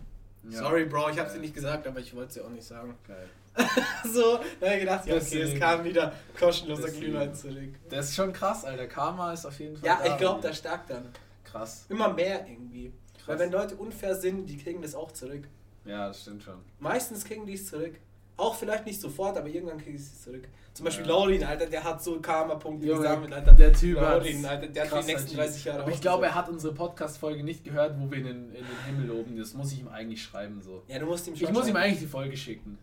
Ja. 0.51 0.59
Sorry, 0.59 0.85
Bro, 0.87 1.11
ich 1.11 1.19
habe 1.19 1.29
Geil. 1.29 1.31
sie 1.31 1.39
nicht 1.39 1.55
gesagt, 1.55 1.87
aber 1.87 2.01
ich 2.01 2.15
wollte 2.17 2.31
es 2.31 2.35
ja 2.37 2.43
auch 2.45 2.51
nicht 2.51 2.65
sagen. 2.67 2.95
Geil. 3.07 3.29
so, 4.13 4.39
da 4.61 4.67
habe 4.67 4.75
ich 4.77 4.81
gedacht, 4.81 5.07
ja, 5.07 5.17
okay, 5.17 5.43
es 5.43 5.59
kam 5.59 5.85
wieder 5.85 6.13
kostenloser. 6.39 6.91
Glühwein 6.91 7.35
zurück. 7.35 7.75
Das 7.91 8.09
ist 8.11 8.15
schon 8.17 8.33
krass, 8.33 8.65
Alter. 8.65 8.87
Karma 8.87 9.33
ist 9.33 9.45
auf 9.45 9.59
jeden 9.61 9.77
Fall. 9.77 9.87
Ja, 9.87 10.01
da, 10.03 10.13
ich 10.13 10.17
glaube, 10.19 10.41
das 10.43 10.59
stark 10.59 10.87
dann. 10.87 11.09
Krass. 11.45 11.85
Immer 11.89 12.13
mehr 12.13 12.47
irgendwie. 12.49 12.93
Weil 13.27 13.37
Krass. 13.37 13.39
wenn 13.47 13.53
Leute 13.53 13.77
unfair 13.77 14.15
sind, 14.15 14.47
die 14.47 14.57
kriegen 14.57 14.81
das 14.83 14.95
auch 14.95 15.13
zurück. 15.13 15.47
Ja, 15.85 16.09
das 16.09 16.23
stimmt 16.23 16.43
schon. 16.43 16.59
Meistens 16.79 17.25
kriegen 17.25 17.47
die 17.47 17.55
es 17.55 17.69
zurück. 17.69 17.95
Auch 18.39 18.55
vielleicht 18.55 18.87
nicht 18.87 19.01
sofort, 19.01 19.37
aber 19.37 19.49
irgendwann 19.49 19.79
kriegen 19.79 19.99
sie 19.99 20.05
es 20.13 20.23
zurück. 20.23 20.49
Zum 20.73 20.85
Beispiel 20.87 21.05
Ja. 21.05 21.13
Laurin, 21.13 21.45
Alter, 21.45 21.67
der 21.67 21.85
hat 21.85 22.03
so 22.03 22.19
Karma-Punkte 22.19 22.87
gesammelt, 22.87 23.33
Alter. 23.35 23.53
der 23.53 23.73
Typ 23.75 23.97
Laurin, 24.01 24.45
Alter, 24.47 24.69
der 24.69 24.91
hat 24.91 25.03
die 25.03 25.07
nächsten 25.07 25.29
achieved. 25.29 25.39
30 25.39 25.65
Jahre 25.67 25.83
Aber 25.83 25.91
ich 25.91 26.01
glaube, 26.01 26.25
er 26.25 26.35
hat 26.35 26.49
unsere 26.49 26.73
Podcast-Folge 26.73 27.45
nicht 27.45 27.63
gehört, 27.63 27.95
wo 28.01 28.11
wir 28.11 28.19
ihn 28.19 28.27
in, 28.27 28.55
in 28.55 28.65
den 28.65 28.85
Himmel 28.87 29.07
loben. 29.09 29.37
Das 29.39 29.53
muss 29.53 29.71
ich 29.73 29.81
ihm 29.81 29.89
eigentlich 29.89 30.23
schreiben. 30.23 30.63
so. 30.63 30.83
Ja, 30.89 30.99
du 30.99 31.05
musst 31.07 31.27
ihm 31.29 31.35
Ich 31.35 31.53
muss 31.53 31.69
ihm 31.69 31.77
eigentlich 31.77 31.99
die 32.01 32.07
Folge 32.07 32.37
schicken. 32.37 32.79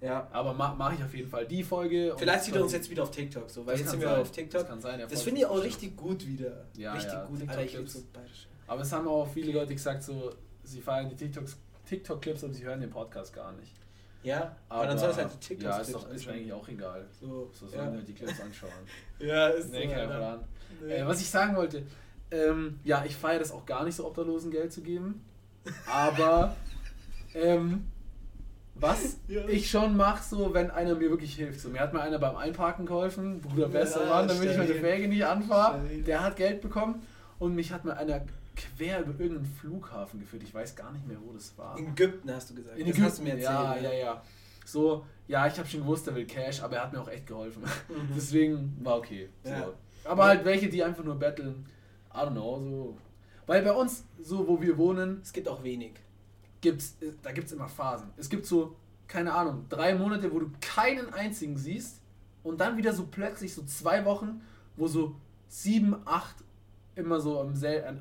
Ja. 0.00 0.28
Aber 0.30 0.52
ma 0.52 0.74
mache 0.74 0.94
ich 0.96 1.02
auf 1.04 1.14
jeden 1.14 1.28
Fall 1.28 1.46
die 1.46 1.62
Folge. 1.64 2.14
Vielleicht 2.18 2.44
sieht 2.44 2.54
er 2.54 2.62
uns 2.62 2.72
jetzt 2.72 2.90
wieder 2.90 3.02
auf 3.02 3.10
TikTok, 3.10 3.48
so, 3.50 3.64
weil 3.66 3.72
Das 3.74 3.80
jetzt 3.80 3.90
sind 3.92 4.00
wir 4.00 4.08
sein. 4.08 4.20
auf 4.20 4.30
TikTok. 4.30 4.60
Das 4.60 4.68
kann 4.68 4.80
sein. 4.80 5.00
Das 5.08 5.22
finde 5.22 5.40
ich 5.40 5.46
auch 5.46 5.62
richtig 5.62 5.96
gut 5.96 6.26
wieder. 6.26 6.66
Ja, 6.76 6.92
richtig 6.92 7.12
ja, 7.12 7.24
gut. 7.24 7.40
Alter, 7.48 7.62
ich 7.62 7.90
so. 7.90 8.02
Aber 8.66 8.82
es 8.82 8.92
haben 8.92 9.08
auch 9.08 9.28
viele 9.32 9.52
Leute 9.52 9.72
gesagt, 9.74 10.02
so, 10.02 10.34
sie 10.64 10.80
feiern 10.80 11.08
die 11.08 11.16
TikToks- 11.16 11.56
TikTok-Clips 11.86 12.42
und 12.42 12.52
sie 12.52 12.64
hören 12.64 12.80
den 12.80 12.90
Podcast 12.90 13.32
gar 13.32 13.52
nicht. 13.52 13.72
Ja, 14.22 14.56
aber, 14.68 14.88
dann 14.88 14.98
soll 14.98 15.10
es 15.10 15.16
halt 15.18 15.32
die 15.34 15.38
TikToks 15.38 15.76
Ja, 15.76 15.80
ist, 15.82 15.94
doch, 15.94 16.10
ist 16.10 16.28
eigentlich 16.28 16.52
auch 16.52 16.68
egal. 16.68 17.06
So, 17.12 17.48
So 17.52 17.68
sollen 17.68 17.90
ja. 17.92 17.92
halt 17.92 18.08
die 18.08 18.12
Clips 18.12 18.40
anschauen. 18.40 18.72
ja, 19.20 19.48
ist 19.48 19.70
nee, 19.70 19.86
so. 19.86 19.92
kein. 19.94 20.08
Plan. 20.08 20.44
Nee. 20.84 20.94
Äh, 20.94 21.06
was 21.06 21.20
ich 21.20 21.30
sagen 21.30 21.54
wollte, 21.54 21.86
ähm, 22.32 22.80
ja, 22.82 23.04
ich 23.04 23.14
feiere 23.16 23.38
das 23.38 23.52
auch 23.52 23.64
gar 23.64 23.84
nicht 23.84 23.94
so, 23.94 24.04
Obdachlosen 24.04 24.50
Geld 24.50 24.72
zu 24.72 24.82
geben. 24.82 25.24
Aber 25.88 26.56
ähm, 27.34 27.86
was 28.78 29.18
Ja. 29.28 29.46
ich 29.48 29.70
schon 29.70 29.96
mache, 29.96 30.22
so, 30.22 30.52
wenn 30.54 30.70
einer 30.70 30.94
mir 30.94 31.10
wirklich 31.10 31.34
hilft. 31.34 31.60
So, 31.60 31.68
mir 31.70 31.80
hat 31.80 31.92
mal 31.92 32.00
einer 32.02 32.18
beim 32.18 32.36
Einparken 32.36 32.86
geholfen, 32.86 33.40
Bruder, 33.40 33.68
bester 33.68 34.04
Ja, 34.04 34.08
Mann, 34.10 34.28
damit 34.28 34.50
ich 34.50 34.56
meine. 34.56 34.82
Wäge 34.82 35.08
nicht 35.08 35.24
anfahre. 35.24 35.80
Der 36.06 36.22
hat 36.22 36.36
Geld 36.36 36.60
bekommen 36.60 37.02
und 37.38 37.54
mich 37.54 37.72
hat 37.72 37.84
mal 37.84 37.94
einer 37.94 38.22
quer 38.54 39.00
über 39.00 39.20
irgendeinen 39.20 39.52
Flughafen 39.60 40.20
geführt. 40.20 40.42
Ich 40.42 40.54
weiß 40.54 40.74
gar 40.76 40.92
nicht 40.92 41.06
mehr, 41.06 41.18
wo 41.24 41.32
das 41.32 41.56
war. 41.58 41.78
In 41.78 41.88
Ägypten 41.88 42.30
hast 42.32 42.50
du 42.50 42.54
gesagt. 42.54 42.78
In 42.78 42.86
das 42.86 42.94
Ägypten, 42.96 43.04
hast 43.04 43.18
du 43.18 43.22
mir 43.22 43.30
erzählt. 43.30 43.82
ja, 43.82 43.92
ja, 43.92 43.92
ja. 43.92 44.22
So, 44.64 45.04
ja, 45.28 45.46
ich 45.46 45.58
habe 45.58 45.68
schon 45.68 45.80
gewusst, 45.80 46.06
er 46.08 46.14
will 46.14 46.26
Cash, 46.26 46.62
aber 46.62 46.76
er 46.76 46.82
hat 46.84 46.92
mir 46.92 47.00
auch 47.00 47.08
echt 47.08 47.26
geholfen. 47.26 47.62
Mhm. 47.62 48.08
Deswegen 48.16 48.76
war 48.82 48.96
okay. 48.98 49.28
So. 49.44 49.50
Ja. 49.50 49.68
Aber 50.04 50.24
halt 50.24 50.44
welche, 50.44 50.68
die 50.68 50.82
einfach 50.82 51.04
nur 51.04 51.16
betteln, 51.16 51.66
I 52.12 52.18
don't 52.18 52.30
know, 52.32 52.60
so. 52.60 52.98
Weil 53.46 53.62
bei 53.62 53.72
uns, 53.72 54.04
so 54.20 54.46
wo 54.48 54.60
wir 54.60 54.76
wohnen, 54.76 55.20
Es 55.22 55.32
gibt 55.32 55.48
auch 55.48 55.62
wenig. 55.62 55.92
Gibt's, 56.60 56.96
da 57.22 57.32
gibt 57.32 57.46
es 57.46 57.52
immer 57.52 57.68
Phasen. 57.68 58.10
Es 58.16 58.28
gibt 58.28 58.46
so, 58.46 58.76
keine 59.06 59.32
Ahnung, 59.32 59.66
drei 59.68 59.94
Monate, 59.94 60.32
wo 60.32 60.38
du 60.40 60.50
keinen 60.60 61.12
einzigen 61.12 61.56
siehst 61.56 62.00
und 62.42 62.60
dann 62.60 62.76
wieder 62.76 62.92
so 62.92 63.06
plötzlich 63.06 63.54
so 63.54 63.62
zwei 63.64 64.04
Wochen, 64.04 64.40
wo 64.76 64.86
so 64.88 65.14
sieben, 65.48 65.96
acht 66.04 66.36
immer 66.94 67.20
so 67.20 67.40
um, 67.40 67.52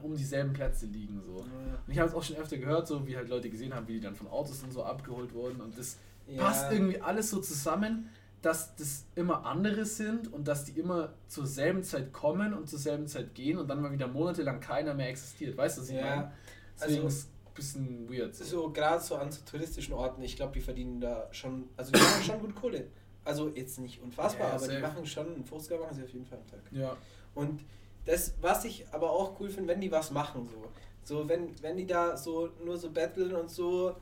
um 0.04 0.16
dieselben 0.16 0.54
Plätze 0.54 0.86
liegen. 0.86 1.22
So. 1.26 1.40
Und 1.42 1.92
ich 1.92 2.00
habe 2.00 2.10
es 2.10 2.16
auch 2.16 2.24
schon 2.24 2.38
öfter 2.38 2.58
gehört, 2.58 2.88
so 2.88 3.06
wie 3.06 3.16
halt 3.18 3.28
Leute 3.30 3.50
gesehen 3.50 3.74
haben, 3.76 3.88
wie 3.88 3.94
die 3.94 4.00
dann 4.00 4.16
von 4.16 4.28
Autos 4.28 4.64
und 4.64 4.72
so 4.72 4.84
abgeholt 4.84 5.34
wurden 5.34 5.60
und 5.62 5.78
das 5.78 5.98
Ja. 6.28 6.44
passt 6.44 6.72
irgendwie 6.72 7.00
alles 7.02 7.30
so 7.30 7.40
zusammen, 7.42 8.10
dass 8.42 8.76
das 8.76 9.06
immer 9.16 9.46
andere 9.46 9.86
sind 9.86 10.32
und 10.32 10.48
dass 10.48 10.66
die 10.66 10.80
immer 10.80 11.14
zur 11.28 11.46
selben 11.46 11.84
Zeit 11.84 12.14
kommen 12.14 12.54
und 12.54 12.70
zur 12.70 12.80
selben 12.80 13.08
Zeit 13.08 13.34
gehen 13.36 13.58
und 13.58 13.68
dann 13.68 13.82
mal 13.82 13.92
wieder 13.92 14.08
monatelang 14.08 14.60
keiner 14.60 14.94
mehr 14.94 15.10
existiert. 15.10 15.58
Weißt 15.58 15.78
du, 15.78 15.82
was 15.82 15.90
ich 15.90 15.96
Ja, 15.96 16.02
meine? 16.16 16.32
Deswegen 16.80 17.04
also- 17.06 17.08
ist 17.08 17.16
es 17.18 17.26
ein 17.26 17.35
bisschen 17.56 18.08
weird. 18.10 18.36
So, 18.36 18.70
gerade 18.70 19.02
so 19.04 19.16
an 19.16 19.32
so 19.32 19.42
touristischen 19.50 19.94
Orten, 19.94 20.22
ich 20.22 20.36
glaube, 20.36 20.54
die 20.54 20.62
verdienen 20.62 21.00
da 21.02 21.28
schon, 21.32 21.70
also 21.78 21.92
die 21.92 22.00
machen 22.00 22.24
schon 22.24 22.40
gut 22.40 22.56
Kohle. 22.56 22.88
Also 23.24 23.50
jetzt 23.50 23.80
nicht 23.80 24.00
unfassbar, 24.02 24.50
Ja, 24.50 24.54
aber 24.56 24.68
die 24.68 24.74
safe. 24.74 24.82
machen 24.82 25.06
schon, 25.06 25.26
einen 25.34 25.44
50er 25.46 25.80
machen 25.80 25.96
sie 25.96 26.04
auf 26.04 26.10
jeden 26.10 26.26
Fall 26.26 26.38
am 26.38 26.48
Tag. 26.48 26.60
Ja. 26.72 26.96
Und 27.34 27.62
das, 28.06 28.34
was 28.40 28.66
ich 28.66 28.86
aber 28.92 29.10
auch 29.10 29.40
cool 29.40 29.50
finde, 29.50 29.70
wenn 29.70 29.82
die 29.82 29.92
was 29.92 30.12
machen, 30.12 30.48
so. 30.52 30.70
So, 31.04 31.28
wenn, 31.30 31.50
wenn 31.62 31.78
die 31.78 31.86
da 31.88 32.16
so 32.18 32.50
nur 32.64 32.78
so 32.78 32.90
battlen 32.92 33.34
und 33.36 33.50
so. 33.50 33.96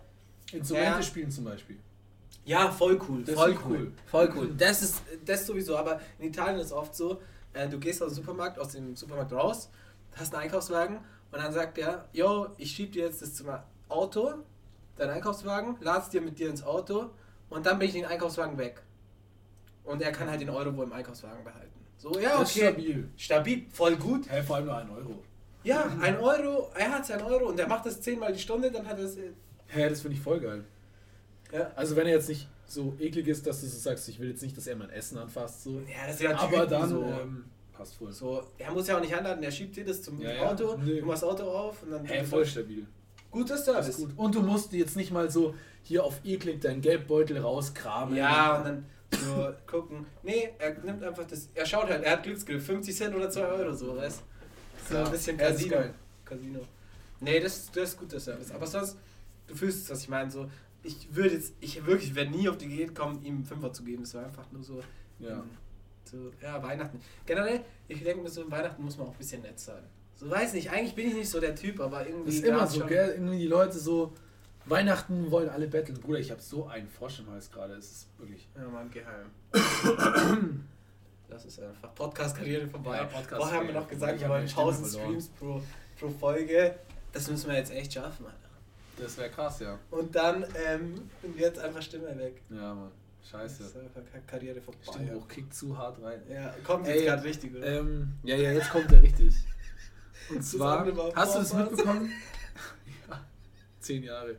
Instrumente 0.51 0.89
Ja. 0.97 1.01
spielen 1.01 1.31
zum 1.31 1.45
Beispiel. 1.45 1.77
Ja, 2.45 2.69
voll 2.69 2.99
cool. 3.07 3.23
Das 3.23 3.35
voll 3.35 3.57
cool. 3.65 3.77
cool. 3.77 3.91
Voll 4.07 4.33
cool. 4.35 4.53
Das 4.57 4.81
ist 4.81 5.01
das 5.25 5.45
sowieso, 5.45 5.77
aber 5.77 6.01
in 6.19 6.27
Italien 6.27 6.59
ist 6.59 6.73
oft 6.73 6.93
so, 6.95 7.21
äh, 7.53 7.67
du 7.69 7.79
gehst 7.79 8.01
aus 8.03 8.13
dem 8.13 8.15
Supermarkt, 8.23 8.59
aus 8.59 8.73
dem 8.73 8.95
Supermarkt 8.95 9.31
raus, 9.31 9.69
hast 10.15 10.33
einen 10.33 10.43
Einkaufswagen 10.43 10.99
und 11.33 11.43
dann 11.43 11.51
sagt 11.51 11.77
der, 11.77 12.05
yo, 12.13 12.47
ich 12.57 12.71
schieb 12.71 12.91
dir 12.93 13.05
jetzt 13.05 13.21
das 13.21 13.33
zum 13.33 13.47
Auto, 13.89 14.33
deinen 14.95 15.09
Einkaufswagen, 15.11 15.77
lad's 15.81 16.09
dir 16.09 16.21
mit 16.21 16.37
dir 16.39 16.49
ins 16.49 16.63
Auto 16.63 17.09
und 17.49 17.65
dann 17.65 17.79
bin 17.79 17.87
ich 17.87 17.93
den 17.93 18.05
Einkaufswagen 18.05 18.57
weg. 18.57 18.81
Und 19.83 20.01
er 20.01 20.11
kann 20.11 20.29
halt 20.29 20.39
den 20.41 20.49
Euro 20.49 20.75
wohl 20.77 20.85
im 20.85 20.93
Einkaufswagen 20.93 21.43
behalten. 21.43 21.71
So, 21.97 22.17
ja, 22.19 22.39
okay. 22.39 22.59
stabil. 22.67 23.09
Stabil, 23.17 23.65
voll 23.71 23.95
gut. 23.97 24.29
Hey, 24.29 24.43
vor 24.43 24.57
allem 24.57 24.65
nur 24.65 24.77
ein 24.77 24.89
Euro. 24.89 25.23
Ja, 25.63 25.85
ein 26.01 26.17
Euro, 26.19 26.69
er 26.75 26.91
hat 26.91 27.05
sein 27.05 27.21
Euro 27.21 27.49
und 27.49 27.59
er 27.59 27.67
macht 27.67 27.85
das 27.85 27.99
zehnmal 28.01 28.31
die 28.33 28.39
Stunde, 28.39 28.69
dann 28.71 28.85
hat 28.85 28.97
er 28.99 29.05
es. 29.05 29.17
äh, 29.17 29.31
Hä, 29.67 29.89
das 29.89 30.01
finde 30.01 30.15
ich 30.17 30.21
voll 30.23 30.39
geil. 30.39 30.63
Ja. 31.51 31.71
Also 31.75 31.95
wenn 31.95 32.05
er 32.07 32.13
jetzt 32.13 32.29
nicht 32.29 32.47
so 32.65 32.95
eklig 32.99 33.27
ist, 33.27 33.45
dass 33.47 33.61
du 33.61 33.67
so 33.67 33.77
sagst, 33.77 34.07
ich 34.09 34.19
will 34.19 34.29
jetzt 34.29 34.41
nicht, 34.41 34.55
dass 34.57 34.67
er 34.67 34.75
mein 34.75 34.89
Essen 34.89 35.17
anfasst, 35.17 35.63
so. 35.63 35.79
Ja, 35.79 36.05
das 36.07 36.15
ist 36.15 36.21
ja 36.21 36.37
Aber 36.37 36.65
dann 36.67 36.89
so. 36.89 37.03
ähm, 37.03 37.45
passt 37.73 37.95
voll. 37.95 38.11
so. 38.11 38.43
Er 38.57 38.71
muss 38.71 38.87
ja 38.87 38.97
auch 38.97 39.01
nicht 39.01 39.15
anladen, 39.15 39.43
er 39.43 39.51
schiebt 39.51 39.75
dir 39.75 39.85
das 39.85 40.01
zum 40.01 40.19
Ja, 40.21 40.31
ja. 40.31 40.49
Auto, 40.51 40.77
Nee. 40.77 40.99
du 40.99 41.05
machst 41.05 41.23
das 41.23 41.29
Auto 41.29 41.43
auf 41.43 41.83
und 41.83 41.91
dann. 41.91 42.05
Hey, 42.05 42.23
voll 42.25 42.45
stabil. 42.45 42.85
Guter 43.31 43.55
Das 43.55 43.65
Service. 43.65 43.87
ist 43.89 43.97
gut. 43.97 44.11
Und 44.17 44.35
du 44.35 44.41
musst 44.41 44.71
jetzt 44.73 44.95
nicht 44.95 45.11
mal 45.11 45.29
so 45.31 45.55
hier 45.81 46.03
auf 46.03 46.19
eklig 46.23 46.61
deinen 46.61 46.81
Geldbeutel 46.81 47.37
rauskramen. 47.39 48.15
Ja, 48.15 48.57
und 48.57 48.65
dann 48.65 48.85
so 49.11 49.49
gucken. 49.65 50.05
Nee, 50.21 50.49
er 50.59 50.77
nimmt 50.83 51.03
einfach 51.03 51.25
das. 51.25 51.49
Er 51.55 51.65
schaut 51.65 51.87
halt, 51.89 52.03
er 52.03 52.13
hat 52.13 52.23
Glücksgriff, 52.23 52.63
50 52.65 52.95
Cent 52.95 53.15
oder 53.15 53.29
2 53.29 53.41
Euro, 53.45 53.73
so, 53.73 53.95
weißt 53.97 54.21
So 54.89 54.95
Ja. 54.95 55.03
ein 55.05 55.11
bisschen 55.11 55.37
das 55.37 55.49
Casino. 55.53 55.77
Casino. 56.25 56.59
Nee, 57.19 57.39
das, 57.39 57.71
das 57.71 57.89
ist 57.89 57.97
guter 57.99 58.19
Service. 58.19 58.51
Aber 58.51 58.67
sonst, 58.67 58.97
du 59.47 59.55
fühlst 59.55 59.83
es, 59.85 59.89
was 59.89 60.01
ich 60.03 60.09
meine. 60.09 60.29
So, 60.29 60.49
ich 60.83 61.07
würde 61.15 61.35
jetzt, 61.35 61.53
ich 61.61 61.85
wirklich, 61.85 62.13
wenn 62.15 62.31
nie 62.31 62.47
auf 62.49 62.57
die 62.57 62.65
Idee 62.65 62.87
kommen, 62.87 63.23
ihm 63.23 63.35
einen 63.37 63.45
Fünfer 63.45 63.71
zu 63.73 63.83
geben. 63.83 64.03
Es 64.03 64.13
war 64.13 64.25
einfach 64.25 64.45
nur 64.51 64.61
so. 64.63 64.79
Ja. 65.19 65.29
ähm, 65.39 65.43
So, 66.03 66.31
ja, 66.41 66.61
Weihnachten. 66.61 66.99
Generell, 67.25 67.61
ich 67.87 68.03
denke 68.03 68.23
mir 68.23 68.29
so, 68.29 68.49
Weihnachten 68.51 68.83
muss 68.83 68.97
man 68.97 69.07
auch 69.07 69.11
ein 69.11 69.17
bisschen 69.17 69.41
nett 69.41 69.59
sein. 69.59 69.83
So, 70.15 70.29
weiß 70.29 70.53
nicht, 70.53 70.69
eigentlich 70.71 70.95
bin 70.95 71.07
ich 71.07 71.15
nicht 71.15 71.29
so 71.29 71.39
der 71.39 71.55
Typ, 71.55 71.79
aber 71.79 72.05
irgendwie. 72.05 72.25
Das 72.27 72.35
ist 72.35 72.45
immer 72.45 72.67
so, 72.67 72.85
gell? 72.85 73.09
Irgendwie 73.15 73.39
die 73.39 73.47
Leute 73.47 73.77
so, 73.79 74.13
Weihnachten 74.65 75.31
wollen 75.31 75.49
alle 75.49 75.67
betteln. 75.67 75.99
Bruder, 75.99 76.19
ich 76.19 76.29
habe 76.31 76.41
so 76.41 76.67
einen 76.67 76.87
Frosch 76.87 77.19
im 77.19 77.29
Hals 77.31 77.51
gerade. 77.51 77.73
Es 77.75 77.91
ist 77.91 78.07
wirklich. 78.19 78.47
Ja, 78.55 78.67
Mann, 78.67 78.89
geheim. 78.91 79.31
das 81.29 81.45
ist 81.45 81.59
einfach 81.59 81.93
Podcast-Karriere 81.95 82.67
vorbei. 82.67 82.97
Ja, 82.97 83.05
Podcast- 83.05 83.41
Vorher 83.41 83.59
haben 83.59 83.67
wir 83.67 83.73
noch 83.73 83.87
gesagt, 83.87 84.13
Ich 84.15 84.19
wir 84.21 84.27
hab 84.27 84.31
wollen 84.33 84.41
meine 84.41 84.49
Stimme 84.49 84.65
1000 84.67 84.87
verloren. 84.87 85.09
Streams 85.21 85.27
pro, 85.39 85.61
pro 85.99 86.09
Folge. 86.09 86.75
Das 87.11 87.29
müssen 87.29 87.49
wir 87.49 87.57
jetzt 87.57 87.71
echt 87.71 87.93
schaffen, 87.93 88.25
Alter. 88.25 88.37
Das 88.97 89.17
wäre 89.17 89.29
krass, 89.29 89.59
ja. 89.59 89.79
Und 89.91 90.15
dann 90.15 90.45
ähm, 90.65 91.09
jetzt 91.37 91.59
einfach 91.59 91.81
Stimme 91.81 92.17
weg. 92.17 92.41
Ja, 92.49 92.73
Mann. 92.73 92.91
Das 93.23 93.29
Scheiße. 93.31 93.63
Karriere 94.27 94.61
vorbei. 94.61 94.79
Stimmbruch 94.83 95.27
kickt 95.27 95.53
zu 95.55 95.77
hart 95.77 96.01
rein. 96.01 96.21
Ja, 96.29 96.53
kommt 96.63 96.87
jetzt 96.87 97.03
gerade 97.05 97.23
richtig, 97.23 97.55
oder? 97.55 97.79
Ähm, 97.79 98.13
ja, 98.23 98.35
ja, 98.35 98.51
jetzt 98.51 98.69
kommt 98.69 98.91
er 98.91 99.01
richtig. 99.01 99.33
Und 100.29 100.37
Das 100.39 100.51
zwar, 100.51 100.85
hast 101.15 101.35
du 101.35 101.39
das 101.39 101.53
mitbekommen? 101.53 102.11
ja, 103.09 103.21
zehn 103.79 104.03
Jahre. 104.03 104.35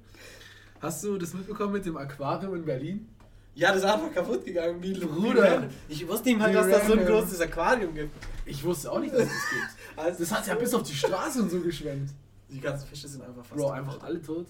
Hast 0.81 1.03
du 1.05 1.17
das 1.19 1.33
mitbekommen 1.35 1.73
mit 1.73 1.87
dem 1.87 1.97
Aquarium 1.97 2.55
in 2.57 2.65
Berlin? 2.65 3.09
Ja, 3.55 3.69
das 3.69 3.79
ist 3.79 3.85
einfach 3.85 4.13
kaputt 4.13 4.45
gegangen, 4.45 4.83
wie 4.83 4.93
Bruder. 4.95 5.69
Ich 5.89 6.07
wusste 6.09 6.29
nicht 6.29 6.39
mal, 6.39 6.53
dass 6.53 6.69
da 6.69 6.85
so 6.85 6.93
ein 6.95 7.07
großes 7.07 7.41
Aquarium 7.41 7.95
gibt. 7.95 8.11
Ich 8.45 8.63
wusste 8.65 8.91
auch 8.91 8.99
nicht, 8.99 9.15
dass 9.15 9.23
es 9.23 9.29
das 9.29 9.51
gibt. 9.51 9.65
Also, 9.97 10.19
Das 10.19 10.33
hat 10.33 10.47
ja 10.49 10.57
bis 10.57 10.75
auf 10.75 10.83
die 10.83 10.95
Straße 10.95 11.41
und 11.41 11.51
so 11.51 11.61
geschwemmt. 11.61 12.11
Die 12.51 12.61
ganzen 12.61 12.89
Fische 12.89 13.07
sind 13.07 13.23
einfach 13.23 13.45
fast 13.45 13.55
Bro, 13.55 13.69
tot, 13.69 13.73
einfach 13.77 14.03
alle 14.03 14.21
tot. 14.21 14.47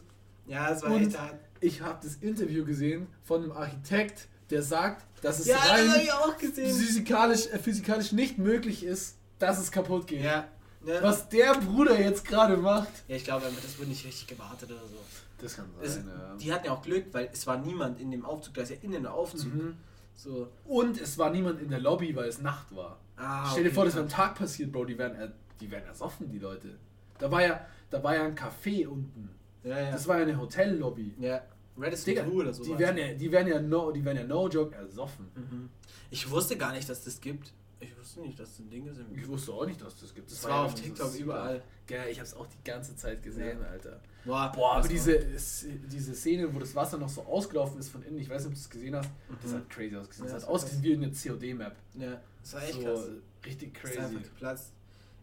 Ja, 0.47 0.71
es 0.71 0.83
war 0.83 0.91
Und- 0.93 1.07
echt 1.07 1.19
hart. 1.21 1.35
Ich 1.65 1.81
habe 1.81 1.99
das 2.03 2.17
Interview 2.17 2.65
gesehen 2.65 3.07
von 3.23 3.43
einem 3.43 3.53
Architekt, 3.53 4.29
der 4.51 4.63
sagt, 4.63 5.05
dass 5.23 5.39
es 5.41 5.47
Ja, 5.47 5.57
das 5.57 5.71
rein 5.71 6.35
gesehen. 6.39 6.75
physikalisch, 6.77 7.47
äh, 7.47 7.59
physikalisch 7.59 8.13
nicht 8.13 8.37
möglich 8.39 8.85
ist, 8.85 9.17
dass 9.39 9.59
es 9.59 9.71
kaputt 9.73 10.07
geht. 10.07 10.23
Ja. 10.23 10.47
ja. 10.87 11.03
Was 11.03 11.29
der 11.31 11.55
Bruder 11.55 11.99
jetzt 11.99 12.27
gerade 12.27 12.57
macht. 12.59 12.89
Ja, 13.09 13.17
ich 13.17 13.25
glaube, 13.25 13.47
das 13.63 13.79
wurde 13.79 13.89
nicht 13.89 14.05
richtig 14.05 14.27
gewartet 14.27 14.71
oder 14.71 14.81
so. 14.87 14.99
Das 15.41 15.57
kann 15.57 15.65
Es, 15.83 16.01
die 16.41 16.53
hatten 16.53 16.67
ja 16.67 16.73
auch 16.73 16.83
Glück, 16.83 17.07
weil 17.13 17.29
es 17.33 17.47
war 17.47 17.57
niemand 17.59 17.99
in 18.01 18.11
dem 18.11 18.25
Aufzug, 18.25 18.55
da 18.55 18.63
ist 18.63 18.71
ja 18.71 18.77
innen 18.83 19.03
der 19.03 19.15
Aufzug. 19.15 19.55
Mhm. 19.55 19.77
So. 20.17 20.49
Und 20.67 21.01
es 21.01 21.17
war 21.19 21.31
niemand 21.31 21.61
in 21.63 21.71
der 21.71 21.81
Lobby, 21.81 22.15
weil 22.15 22.29
es 22.29 22.41
Nacht 22.41 22.75
war. 22.77 22.99
Ah, 23.17 23.49
Stell 23.51 23.63
dir 23.65 23.69
okay, 23.71 23.75
vor, 23.75 23.85
das 23.87 23.95
ja. 23.95 24.01
wäre 24.01 24.05
am 24.07 24.11
Tag 24.13 24.35
passiert, 24.37 24.71
Bro. 24.71 24.85
Die 24.85 24.99
wären, 24.99 25.15
er- 25.17 25.33
die 25.61 25.71
wären 25.71 25.85
ersoffen, 25.85 26.31
die 26.31 26.39
Leute. 26.39 26.77
Da 27.19 27.31
war 27.31 27.43
ja, 27.43 27.67
da 27.91 28.03
war 28.03 28.15
ja 28.15 28.25
ein 28.25 28.37
Café 28.37 28.87
unten. 28.87 29.31
Ja, 29.65 29.81
ja. 29.81 29.91
Das 29.93 30.07
war 30.07 30.19
ja 30.19 30.25
eine 30.25 30.39
Hotellobby. 30.39 31.15
ja. 31.19 31.41
Radisson 31.77 32.05
Digga, 32.07 32.23
Blue 32.23 32.43
oder 32.43 32.53
so. 32.55 32.63
die 32.65 32.79
wären 32.79 32.97
ja, 32.97 33.13
die 33.15 33.31
wären 33.33 33.47
ja 33.49 33.61
no, 33.61 33.91
die 33.93 34.05
wären 34.05 34.17
ja 34.17 34.25
no 34.25 34.49
joke 34.49 34.75
ersoffen. 34.75 35.27
Mhm. 35.35 35.71
Ich 36.11 36.31
wusste 36.31 36.57
gar 36.57 36.73
nicht, 36.73 36.89
dass 36.89 37.03
das 37.05 37.21
gibt. 37.21 37.53
Ich 37.81 37.99
wusste 37.99 38.21
nicht, 38.21 38.39
dass 38.39 38.51
das 38.51 38.59
ein 38.61 38.71
Ding 38.71 38.87
ist. 38.87 38.99
Ich 39.15 39.29
wusste 39.29 39.53
auch 39.53 39.67
nicht, 39.67 39.81
dass 39.83 39.99
das 40.01 40.15
gibt. 40.15 40.31
das 40.31 40.43
war 40.45 40.51
war 40.51 40.59
ja 40.61 40.65
auf 40.67 40.75
TikTok 40.75 41.15
überall. 41.17 41.63
Geil, 41.87 42.09
ich 42.11 42.19
hab's 42.21 42.33
auch 42.35 42.47
die 42.47 42.63
ganze 42.65 42.97
Zeit 42.97 43.23
gesehen, 43.23 43.59
Ja. 43.61 43.67
Alter. 43.67 44.01
Boah, 44.25 44.51
Boah, 44.55 44.77
aber 44.77 44.89
diese, 44.89 45.19
diese 45.19 46.15
Szene, 46.15 46.55
wo 46.55 46.59
das 46.59 46.75
Wasser 46.75 46.97
noch 46.97 47.11
so 47.11 47.23
ausgelaufen 47.25 47.79
ist 47.79 47.91
von 47.91 48.03
innen, 48.05 48.19
ich 48.19 48.31
weiß 48.31 48.43
nicht, 48.45 48.49
ob 48.49 48.55
du 48.55 48.59
es 48.61 48.71
gesehen 48.71 48.97
hast, 48.97 49.11
das 49.43 49.51
Mhm. 49.51 49.57
hat 49.57 49.71
crazy 49.71 49.97
ausgesehen. 49.97 50.29
Ja, 50.29 50.33
das 50.33 50.43
das 50.45 50.49
hat 50.49 50.55
ausgesehen 50.55 50.83
wie 51.01 51.05
eine 51.05 51.13
COD-Map. 51.13 51.77
Ja, 51.99 52.21
das 52.41 52.55
war 52.55 52.63
echt 52.63 52.73
so 52.75 52.81
krass. 52.83 53.01
richtig 53.45 53.79
Das 53.83 53.91
ist 53.91 53.97
crazy. 53.99 54.15
geplatzt. 54.15 54.73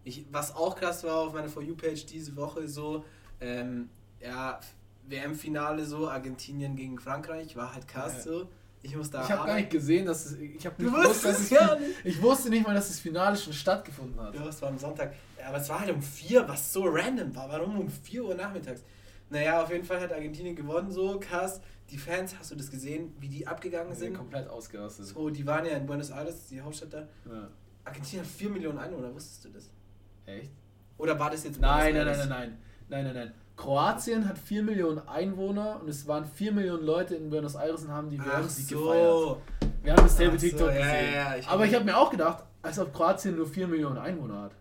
Ich, 0.04 0.26
was 0.32 0.54
auch 0.56 0.76
krass 0.76 1.04
war 1.04 1.16
auf 1.16 1.34
meiner 1.34 1.50
For 1.50 1.64
You-Page 1.64 2.06
diese 2.06 2.36
Woche 2.36 2.68
so, 2.68 3.04
ähm, 3.40 3.90
ja, 4.20 4.60
WM-Finale 5.12 5.86
so, 5.86 6.10
Argentinien 6.10 6.76
gegen 6.76 6.98
Frankreich, 7.00 7.56
war 7.56 7.74
halt 7.74 7.88
krass 7.88 8.26
Ja. 8.26 8.32
so. 8.32 8.50
Ich 8.84 8.96
muss 8.96 9.12
da 9.12 9.24
Ich 9.24 9.32
habe 9.32 9.46
gar 9.46 9.56
nicht 9.58 9.70
gesehen, 9.70 10.08
dass 10.08 10.26
es. 10.26 10.38
Ich 10.40 10.66
habe 10.66 10.76
Du 10.80 10.90
nicht 10.90 10.96
gewusst, 11.04 11.24
dass 11.24 11.40
es. 11.40 11.50
ja. 11.52 11.78
Ich 12.04 12.20
wusste 12.20 12.50
nicht 12.50 12.66
mal, 12.66 12.74
dass 12.74 12.88
das 12.88 13.00
Finale 13.00 13.38
schon 13.38 13.54
stattgefunden 13.54 14.20
hat. 14.20 14.34
Ja, 14.34 14.48
es 14.48 14.60
war 14.62 14.70
am 14.70 14.78
Sonntag. 14.80 15.14
Ja, 15.40 15.50
aber 15.50 15.58
es 15.58 15.70
war 15.70 15.82
halt 15.82 15.92
um 15.92 16.02
4, 16.02 16.48
was 16.50 16.74
so 16.74 16.86
random 16.86 17.36
war. 17.36 17.48
Warum 17.48 17.80
um 17.80 17.88
4 17.90 18.24
Uhr 18.24 18.34
nachmittags? 18.34 18.84
Naja, 19.30 19.62
auf 19.64 19.72
jeden 19.72 19.86
Fall 19.86 20.00
hat 20.02 20.12
Argentinien 20.12 20.56
gewonnen, 20.56 20.92
so 20.92 21.20
krass. 21.20 21.62
Die 21.92 21.98
Fans, 21.98 22.36
hast 22.40 22.50
du 22.52 22.56
das 22.56 22.72
gesehen, 22.72 23.14
wie 23.20 23.28
die 23.28 23.46
abgegangen 23.46 23.94
sind 23.94 24.08
sind? 24.08 24.18
komplett 24.18 24.48
ausgerastet. 24.50 25.06
So, 25.06 25.30
die 25.30 25.46
waren 25.46 25.66
ja 25.66 25.74
in 25.78 25.86
Buenos 25.86 26.10
Aires, 26.10 26.48
die 26.48 26.60
Hauptstadt 26.60 26.94
da. 26.94 27.08
Ja. 27.30 27.50
Argentinien 27.84 28.26
hat 28.26 28.32
4 28.32 28.50
Millionen 28.50 28.80
Einwohner, 28.80 29.14
wusstest 29.14 29.46
du 29.46 29.50
das? 29.50 29.70
Echt? 30.26 30.52
Oder 30.98 31.20
war 31.20 31.30
das 31.30 31.44
jetzt 31.44 31.60
Nein, 31.60 31.94
nein, 31.94 32.06
nein, 32.06 32.18
nein, 32.18 32.30
nein. 32.30 32.58
Nein, 32.90 33.04
nein, 33.06 33.14
nein. 33.14 33.32
Kroatien 33.62 34.28
hat 34.28 34.40
4 34.40 34.64
Millionen 34.64 35.08
Einwohner 35.08 35.80
und 35.82 35.88
es 35.88 36.08
waren 36.08 36.26
4 36.26 36.52
Millionen 36.52 36.84
Leute 36.84 37.14
in 37.16 37.30
Buenos 37.30 37.54
Aires 37.56 37.84
und 37.84 37.92
haben 37.92 38.10
die 38.10 38.18
WM-Sieg 38.20 38.66
so. 38.70 38.80
gefeiert. 38.80 39.38
Wir 39.84 39.92
haben 39.94 40.02
dasselbe 40.04 40.40
so, 40.40 40.48
TikTok 40.48 40.68
ja, 40.74 40.78
gesehen. 40.80 41.14
ja, 41.14 41.36
ich- 41.38 41.48
Aber 41.48 41.66
ich 41.66 41.76
habe 41.76 41.86
mir 41.86 41.96
auch 41.96 42.10
gedacht, 42.10 42.44
als 42.64 42.80
ob 42.80 42.92
Kroatien 42.92 43.36
nur 43.36 43.46
4 43.48 43.68
Millionen 43.68 44.00
Einwohner 44.00 44.42
hat. 44.44 44.52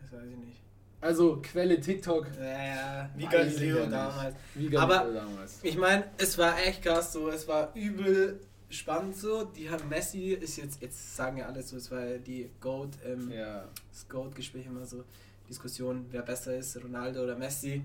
Das 0.00 0.10
weiß 0.12 0.26
ich 0.30 0.36
nicht. 0.38 0.60
Also 1.02 1.42
Quelle 1.42 1.78
TikTok. 1.78 2.26
Ja, 2.38 2.44
ja, 2.44 3.10
wie 3.14 3.26
Galileo 3.26 3.78
ja 3.80 3.86
damals. 3.86 4.34
Wie 4.54 4.76
Aber- 4.78 5.04
damals. 5.12 5.58
Ich 5.62 5.76
meine, 5.76 6.04
es 6.16 6.38
war 6.38 6.58
echt 6.58 6.82
krass 6.82 7.12
so, 7.12 7.28
es 7.28 7.46
war 7.46 7.70
übel 7.74 8.40
spannend 8.70 9.16
so. 9.18 9.44
Die 9.44 9.68
haben 9.68 9.86
Messi 9.90 10.30
ist 10.32 10.56
jetzt, 10.56 10.80
jetzt 10.80 11.14
sagen 11.14 11.36
ja 11.36 11.46
alle 11.46 11.62
so, 11.62 11.76
es 11.76 11.90
war 11.90 12.06
die 12.26 12.50
Goat, 12.62 12.88
ähm, 13.04 13.30
Ja. 13.30 13.64
das 13.92 14.08
Goat-Gespräch 14.08 14.64
immer 14.64 14.86
so, 14.86 15.04
Diskussion, 15.46 16.06
wer 16.10 16.22
besser 16.22 16.56
ist, 16.56 16.82
Ronaldo 16.82 17.22
oder 17.22 17.36
Messi. 17.36 17.84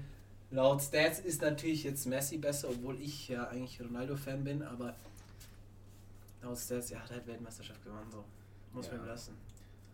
Laut 0.52 0.82
Stats 0.82 1.20
ist 1.20 1.42
natürlich 1.42 1.84
jetzt 1.84 2.06
Messi 2.06 2.38
besser, 2.38 2.70
obwohl 2.70 3.00
ich 3.02 3.30
ja 3.30 3.48
eigentlich 3.48 3.80
Ronaldo-Fan 3.82 4.44
bin, 4.44 4.62
aber 4.64 4.94
laut 6.44 6.58
Stats, 6.58 6.92
er 6.92 7.02
hat 7.04 7.12
halt 7.12 7.26
Weltmeisterschaft 7.28 7.84
gewonnen, 7.84 8.08
so. 8.12 8.24
Muss 8.74 8.88
Ja. 8.88 8.94
man 8.94 9.02
ihm 9.02 9.08
lassen. 9.08 9.34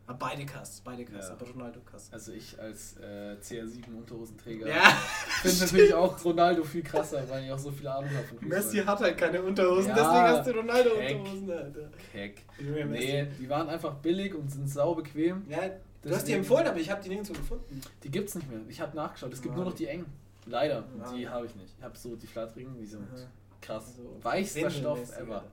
Aber 0.08 0.18
beide 0.20 0.46
Kass, 0.46 0.82
beide 0.86 1.04
Kass, 1.04 1.28
Ja. 1.28 1.34
aber 1.34 1.48
Ronaldo 1.48 1.82
Kass. 1.82 2.08
Also 2.14 2.32
ich 2.32 2.58
als 2.60 2.96
äh, 2.98 3.36
CR7 3.42 3.94
Unterhosenträger 3.98 4.68
Ja, 4.68 4.90
finde 5.42 5.60
natürlich 5.66 5.94
auch 5.94 6.24
Ronaldo 6.24 6.64
viel 6.64 6.82
krasser, 6.82 7.28
weil 7.30 7.44
ich 7.44 7.52
auch 7.52 7.60
so 7.60 7.72
viele 7.72 7.94
Ahnung 7.94 8.10
habe 8.12 8.24
von 8.26 8.38
Fußball. 8.40 8.58
Messi 8.58 8.78
hat 8.78 9.00
halt 9.02 9.18
keine 9.18 9.42
Unterhosen, 9.42 9.90
Ja, 9.90 9.96
deswegen 9.96 10.22
hast 10.38 10.48
du 10.48 10.52
Ronaldo 10.52 10.90
Keck. 10.96 11.18
Unterhosen, 11.20 11.52
Alter. 11.52 11.90
Keck. 12.14 12.46
Nee, 12.60 13.28
die 13.38 13.50
waren 13.50 13.68
einfach 13.68 13.96
billig 13.96 14.34
und 14.34 14.50
sind 14.50 14.70
sau 14.70 14.96
bequem. 14.96 15.46
Ja, 15.50 15.70
du 16.02 16.10
hast 16.16 16.26
die 16.28 16.34
empfohlen, 16.34 16.66
aber 16.68 16.78
ich 16.80 16.90
habe 16.90 17.04
die 17.04 17.10
nirgendwo 17.10 17.34
gefunden. 17.34 17.82
Die 18.04 18.10
gibt's 18.10 18.34
nicht 18.36 18.50
mehr. 18.50 18.62
Ich 18.70 18.80
habe 18.80 18.96
nachgeschaut. 18.96 19.34
Es 19.34 19.42
gibt 19.42 19.54
Ja. 19.54 19.58
nur 19.58 19.66
noch 19.66 19.76
die 19.76 19.88
engen. 19.88 20.06
Leider. 20.48 20.84
Ja. 21.00 21.12
Die 21.14 21.28
habe 21.30 21.46
ich 21.46 21.56
nicht. 21.56 21.74
Ich 21.78 21.84
habe 21.84 21.98
so 21.98 22.16
die 22.16 22.28
Flattrigen, 22.28 22.78
die 22.78 22.86
sind 22.86 23.04
Aha. 23.14 23.22
krass. 23.62 23.96
So 23.96 24.18
Weichster 24.24 24.56
windelmäßig, 24.72 24.82
Stoff 24.82 25.18
ever. 25.18 25.44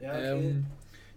Ja, 0.00 0.10
okay. 0.12 0.48
Ähm, 0.50 0.66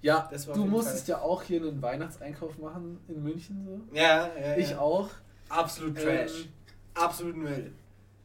Ja, 0.01 0.27
Das 0.31 0.47
war 0.47 0.53
auf 0.55 0.59
du 0.59 0.65
musstest 0.65 1.07
ja 1.07 1.19
auch 1.21 1.41
hier 1.43 1.61
einen 1.61 1.81
Weihnachtseinkauf 1.81 2.57
machen 2.57 2.99
in 3.07 3.23
München 3.23 3.65
so. 3.65 3.95
Ja, 3.97 4.29
ja, 4.37 4.57
Ich 4.57 4.71
ja. 4.71 4.79
auch. 4.79 5.09
Absolut 5.49 5.97
Ähm, 5.97 6.03
Trash. 6.03 6.45
Absolut 6.93 7.35
Müll. 7.37 7.71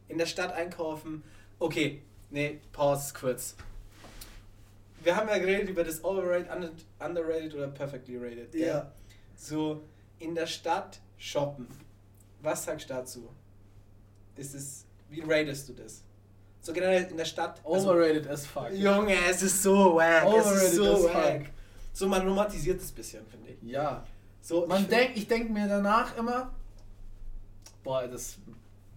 In 0.09 0.17
der 0.17 0.25
Stadt 0.25 0.51
einkaufen. 0.51 1.23
Okay, 1.59 2.01
nee, 2.29 2.59
pause 2.73 3.13
kurz. 3.17 3.55
Wir 5.01 5.15
haben 5.15 5.29
ja 5.29 5.37
geredet 5.37 5.69
über 5.69 5.83
das 5.85 6.03
Overrated, 6.03 6.49
under- 6.53 6.71
Underrated 6.99 7.55
oder 7.55 7.67
Perfectly 7.69 8.17
Rated. 8.17 8.51
gell? 8.51 8.67
Ja. 8.67 8.91
So, 9.37 9.83
in 10.19 10.35
der 10.35 10.47
Stadt 10.47 10.99
shoppen. 11.17 11.67
Was 12.41 12.65
sagst 12.65 12.89
du 12.89 12.93
dazu? 12.93 13.29
Ist 14.39 14.55
es, 14.55 14.85
wie 15.09 15.21
ratest 15.21 15.67
du 15.69 15.73
das? 15.73 16.01
So 16.61 16.71
generell 16.73 17.03
in 17.11 17.17
der 17.17 17.25
Stadt. 17.25 17.61
also- 17.65 17.89
Overrated 17.91 18.27
as 18.27 18.45
fuck. 18.45 18.71
Junge, 18.73 19.15
es 19.29 19.41
ist 19.43 19.61
so 19.63 19.95
wack. 19.95 20.23
es 20.23 20.33
Overrated 20.33 20.63
ist 20.63 20.75
so 20.75 20.93
as 20.95 21.03
wack. 21.03 21.37
fuck. 21.45 21.53
So, 21.93 22.07
man 22.07 22.27
romantisiert 22.27 22.79
es 22.81 22.91
ein 22.91 22.95
bisschen, 22.95 23.25
finde 23.27 23.49
ich. 23.51 23.61
Ja. 23.69 24.05
So, 24.41 24.65
Man 24.67 24.83
ich 24.83 24.87
denkt, 24.87 25.17
ich 25.17 25.27
denke 25.27 25.51
mir 25.51 25.67
danach 25.67 26.15
immer, 26.17 26.51
boah, 27.83 28.07
das, 28.07 28.37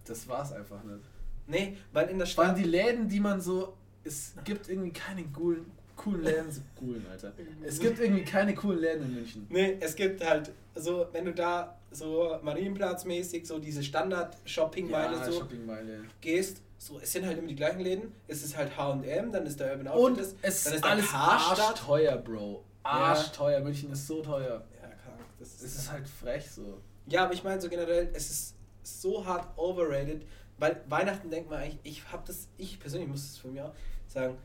das 0.05 0.27
war's 0.27 0.53
einfach 0.53 0.81
nicht. 0.83 1.03
Nee, 1.47 1.77
weil 1.91 2.09
in 2.09 2.19
der 2.19 2.25
Stadt. 2.25 2.57
die 2.57 2.63
Läden, 2.63 3.09
die 3.09 3.19
man 3.19 3.41
so, 3.41 3.75
es 4.05 4.33
gibt 4.45 4.69
irgendwie 4.69 4.91
keine 4.93 5.23
coolen, 5.25 5.65
coolen 6.03 6.23
Läden, 6.23 6.51
so 6.51 6.61
coolen, 6.75 7.05
Alter. 7.09 7.33
Es 7.63 7.79
gibt 7.79 7.99
irgendwie 7.99 8.23
keine 8.23 8.53
coolen 8.53 8.79
Läden 8.79 9.03
in 9.05 9.13
München. 9.15 9.47
Nee, 9.49 9.77
es 9.79 9.95
gibt 9.95 10.23
halt, 10.25 10.51
so, 10.75 11.07
wenn 11.11 11.25
du 11.25 11.33
da 11.33 11.77
so 11.91 12.37
Marienplatzmäßig, 12.41 13.47
so 13.47 13.59
diese 13.59 13.83
Standard-Shopping-Meile 13.83 15.17
ja, 15.17 15.25
so 15.25 15.39
Shoppingmeile. 15.39 16.05
gehst, 16.21 16.61
so, 16.77 16.99
es 16.99 17.11
sind 17.11 17.25
halt 17.25 17.37
immer 17.37 17.47
die 17.47 17.55
gleichen 17.55 17.79
Läden. 17.79 18.11
Es 18.27 18.43
ist 18.43 18.57
halt 18.57 18.77
HM, 18.77 19.31
dann 19.31 19.45
ist 19.45 19.59
der 19.59 19.71
Urban 19.71 19.87
Und 19.87 20.19
Outfitters, 20.19 20.35
es 20.41 20.63
dann 20.63 20.73
ist 20.73 20.83
alles 20.83 21.13
arschteuer, 21.13 22.17
Bro. 22.17 22.63
Arschteuer. 22.83 23.61
München 23.61 23.91
ist 23.91 24.05
so 24.05 24.21
teuer. 24.21 24.65
Ja, 24.81 24.87
klar. 24.89 25.17
Das 25.39 25.61
Es 25.61 25.75
ist 25.75 25.91
halt 25.91 26.07
frech 26.07 26.51
so. 26.51 26.81
Ja, 27.07 27.23
aber 27.23 27.33
ich 27.33 27.43
meine 27.43 27.61
so 27.61 27.69
generell, 27.69 28.09
es 28.13 28.29
ist 28.29 28.55
so 28.83 29.25
hart 29.25 29.47
overrated, 29.57 30.25
weil 30.57 30.81
Weihnachten 30.89 31.29
denkt 31.29 31.49
man 31.49 31.59
eigentlich, 31.59 31.79
ich 31.83 32.11
habe 32.11 32.23
das, 32.25 32.49
ich 32.57 32.79
persönlich 32.79 33.07
muss 33.07 33.21
es 33.21 33.37
von 33.37 33.53
mir 33.53 33.65
auch 33.65 33.73
sagen, 34.07 34.37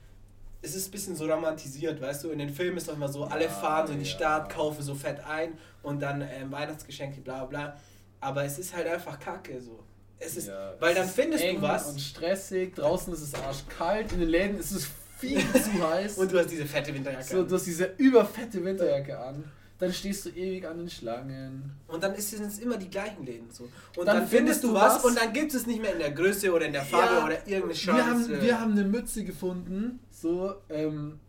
es 0.62 0.74
ist 0.74 0.88
ein 0.88 0.90
bisschen 0.90 1.16
so 1.16 1.26
romantisiert, 1.26 2.00
weißt 2.00 2.24
du, 2.24 2.30
in 2.30 2.38
den 2.38 2.50
Filmen 2.50 2.76
ist 2.78 2.88
doch 2.88 2.94
immer 2.94 3.08
so, 3.08 3.24
alle 3.24 3.44
Ja, 3.44 3.50
fahren 3.50 3.86
so 3.86 3.92
in 3.92 4.00
die 4.00 4.04
ja. 4.06 4.10
Stadt, 4.16 4.50
kaufen 4.52 4.82
so 4.82 4.94
fett 4.94 5.20
ein 5.26 5.52
und 5.82 6.00
dann 6.00 6.20
ähm, 6.22 6.50
Weihnachtsgeschenke, 6.50 7.20
bla 7.20 7.44
bla, 7.44 7.76
aber 8.20 8.44
es 8.44 8.58
ist 8.58 8.74
halt 8.74 8.86
einfach 8.88 9.18
kacke 9.20 9.60
so. 9.60 9.82
Es 10.18 10.36
ist, 10.36 10.48
Ja, 10.48 10.74
weil 10.80 10.90
es 10.90 10.96
dann 10.96 11.06
ist 11.06 11.14
findest 11.14 11.44
du 11.44 11.62
was 11.62 11.86
Und 11.90 12.00
stressig, 12.00 12.74
draußen 12.74 13.12
ist 13.12 13.22
es 13.22 13.34
arschkalt, 13.34 14.12
in 14.12 14.20
den 14.20 14.28
Läden 14.28 14.58
ist 14.58 14.72
es 14.72 14.88
viel 15.18 15.38
zu 15.52 15.88
heiß. 15.88 16.18
und 16.18 16.32
du 16.32 16.38
hast 16.38 16.50
diese 16.50 16.66
fette 16.66 16.92
Winterjacke 16.92 17.24
so, 17.24 17.40
an. 17.40 17.48
du 17.48 17.54
hast 17.54 17.64
diese 17.66 17.94
überfette 17.98 18.64
Winterjacke 18.64 19.16
an. 19.18 19.44
Dann 19.80 19.92
stehst 19.92 20.24
du 20.24 20.30
ewig 20.30 20.66
an 20.66 20.78
den 20.78 20.90
Schlangen. 20.90 21.70
Und 21.86 22.02
dann 22.02 22.12
ist 22.16 22.32
es 22.32 22.58
immer 22.58 22.76
die 22.78 22.90
gleichen 22.90 23.24
Läden 23.24 23.48
so. 23.52 23.62
Und 23.96 24.06
Dann 24.06 24.16
dann, 24.16 24.26
findest 24.26 24.62
findest 24.62 24.64
du 24.64 24.74
was 24.74 24.96
was. 24.96 25.04
und 25.04 25.16
dann 25.16 25.32
gibt 25.32 25.54
es 25.54 25.68
nicht 25.68 25.80
mehr 25.80 25.92
in 25.92 26.00
der 26.00 26.10
Größe 26.10 26.52
oder 26.52 26.66
in 26.66 26.72
der 26.72 26.82
Farbe 26.82 27.24
oder 27.24 27.46
irgendeine 27.46 27.74
Wir 27.96 28.06
haben, 28.06 28.42
wir 28.42 28.60
haben 28.60 28.72
eine 28.72 28.82
Mütze 28.82 29.22
gefunden. 29.22 30.00
So, 30.20 30.56
ähm, 30.68 31.20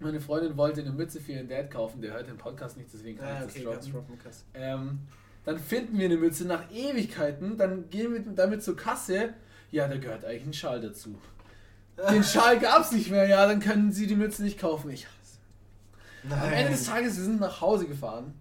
meine 0.00 0.20
Freundin 0.20 0.56
wollte 0.56 0.80
eine 0.80 0.90
Mütze 0.90 1.20
für 1.20 1.32
ihren 1.32 1.48
Dad 1.48 1.70
kaufen. 1.70 2.00
Der 2.00 2.14
hört 2.14 2.26
den 2.26 2.36
Podcast 2.36 2.76
nicht, 2.76 2.88
deswegen 2.92 3.18
kann 3.18 3.28
ah, 3.28 3.44
ich 3.46 3.64
okay, 3.64 3.76
das 3.76 3.90
droppen. 3.90 4.18
Ähm, 4.54 4.98
dann 5.44 5.58
finden 5.58 5.96
wir 5.98 6.06
eine 6.06 6.16
Mütze 6.16 6.44
nach 6.44 6.68
Ewigkeiten. 6.72 7.56
Dann 7.56 7.88
gehen 7.90 8.12
wir 8.12 8.20
damit 8.34 8.64
zur 8.64 8.76
Kasse. 8.76 9.34
Ja, 9.70 9.86
da 9.86 9.96
gehört 9.96 10.24
eigentlich 10.24 10.46
ein 10.46 10.52
Schal 10.52 10.80
dazu. 10.80 11.16
Den 12.10 12.24
Schal 12.24 12.58
gab 12.58 12.82
es 12.82 12.90
nicht 12.90 13.08
mehr. 13.08 13.28
Ja, 13.28 13.46
dann 13.46 13.60
können 13.60 13.92
sie 13.92 14.08
die 14.08 14.16
Mütze 14.16 14.42
nicht 14.42 14.58
kaufen. 14.58 14.90
Ich 14.90 15.06
Nein. 16.24 16.40
Am 16.40 16.52
Ende 16.52 16.72
des 16.72 16.86
Tages, 16.86 17.16
wir 17.16 17.24
sind 17.24 17.40
nach 17.40 17.60
Hause 17.60 17.86
gefahren. 17.86 18.34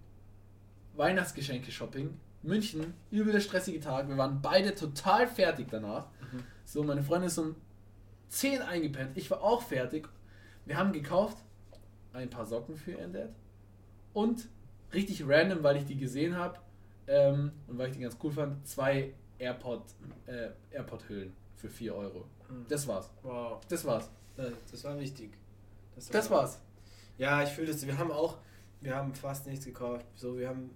Weihnachtsgeschenke-Shopping. 0.95 2.19
München, 2.41 2.95
übel 3.11 3.31
der 3.31 3.41
stressige 3.41 3.79
Tag. 3.79 4.09
Wir 4.09 4.17
waren 4.17 4.41
beide 4.41 4.73
total 4.73 5.27
fertig 5.27 5.67
danach. 5.69 6.05
Mhm. 6.31 6.43
So, 6.65 6.83
meine 6.83 7.03
Freundin 7.03 7.27
ist 7.27 7.37
um 7.37 7.55
10 8.29 8.61
eingepennt. 8.61 9.17
Ich 9.17 9.29
war 9.31 9.41
auch 9.41 9.61
fertig. 9.61 10.07
Wir 10.65 10.77
haben 10.77 10.91
gekauft 10.91 11.37
ein 12.13 12.29
paar 12.29 12.45
Socken 12.45 12.75
für 12.75 12.91
ihren 12.91 13.13
Dad. 13.13 13.29
Und 14.13 14.49
richtig 14.93 15.23
random, 15.27 15.61
weil 15.63 15.77
ich 15.77 15.85
die 15.85 15.97
gesehen 15.97 16.35
habe 16.35 16.57
ähm, 17.07 17.51
und 17.67 17.77
weil 17.77 17.89
ich 17.89 17.95
die 17.95 18.01
ganz 18.01 18.17
cool 18.23 18.31
fand, 18.31 18.67
zwei 18.67 19.13
AirPod, 19.37 19.83
äh, 20.25 20.49
AirPod-Hüllen 20.71 21.31
für 21.55 21.69
4 21.69 21.95
Euro. 21.95 22.25
Mhm. 22.49 22.65
Das 22.69 22.87
war's. 22.87 23.11
Wow, 23.23 23.59
Das 23.69 23.85
war's. 23.85 24.09
das 24.35 24.51
das 24.71 24.83
war 24.83 24.97
wichtig. 24.99 25.31
war- 25.95 26.11
Das 26.11 26.29
war's. 26.31 26.59
Ja, 27.17 27.43
ich 27.43 27.49
fühle 27.49 27.67
das. 27.67 27.85
Wir 27.85 27.97
haben 27.97 28.11
auch, 28.11 28.37
wir 28.81 28.95
haben 28.95 29.13
fast 29.13 29.45
nichts 29.47 29.65
gekauft. 29.65 30.05
So, 30.15 30.37
wir 30.37 30.49
haben, 30.49 30.71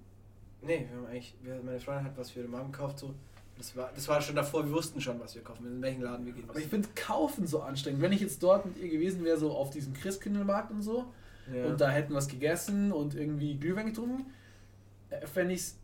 nee, 0.62 0.88
wir 0.90 0.98
haben 0.98 1.06
eigentlich, 1.08 1.36
meine 1.64 1.80
Freundin 1.80 2.06
hat 2.06 2.18
was 2.18 2.32
für 2.32 2.40
ihre 2.42 2.50
Mom 2.50 2.72
gekauft. 2.72 3.00
So, 3.00 3.14
das 3.62 3.76
war, 3.76 3.92
das 3.94 4.08
war 4.08 4.20
schon 4.22 4.36
davor. 4.36 4.66
Wir 4.66 4.74
wussten 4.74 5.00
schon, 5.00 5.20
was 5.20 5.36
wir 5.36 5.44
kaufen, 5.44 5.68
in 5.68 5.82
welchen 5.84 6.02
Laden 6.02 6.26
wir 6.26 6.34
gehen. 6.34 6.50
Aber 6.50 6.58
ich 6.58 6.66
finde 6.66 6.90
Kaufen 6.96 7.46
so 7.46 7.62
anstrengend. 7.62 8.02
Wenn 8.02 8.12
ich 8.12 8.22
jetzt 8.22 8.42
dort 8.42 8.66
mit 8.66 8.76
ihr 8.80 8.90
gewesen 8.90 9.24
wäre, 9.24 9.38
so 9.38 9.52
auf 9.52 9.70
diesem 9.70 9.94
Christkindlmarkt 9.94 10.72
und 10.72 10.82
so, 10.82 11.06
ja. 11.54 11.66
und 11.66 11.80
da 11.80 11.90
hätten 11.90 12.10
wir 12.10 12.18
was 12.18 12.28
gegessen 12.28 12.92
und 12.92 13.14
irgendwie 13.14 13.56
Glühwein 13.60 13.86
getrunken, 13.86 14.26
äh, 15.12 15.28
fände 15.28 15.54
ich's, 15.54 15.78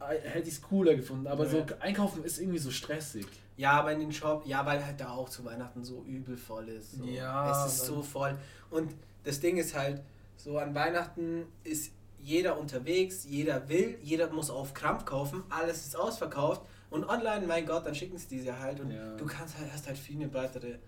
äh, 0.00 0.18
hätte 0.28 0.48
ich 0.48 0.54
es 0.56 0.60
cooler 0.62 0.94
gefunden. 0.94 1.26
Aber 1.28 1.44
Ja. 1.44 1.50
so 1.50 1.64
einkaufen 1.80 2.24
ist 2.24 2.38
irgendwie 2.38 2.58
so 2.58 2.70
stressig. 2.70 3.26
Ja, 3.56 3.72
aber 3.72 3.92
in 3.92 4.00
den 4.00 4.12
Shop, 4.12 4.42
ja, 4.44 4.66
weil 4.66 4.84
halt 4.84 5.00
da 5.00 5.12
auch 5.12 5.30
zu 5.30 5.46
Weihnachten 5.46 5.84
so 5.84 6.02
übel 6.06 6.36
voll 6.36 6.68
ist. 6.68 6.92
So. 6.92 7.04
Ja, 7.06 7.64
Es 7.66 7.72
ist 7.72 7.86
so 7.86 8.02
voll. 8.02 8.36
Und 8.70 8.92
das 9.24 9.40
Ding 9.40 9.56
ist 9.56 9.74
halt, 9.74 10.02
so 10.36 10.58
an 10.58 10.74
Weihnachten 10.74 11.46
ist 11.64 11.92
jeder 12.22 12.58
unterwegs, 12.58 13.24
jeder 13.24 13.68
will, 13.68 13.98
jeder 14.02 14.30
muss 14.30 14.50
auf 14.50 14.74
Krampf 14.74 15.04
kaufen, 15.06 15.42
alles 15.48 15.86
ist 15.86 15.96
ausverkauft. 15.96 16.62
Und 16.92 17.08
online, 17.08 17.46
mein 17.46 17.66
Gott, 17.66 17.86
dann 17.86 17.94
schicken 17.94 18.18
sie 18.18 18.28
diese 18.28 18.58
halt 18.58 18.78
und 18.80 18.90
Ja. 18.90 19.16
du 19.16 19.24
kannst 19.26 19.58
halt, 19.58 19.72
hast 19.72 19.86
halt 19.88 19.98
viel 19.98 20.16
eine 20.16 20.28
breitere, 20.28 20.78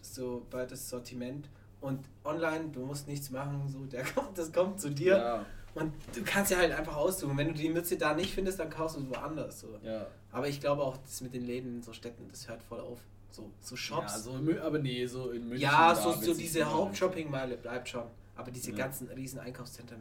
so 0.00 0.46
breites 0.50 0.88
Sortiment. 0.88 1.48
Und 1.80 2.04
online, 2.24 2.68
du 2.72 2.84
musst 2.84 3.08
nichts 3.08 3.30
machen, 3.30 3.68
so 3.68 3.84
der 3.86 4.04
kommt, 4.14 4.36
das 4.38 4.52
kommt 4.52 4.80
zu 4.80 4.90
dir. 4.90 5.16
Ja, 5.16 5.46
Und 5.74 5.92
du 6.14 6.22
kannst 6.22 6.50
ja 6.52 6.58
halt 6.58 6.72
einfach 6.72 6.96
aussuchen. 6.96 7.36
Wenn 7.36 7.48
du 7.48 7.54
die 7.54 7.68
Mütze 7.70 7.96
da 7.96 8.14
nicht 8.14 8.32
findest, 8.34 8.60
dann 8.60 8.70
kaufst 8.70 8.96
du 8.96 9.00
es 9.00 9.10
woanders. 9.10 9.60
So. 9.60 9.78
ja. 9.82 10.06
Aber 10.30 10.48
ich 10.48 10.60
glaube 10.60 10.82
auch, 10.82 10.96
das 10.98 11.20
mit 11.22 11.34
den 11.34 11.44
Läden 11.44 11.76
in 11.76 11.82
so 11.82 11.92
Städten, 11.92 12.28
das 12.30 12.48
hört 12.48 12.62
voll 12.62 12.80
auf. 12.80 13.00
So, 13.30 13.50
so 13.60 13.74
Ja, 13.74 13.78
Shops. 13.80 14.24
so, 14.24 14.36
in 14.36 14.58
aber 14.58 14.78
nee, 14.78 15.06
so 15.06 15.30
in 15.30 15.48
München. 15.48 15.62
Ja, 15.62 15.94
so, 15.94 16.12
so 16.12 16.34
diese. 16.34 16.70
Hauptshoppingmeile 16.70 17.56
bleibt 17.56 17.88
schon. 17.88 18.04
Aber 18.36 18.50
diese 18.50 18.70
Ja. 18.72 18.76
ganzen 18.76 19.08
riesen 19.08 19.40
Einkaufszentren, 19.40 20.00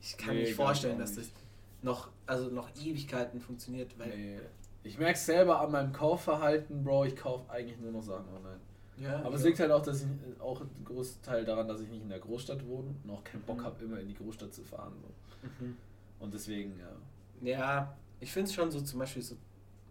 ich 0.00 0.16
kann 0.16 0.30
Nee, 0.34 0.40
mir 0.40 0.46
nicht 0.48 0.56
vorstellen, 0.56 0.98
dass 0.98 1.10
das 1.14 1.24
nicht. 1.26 1.34
noch, 1.82 2.08
also 2.26 2.48
noch 2.48 2.68
Ewigkeiten 2.82 3.40
funktioniert. 3.40 3.98
Weil, 3.98 4.08
Nee. 4.16 4.40
Ich 4.82 4.98
merke 4.98 5.14
es 5.14 5.26
selber 5.26 5.60
an 5.60 5.70
meinem 5.72 5.92
Kaufverhalten, 5.92 6.82
Bro. 6.84 7.04
Ich 7.04 7.16
kaufe 7.16 7.50
eigentlich 7.50 7.78
nur 7.78 7.92
noch 7.92 8.02
Sachen 8.02 8.26
online. 8.34 8.60
ja, 8.96 9.20
Aber 9.22 9.34
es 9.34 9.44
liegt 9.44 9.60
halt 9.60 9.70
auch, 9.70 9.82
dass 9.82 10.00
ich 10.02 10.06
äh, 10.06 10.40
auch 10.40 10.60
ein 10.62 10.84
großer 10.84 11.20
Teil 11.22 11.44
daran, 11.44 11.68
dass 11.68 11.80
ich 11.80 11.88
nicht 11.88 12.02
in 12.02 12.08
der 12.08 12.18
Großstadt 12.20 12.66
wohne 12.66 12.94
und 13.04 13.10
auch 13.10 13.22
keinen 13.24 13.42
Bock 13.42 13.58
Mhm. 13.58 13.64
habe, 13.64 13.84
immer 13.84 13.98
in 14.00 14.08
die 14.08 14.14
Großstadt 14.14 14.54
zu 14.54 14.62
fahren. 14.62 14.92
So. 15.02 15.48
Mhm. 15.64 15.76
Und 16.18 16.32
deswegen, 16.34 16.78
ja. 16.78 16.92
Ja, 17.42 17.94
ich 18.20 18.32
finde 18.32 18.48
es 18.48 18.54
schon 18.54 18.70
so 18.70 18.80
zum 18.80 18.98
Beispiel 18.98 19.22
so, 19.22 19.36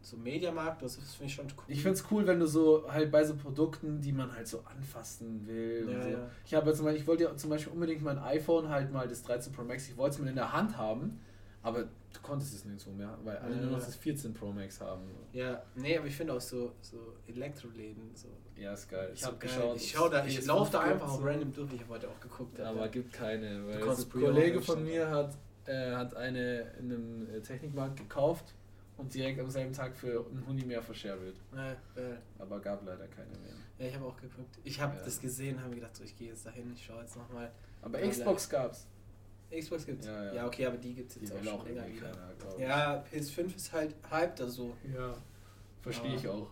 so 0.01 0.15
Mediamarkt, 0.17 0.81
das 0.81 0.95
finde 0.95 1.25
ich 1.25 1.33
schon 1.35 1.45
cool. 1.57 1.63
Ich 1.67 1.81
finde 1.83 1.97
es 1.99 2.05
cool, 2.11 2.25
wenn 2.25 2.39
du 2.39 2.47
so 2.47 2.85
halt 2.91 3.11
bei 3.11 3.23
so 3.23 3.35
Produkten, 3.35 4.01
die 4.01 4.11
man 4.11 4.33
halt 4.35 4.47
so 4.47 4.61
anfassen 4.61 5.45
will. 5.47 5.87
Ja, 5.89 5.95
und 5.97 6.03
so. 6.03 6.09
ja. 6.09 6.29
Ich 6.45 6.53
habe 6.55 6.73
zum 6.73 6.85
Beispiel, 6.85 7.01
ich 7.01 7.07
wollte 7.07 7.23
ja 7.25 7.35
zum 7.35 7.49
Beispiel 7.49 7.73
unbedingt 7.73 8.01
mein 8.03 8.17
iPhone 8.19 8.69
halt 8.69 8.91
mal 8.91 9.07
das 9.07 9.21
13 9.23 9.51
Pro 9.53 9.63
Max, 9.63 9.87
ich 9.87 9.97
wollte 9.97 10.15
es 10.15 10.21
mal 10.21 10.27
in 10.29 10.35
der 10.35 10.53
Hand 10.53 10.77
haben, 10.77 11.19
aber 11.61 11.83
du 11.83 12.19
konntest 12.21 12.53
es 12.55 12.65
nirgendwo 12.65 12.91
mehr, 12.91 13.17
weil 13.23 13.37
alle 13.37 13.55
Ja, 13.55 13.61
nur 13.61 13.71
noch 13.71 13.79
ja. 13.79 13.85
das 13.85 13.95
14 13.95 14.33
Pro 14.33 14.51
Max 14.51 14.79
haben. 14.81 15.03
Ja, 15.33 15.61
nee, 15.75 15.97
aber 15.97 16.07
ich 16.07 16.15
finde 16.15 16.33
auch 16.33 16.41
so, 16.41 16.73
so 16.81 17.13
Elektroläden, 17.27 18.15
so. 18.15 18.27
Ja, 18.55 18.73
ist 18.73 18.89
geil. 18.89 19.11
Ich 19.13 19.21
so 19.21 19.27
habe 19.27 19.37
geschaut. 19.37 19.75
Ich 19.77 19.91
schau 19.91 20.09
da, 20.09 20.25
ich 20.25 20.39
PS5 20.39 20.47
laufe 20.47 20.71
da 20.71 20.79
einfach 20.81 21.09
so. 21.09 21.23
random 21.23 21.53
durch. 21.53 21.73
Ich 21.73 21.81
habe 21.81 21.93
heute 21.93 22.09
auch 22.09 22.19
geguckt. 22.19 22.59
Aber 22.59 22.87
gibt 22.89 23.13
keine, 23.13 23.65
weil 23.67 23.89
ein 23.89 24.09
Kollege 24.09 24.61
von 24.61 24.83
mir 24.83 25.09
hat, 25.09 25.37
äh, 25.65 25.91
hat 25.95 26.13
eine 26.15 26.61
in 26.79 26.91
einem 26.91 27.29
äh, 27.33 27.39
Technikmarkt 27.41 27.97
gekauft 27.97 28.53
und 28.97 29.13
direkt 29.13 29.39
am 29.39 29.49
selben 29.49 29.71
Tag 29.73 29.95
für 29.95 30.25
einen 30.29 30.45
Huni 30.45 30.65
mehr 30.65 30.81
verscherbelt. 30.81 31.35
Ja, 31.55 31.75
geil. 31.95 32.21
Aber 32.37 32.59
gab 32.59 32.85
leider 32.85 33.07
keine 33.07 33.29
mehr. 33.37 33.53
Ja, 33.77 33.85
ich 33.87 33.95
habe 33.95 34.05
auch 34.05 34.17
geguckt. 34.17 34.57
Ich 34.65 34.81
habe 34.81 34.97
Ja. 34.97 35.03
das 35.05 35.21
gesehen, 35.21 35.57
habe 35.59 35.69
mir 35.69 35.75
gedacht, 35.75 35.95
so, 35.95 36.03
ich 36.03 36.17
gehe 36.17 36.27
jetzt 36.29 36.45
dahin, 36.45 36.71
ich 36.73 36.83
schaue 36.85 37.01
jetzt 37.01 37.15
nochmal. 37.15 37.49
Aber 37.81 38.01
Ja, 38.03 38.09
Xbox 38.09 38.49
gab's. 38.49 38.87
Xbox 39.51 39.85
gibt's. 39.85 40.05
Ja, 40.05 40.25
Ja, 40.25 40.33
ja. 40.33 40.47
okay, 40.47 40.65
aber 40.65 40.77
die 40.77 40.93
gibt's 40.93 41.15
Die 41.15 41.21
jetzt 41.21 41.31
auch 41.33 41.37
will 41.41 41.49
schon 41.49 41.59
auch 41.59 41.65
länger 41.65 41.87
wieder. 41.87 42.11
keiner, 42.11 42.33
ich. 42.55 42.61
Ja, 42.61 43.03
PS5 43.11 43.55
ist 43.55 43.71
halt 43.73 43.95
hyped, 44.09 44.41
also. 44.41 44.75
Ja. 44.93 45.15
Verstehe 45.81 46.15
ich 46.15 46.27
auch. 46.27 46.47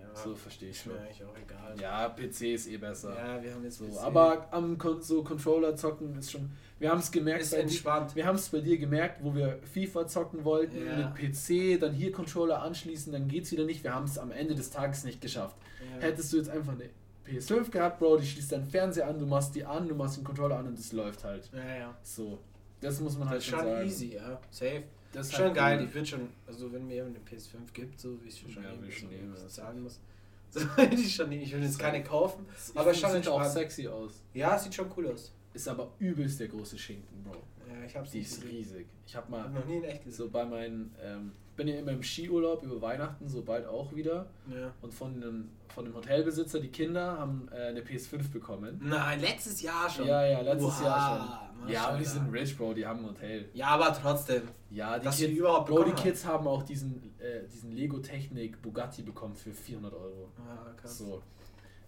Ja, 0.00 0.14
So 0.14 0.34
verstehe 0.34 0.70
ich 0.70 0.80
schon. 0.80 0.92
mir 0.94 1.00
eigentlich 1.00 1.22
auch 1.24 1.36
egal. 1.36 1.74
Ja, 1.80 2.08
PC 2.08 2.54
ist 2.54 2.68
eh 2.68 2.76
besser. 2.78 3.14
Ja, 3.14 3.42
wir 3.42 3.52
haben 3.54 3.64
jetzt 3.64 3.78
So, 3.78 3.86
PC. 3.86 3.98
aber 4.02 4.48
am 4.52 4.78
Kon 4.78 5.02
so 5.02 5.22
Controller 5.22 5.74
zocken 5.76 6.16
ist 6.18 6.30
schon. 6.32 6.50
Wir 6.78 6.90
haben 6.90 6.98
es 7.00 7.10
gemerkt, 7.10 7.42
ist 7.42 7.50
bei 7.52 7.56
dir, 7.58 7.62
entspannt. 7.64 8.14
wir 8.16 8.26
haben 8.26 8.36
es 8.36 8.48
bei 8.50 8.60
dir 8.60 8.78
gemerkt, 8.78 9.22
wo 9.24 9.34
wir 9.34 9.58
FIFA 9.72 10.06
zocken 10.06 10.44
wollten 10.44 10.86
Ja. 10.86 10.96
mit 10.96 11.14
PC, 11.14 11.78
dann 11.80 11.92
hier 11.94 12.12
Controller 12.12 12.62
anschließen, 12.62 13.12
dann 13.12 13.28
geht's 13.28 13.50
wieder 13.50 13.64
nicht. 13.64 13.82
Wir 13.82 13.94
haben 13.94 14.04
es 14.04 14.18
am 14.18 14.30
Ende 14.30 14.54
des 14.54 14.70
Tages 14.70 15.04
nicht 15.04 15.20
geschafft. 15.20 15.56
Ja. 15.96 16.02
Hättest 16.06 16.32
du 16.32 16.36
jetzt 16.38 16.50
einfach 16.50 16.72
eine 16.74 16.88
PS5 17.26 17.70
gehabt, 17.70 17.98
Bro, 17.98 18.18
die 18.18 18.26
schließt 18.26 18.52
deinen 18.52 18.66
Fernseher 18.66 19.08
an, 19.08 19.18
du 19.18 19.26
machst 19.26 19.54
die 19.54 19.64
an, 19.64 19.88
du 19.88 19.94
machst 19.94 20.16
den 20.18 20.24
Controller 20.24 20.58
an 20.58 20.68
und 20.68 20.78
es 20.78 20.92
läuft 20.92 21.24
halt. 21.24 21.50
Ja, 21.52 21.76
ja. 21.76 21.96
So. 22.02 22.38
Das 22.80 23.00
muss 23.00 23.16
man 23.18 23.28
halt 23.28 23.38
Das 23.38 23.44
ist 23.44 23.50
schon 23.50 23.58
schon 23.60 23.68
sagen. 23.68 23.86
easy, 23.86 24.14
ja. 24.14 24.40
Safe. 24.50 24.82
Das 25.12 25.26
ist 25.28 25.34
schon 25.34 25.44
halt 25.46 25.54
geil, 25.54 25.78
cool. 25.80 25.86
ich 25.88 25.94
würde 25.94 26.06
schon, 26.06 26.28
also 26.46 26.72
wenn 26.72 26.86
mir 26.86 26.94
jemand 26.96 27.16
eine 27.16 27.24
PS5 27.24 27.72
gibt, 27.72 27.98
so 27.98 28.22
wie 28.22 28.28
ich 28.28 28.38
schon 28.38 28.50
Ja, 28.62 28.70
ich 28.86 28.98
schon 28.98 29.08
das 29.34 29.54
sagen 29.54 29.82
muss. 29.82 29.98
So 30.50 30.60
ich 30.90 31.14
schon 31.14 31.28
nehmen. 31.28 31.42
Ich 31.42 31.52
will 31.52 31.62
jetzt 31.62 31.78
keine 31.78 32.02
kaufen. 32.04 32.46
Ich 32.72 32.78
Aber 32.78 32.94
schon 32.94 33.10
sieht 33.12 33.26
auch 33.28 33.44
sexy 33.44 33.88
aus. 33.88 34.22
Ja, 34.32 34.56
sieht 34.58 34.74
schon 34.74 34.86
cool 34.96 35.08
aus. 35.08 35.32
Ist 35.52 35.66
aber 35.68 35.90
übelst 35.98 36.38
der 36.38 36.48
große 36.48 36.78
Schinken, 36.78 37.24
Bro. 37.24 37.34
Ja, 37.68 37.84
ich 37.84 37.96
hab's 37.96 38.10
Die 38.12 38.18
nicht 38.18 38.30
ist 38.30 38.44
riesig. 38.44 38.86
Ich 39.06 39.16
hab 39.16 39.24
Ich 39.24 39.30
mal 39.30 39.42
hab 39.42 39.52
noch 39.54 39.64
nie 39.66 39.76
in 39.78 39.84
echt 39.84 40.04
gesehen. 40.04 40.26
so 40.26 40.30
bei 40.30 40.44
meinen, 40.44 40.94
ähm, 41.02 41.32
ich 41.45 41.45
bin 41.56 41.68
ja 41.68 41.76
immer 41.76 41.92
im 41.92 42.02
Skiurlaub 42.02 42.62
über 42.62 42.80
Weihnachten, 42.80 43.26
so 43.28 43.42
bald 43.42 43.66
auch 43.66 43.94
wieder. 43.94 44.26
Ja. 44.48 44.72
Und 44.82 44.92
von 44.92 45.20
dem, 45.20 45.48
von 45.74 45.84
dem 45.84 45.94
Hotelbesitzer, 45.94 46.60
die 46.60 46.68
Kinder 46.68 47.18
haben 47.18 47.48
äh, 47.50 47.68
eine 47.68 47.80
PS5 47.80 48.30
bekommen. 48.30 48.80
Nein, 48.82 49.20
letztes 49.20 49.62
Jahr 49.62 49.88
schon. 49.88 50.06
Ja, 50.06 50.24
ja, 50.24 50.40
letztes 50.42 50.80
Oha, 50.80 50.84
Jahr 50.84 51.50
schon. 51.58 51.68
Ja, 51.68 51.88
aber 51.88 51.98
die 51.98 52.04
sind 52.04 52.32
rich, 52.32 52.56
Bro, 52.56 52.74
die 52.74 52.86
haben 52.86 53.00
ein 53.00 53.10
Hotel. 53.10 53.48
Ja, 53.54 53.68
aber 53.68 53.92
trotzdem. 53.94 54.42
Ja, 54.70 54.98
die 54.98 55.08
Kids, 55.08 55.20
überhaupt 55.22 55.68
Bro, 55.68 55.84
die 55.84 55.92
Kids 55.92 56.24
haben 56.26 56.46
auch 56.46 56.62
diesen, 56.62 57.14
äh, 57.18 57.46
diesen 57.50 57.72
Lego 57.72 57.98
Technik 57.98 58.60
Bugatti 58.60 59.02
bekommen 59.02 59.34
für 59.34 59.52
400 59.52 59.94
Euro. 59.94 60.30
Ah, 60.38 60.72
krass. 60.76 60.98
So. 60.98 61.22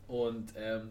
Und 0.09 0.53
ähm, 0.57 0.91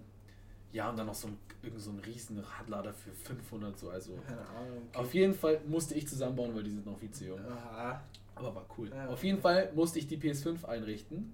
ja, 0.71 0.89
und 0.89 0.97
dann 0.97 1.07
noch 1.07 1.15
so 1.15 1.27
ein, 1.27 1.37
irgend 1.63 1.81
so 1.81 1.89
ein 1.89 1.99
riesen 1.99 2.39
Radlader 2.39 2.93
für 2.93 3.11
500 3.11 3.77
so. 3.77 3.89
Also 3.89 4.13
Keine 4.27 4.41
Ahnung. 4.41 4.83
okay. 4.89 4.99
auf 4.99 5.13
jeden 5.13 5.33
Fall 5.33 5.59
musste 5.67 5.95
ich 5.95 6.07
zusammenbauen, 6.07 6.55
weil 6.55 6.63
die 6.63 6.69
sind 6.71 6.85
noch 6.85 6.97
viel 6.97 7.11
zu 7.11 7.25
jung. 7.25 7.39
Aha. 7.49 8.03
Aber 8.37 8.55
war 8.55 8.65
cool. 8.77 8.89
Ja, 8.89 9.07
Auf 9.07 9.23
jeden 9.23 9.39
Fall 9.41 9.71
musste 9.75 9.99
ich 9.99 10.07
die 10.07 10.17
PS5 10.17 10.65
einrichten. 10.65 11.33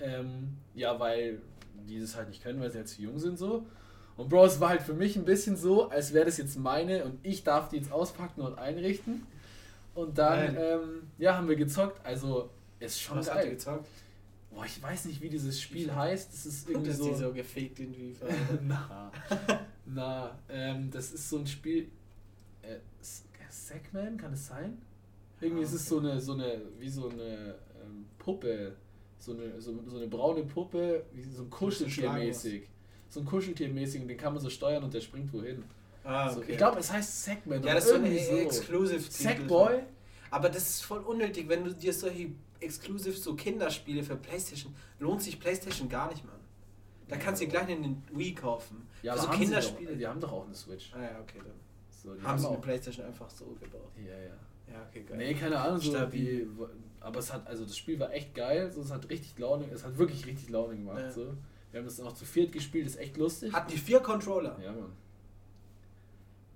Ähm, 0.00 0.56
ja, 0.74 0.98
weil 0.98 1.40
die 1.86 2.00
das 2.00 2.16
halt 2.16 2.28
nicht 2.28 2.42
können, 2.42 2.60
weil 2.60 2.70
sie 2.70 2.78
halt 2.78 2.88
zu 2.88 3.00
jung 3.02 3.18
sind 3.18 3.38
so. 3.38 3.66
Und 4.16 4.28
Bro, 4.28 4.46
es 4.46 4.60
war 4.60 4.70
halt 4.70 4.82
für 4.82 4.94
mich 4.94 5.16
ein 5.16 5.24
bisschen 5.24 5.56
so, 5.56 5.88
als 5.90 6.12
wäre 6.12 6.24
das 6.24 6.38
jetzt 6.38 6.56
meine 6.58 7.04
und 7.04 7.18
ich 7.24 7.42
darf 7.44 7.68
die 7.68 7.76
jetzt 7.76 7.90
auspacken 7.92 8.40
und 8.42 8.58
einrichten. 8.58 9.26
Und 9.94 10.18
dann, 10.18 10.54
Geil. 10.54 10.80
ähm, 10.82 11.02
ja, 11.18 11.36
haben 11.36 11.48
wir 11.48 11.56
gezockt. 11.56 12.04
Also, 12.04 12.50
ist 12.80 13.00
schon 13.00 13.18
Was 13.18 13.28
habt 13.28 13.38
ihr 13.38 13.42
geil. 13.44 13.54
gezockt? 13.54 13.88
Boah, 14.50 14.64
ich 14.64 14.80
weiß 14.82 15.04
nicht, 15.06 15.20
wie 15.20 15.28
dieses 15.28 15.60
Spiel 15.60 15.88
FIFA? 15.88 15.96
heißt. 16.00 16.32
Das 16.32 16.46
ist 16.46 16.68
irgendwie 16.68 16.90
Dass 16.90 16.98
so. 16.98 17.08
die 17.08 17.14
so 17.14 17.32
gefaked 17.32 17.78
in 17.80 17.94
FIFA. 17.94 18.26
na, 18.62 19.12
na, 19.86 20.38
ähm, 20.48 20.90
das 20.90 21.12
ist 21.12 21.28
so 21.28 21.38
ein 21.38 21.46
Spiel. 21.46 21.88
Äh, 22.62 22.78
Sackman, 23.48 24.16
kann 24.16 24.32
es 24.32 24.46
sein? 24.48 24.78
Irgendwie 25.40 25.62
Ah, 25.62 25.66
ist 25.66 25.72
es 25.74 25.88
so 25.88 25.98
eine, 25.98 26.20
so 26.20 26.32
eine, 26.32 26.62
wie 26.78 26.88
so 26.88 27.08
eine 27.08 27.54
ähm, 27.82 28.06
Puppe, 28.18 28.76
so 29.18 29.32
eine, 29.32 29.60
so, 29.60 29.78
so 29.86 29.96
eine 29.96 30.06
braune 30.06 30.44
Puppe, 30.44 31.04
wie 31.12 31.22
so 31.22 31.42
ein 31.42 31.50
Kuscheltier-mäßig. 31.50 32.62
So 33.08 33.20
ein 33.20 33.26
Kuscheltier-mäßig 33.26 34.02
und 34.02 34.08
den 34.08 34.16
kann 34.16 34.32
man 34.34 34.42
so 34.42 34.50
steuern 34.50 34.82
und 34.84 34.92
der 34.94 35.00
springt 35.00 35.32
wohin. 35.32 35.64
Ah, 36.02 36.30
So, 36.30 36.40
okay. 36.40 36.52
ich 36.52 36.58
glaube, 36.58 36.78
es 36.80 36.92
heißt 36.92 37.24
Sackman. 37.24 37.62
ja, 37.62 37.74
das 37.74 37.84
ist 37.84 37.90
so 37.90 37.96
eine 37.96 38.08
irgendwie 38.08 38.42
Exclusive 38.42 39.00
Sackboy? 39.00 39.82
Aber 40.30 40.48
das 40.48 40.68
ist 40.68 40.82
voll 40.82 41.00
unnötig, 41.00 41.48
wenn 41.48 41.64
du 41.64 41.72
dir 41.74 41.92
solche 41.92 42.30
Exclusive 42.60 43.16
so 43.16 43.34
Kinderspiele 43.34 44.02
für 44.02 44.16
Playstation 44.16 44.74
lohnt 44.98 45.22
sich 45.22 45.38
Playstation 45.38 45.88
gar 45.88 46.10
nicht, 46.10 46.24
Mann. 46.24 46.34
Da 47.08 47.16
kannst 47.16 47.40
du 47.40 47.46
dir 47.46 47.52
gleich 47.52 47.68
einen 47.68 48.02
Wii 48.12 48.34
kaufen. 48.34 48.86
Ja, 49.02 49.16
so 49.16 49.28
haben 49.28 49.38
Kinderspiele. 49.38 49.90
Doch, 49.92 49.98
die 49.98 50.06
haben 50.06 50.20
doch 50.20 50.32
auch 50.32 50.46
eine 50.46 50.54
Switch. 50.54 50.92
ah 50.94 51.02
ja, 51.02 51.20
okay, 51.20 51.38
dann. 51.38 51.52
So, 51.90 52.14
die 52.14 52.22
Haben 52.22 52.38
sie 52.38 52.48
eine. 52.48 52.58
Playstation 52.58 53.06
einfach 53.06 53.28
so 53.30 53.44
gebaut. 53.60 53.92
Ja, 53.96 54.18
ja. 54.18 54.36
Ja, 54.70 54.86
okay, 54.88 55.02
geil. 55.02 55.16
Nee, 55.18 55.34
keine 55.34 55.58
Ahnung, 55.60 55.78
so 55.80 55.90
Stabil. 55.92 56.46
die, 56.46 56.48
aber 57.00 57.18
es 57.18 57.32
hat, 57.32 57.46
also 57.46 57.64
das 57.64 57.76
Spiel 57.76 57.98
war 58.00 58.12
echt 58.12 58.34
geil, 58.34 58.70
so, 58.72 58.80
es 58.80 58.90
hat 58.90 59.08
richtig 59.10 59.38
Laune, 59.38 59.66
es 59.72 59.84
hat 59.84 59.96
wirklich 59.98 60.24
richtig 60.26 60.48
Laune 60.50 60.76
gemacht. 60.76 60.98
Ja. 61.00 61.10
So. 61.10 61.34
Wir 61.70 61.80
haben 61.80 61.86
das 61.86 62.00
auch 62.00 62.12
zu 62.12 62.24
viert 62.24 62.52
gespielt, 62.52 62.86
ist 62.86 62.96
echt 62.96 63.16
lustig. 63.16 63.52
Hatten 63.52 63.70
die 63.72 63.78
vier 63.78 64.00
Controller? 64.00 64.58
ja, 64.62 64.72
Mann. 64.72 64.92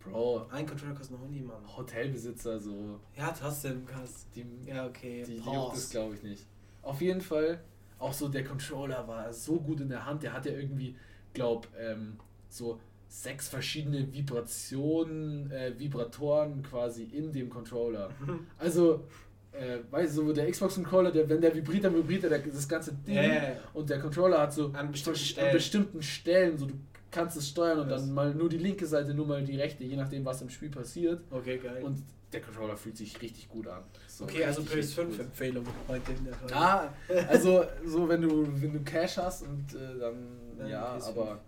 Bro, 0.01 0.47
Ein 0.51 0.65
Controller 0.67 0.95
kostet 0.95 1.21
noch 1.21 1.29
nie, 1.29 1.41
Mann. 1.43 1.63
Hotelbesitzer, 1.77 2.59
so, 2.59 2.99
Ja, 3.17 3.31
trotzdem 3.33 3.85
krass. 3.85 4.27
die, 4.35 4.47
Ja, 4.65 4.87
okay. 4.87 5.25
die 5.27 5.35
juckt 5.35 5.45
Pause. 5.47 5.77
es 5.79 5.91
glaube 5.91 6.15
ich 6.15 6.23
nicht. 6.23 6.47
Auf 6.83 7.01
jeden 7.01 7.21
Fall, 7.21 7.61
auch 7.99 8.13
so 8.13 8.29
der 8.29 8.45
Controller 8.45 9.07
war 9.07 9.33
so 9.33 9.61
gut 9.61 9.81
in 9.81 9.89
der 9.89 10.07
Hand, 10.07 10.23
der 10.23 10.33
hat 10.33 10.47
ja 10.47 10.53
irgendwie, 10.53 10.97
glaub, 11.35 11.67
ähm, 11.79 12.17
so 12.49 12.81
sechs 13.09 13.49
verschiedene 13.49 14.13
Vibrationen, 14.13 15.51
äh, 15.51 15.73
Vibratoren 15.79 16.63
quasi 16.63 17.05
in 17.05 17.33
dem 17.33 17.49
Controller. 17.49 18.11
Also, 18.59 19.05
äh, 19.53 19.79
weißt 19.91 20.19
du, 20.19 20.27
so 20.27 20.33
der 20.33 20.51
Xbox-Controller, 20.51 21.11
der, 21.11 21.29
wenn 21.29 21.41
der 21.41 21.55
vibriert, 21.55 21.85
dann 21.85 21.95
vibriert 21.95 22.25
er 22.25 22.39
das 22.39 22.69
ganze 22.69 22.93
Ding. 22.93 23.15
Ja. 23.17 23.57
Und 23.75 23.89
der 23.91 23.99
Controller 23.99 24.41
hat 24.43 24.53
so 24.53 24.71
An 24.73 24.93
bestimmten 24.93 25.19
an 25.19 25.25
Stellen. 25.27 25.53
bestimmten 25.53 26.03
Stellen, 26.03 26.59
so 26.59 26.67
du 26.67 26.75
kannst 27.11 27.37
es 27.39 27.49
steuern 27.49 27.81
und 27.81 27.89
Krass. 27.89 28.03
dann 28.03 28.13
mal 28.13 28.35
nur 28.35 28.49
die 28.51 28.59
linke 28.59 28.87
Seite, 28.87 29.15
nur 29.15 29.27
mal 29.27 29.43
die 29.43 29.57
rechte, 29.57 29.83
je 29.85 29.97
nachdem, 29.97 30.25
was 30.25 30.43
im 30.43 30.51
Spiel 30.51 30.69
passiert. 30.71 31.23
Okay, 31.31 31.57
geil. 31.59 31.83
Und 31.83 32.03
der 32.31 32.43
Controller 32.43 32.77
fühlt 32.77 32.99
sich 32.99 33.21
richtig 33.23 33.49
gut 33.49 33.67
an. 33.67 33.83
So 34.07 34.25
okay, 34.25 34.45
also 34.45 34.61
richtig, 34.61 34.77
richtig 34.79 34.97
gut. 34.97 35.15
PS5-Empfehlung 35.15 35.65
heute 35.89 36.13
in 36.13 36.25
der 36.27 36.35
Folge. 36.35 36.55
Ah, 36.55 36.93
also 37.29 37.65
so 37.87 38.07
wenn 38.07 38.21
du 38.21 38.47
wenn 38.61 38.75
du 38.75 38.81
Cash 38.81 39.17
hast 39.17 39.45
und 39.45 39.65
äh, 39.75 39.99
dann 39.99 40.15
Dann 40.59 40.69
ja, 40.69 40.97
PS5. 40.99 41.09
aber 41.09 41.41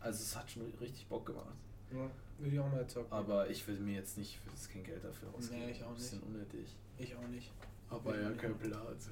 also 0.00 0.22
es 0.22 0.36
hat 0.36 0.50
schon 0.50 0.62
richtig 0.80 1.06
Bock 1.06 1.26
gemacht. 1.26 1.54
Ja, 1.92 2.08
würde 2.38 2.54
ich 2.54 2.60
auch 2.60 2.70
mal 2.70 2.86
zocken. 2.86 3.12
Aber 3.12 3.48
ich 3.50 3.66
will 3.66 3.78
mir 3.80 3.94
jetzt 3.96 4.16
nicht 4.16 4.38
für 4.38 4.50
das 4.50 4.68
kein 4.68 4.84
Geld 4.84 5.04
dafür 5.04 5.28
ausgeben. 5.36 5.64
Nee, 5.66 5.70
ich 5.72 5.84
auch 5.84 5.94
Bisschen 5.94 6.20
unnötig. 6.22 6.74
Ich 6.98 7.14
auch 7.16 7.28
nicht. 7.28 7.50
Aber 7.88 8.18
ja, 8.20 8.30
kein 8.32 8.56
Plan 8.56 8.80
so. 8.98 9.10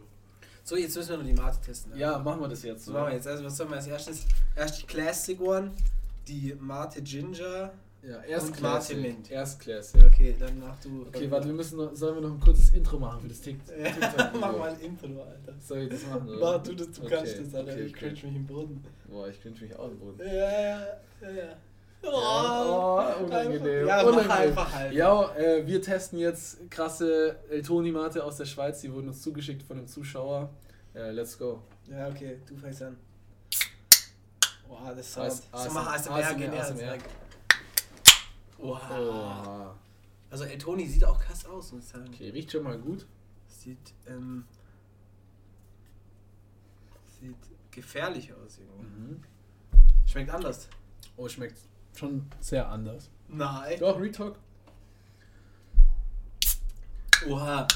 So, 0.62 0.76
jetzt 0.76 0.94
müssen 0.96 1.08
wir 1.10 1.16
noch 1.18 1.24
die 1.24 1.32
Mate 1.32 1.60
testen. 1.60 1.92
ne? 1.92 1.98
Ja, 1.98 2.18
machen 2.18 2.40
wir 2.40 2.48
das 2.48 2.62
jetzt. 2.62 2.84
So 2.84 2.92
machen 2.92 3.06
wir 3.08 3.14
jetzt. 3.14 3.26
Also, 3.26 3.44
was 3.44 3.56
sollen 3.56 3.70
wir 3.70 3.76
als 3.76 3.86
erstes? 3.86 4.26
Erst 4.54 4.82
die 4.82 4.86
Classic 4.86 5.40
One, 5.40 5.72
die 6.26 6.54
Mate 6.60 7.02
Ginger. 7.02 7.72
Ja, 8.02 8.22
erst 8.22 8.28
erst 8.28 8.46
Mate 8.48 8.60
Classic. 8.60 8.98
Mint. 8.98 9.30
Erst 9.30 9.60
Classic. 9.60 10.00
Okay, 10.06 10.36
dann 10.38 10.60
mach 10.60 10.78
du. 10.80 11.06
Okay, 11.08 11.30
warte, 11.30 11.46
wir 11.48 11.54
müssen 11.54 11.76
noch, 11.78 11.94
sollen 11.94 12.14
wir 12.14 12.22
noch 12.28 12.34
ein 12.34 12.40
kurzes 12.40 12.72
Intro 12.72 12.98
machen 12.98 13.20
für 13.22 13.28
das 13.28 13.40
Tik- 13.42 13.58
Ja, 13.76 13.90
TikTok? 13.90 14.30
mach 14.40 14.56
mal 14.56 14.70
ein 14.70 14.80
Intro, 14.80 15.06
Alter. 15.22 15.54
Soll 15.60 15.78
ich 15.78 15.88
das 15.90 16.06
machen? 16.06 16.28
Oder? 16.28 16.38
Mach 16.58 16.62
du 16.62 16.74
das, 16.74 16.90
du 16.92 17.02
Okay, 17.02 17.14
kannst 17.16 17.38
das, 17.40 17.54
Alter. 17.54 17.72
okay, 17.72 17.82
ich 17.82 17.94
okay. 17.96 18.00
cringe 18.14 18.14
mich 18.26 18.36
im 18.36 18.46
Boden. 18.46 18.84
Boah, 19.08 19.28
ich 19.28 19.42
cringe 19.42 19.60
mich 19.60 19.76
auch 19.76 19.88
im 19.90 19.98
Boden. 19.98 20.18
Ja, 20.20 20.32
ja, 20.34 20.86
ja, 21.22 21.30
ja. 21.30 21.56
Oh, 22.04 23.24
unangenehm. 23.24 23.86
Ja, 23.88 24.02
unangenehm. 24.02 24.30
einfach 24.30 24.72
halt. 24.72 24.92
Ja, 24.92 25.34
äh, 25.36 25.66
wir 25.66 25.82
testen 25.82 26.20
jetzt 26.20 26.70
krasse 26.70 27.34
Eltoni-Mate 27.50 28.22
aus 28.22 28.36
der 28.36 28.44
Schweiz. 28.44 28.80
Die 28.80 28.92
wurden 28.92 29.08
uns 29.08 29.20
zugeschickt 29.22 29.64
von 29.64 29.78
einem 29.78 29.88
Zuschauer. 29.88 30.48
Äh, 30.94 31.10
let's 31.10 31.36
go. 31.36 31.60
Ja, 31.90 32.06
okay, 32.08 32.38
du 32.48 32.56
fängst 32.56 32.82
an. 32.84 32.96
Boah, 34.68 34.94
das 34.94 35.12
Sound. 35.12 35.26
AS- 35.26 35.64
So 35.64 35.70
mach 35.72 35.92
ASMR, 35.92 36.14
ASMR, 36.14 36.98
geh 38.58 38.66
näher 38.66 38.74
ans 38.74 38.88
ASMR. 38.88 38.88
Mic. 38.88 38.90
Wow. 38.90 39.46
Oh. 39.46 39.74
Also 40.30 40.44
El 40.44 40.58
Toni 40.58 40.86
sieht 40.86 41.04
auch 41.04 41.18
krass 41.18 41.46
aus, 41.46 41.72
muss 41.72 41.84
ich 41.84 41.88
sagen. 41.88 42.08
Okay, 42.08 42.30
riecht 42.30 42.52
schon 42.52 42.62
mal 42.62 42.78
gut. 42.78 43.06
Sieht, 43.46 43.94
ähm, 44.06 44.44
sieht 47.18 47.36
gefährlich 47.70 48.32
aus 48.32 48.58
irgendwie. 48.58 49.14
Mhm. 49.14 49.22
Schmeckt 50.06 50.30
anders. 50.30 50.68
Oh, 51.16 51.28
schmeckt 51.28 51.58
schon 51.96 52.26
sehr 52.40 52.68
anders. 52.68 53.10
Nein. 53.28 53.78
Doch, 53.80 53.98
Retalk. 54.00 54.38
Oha. 57.26 57.66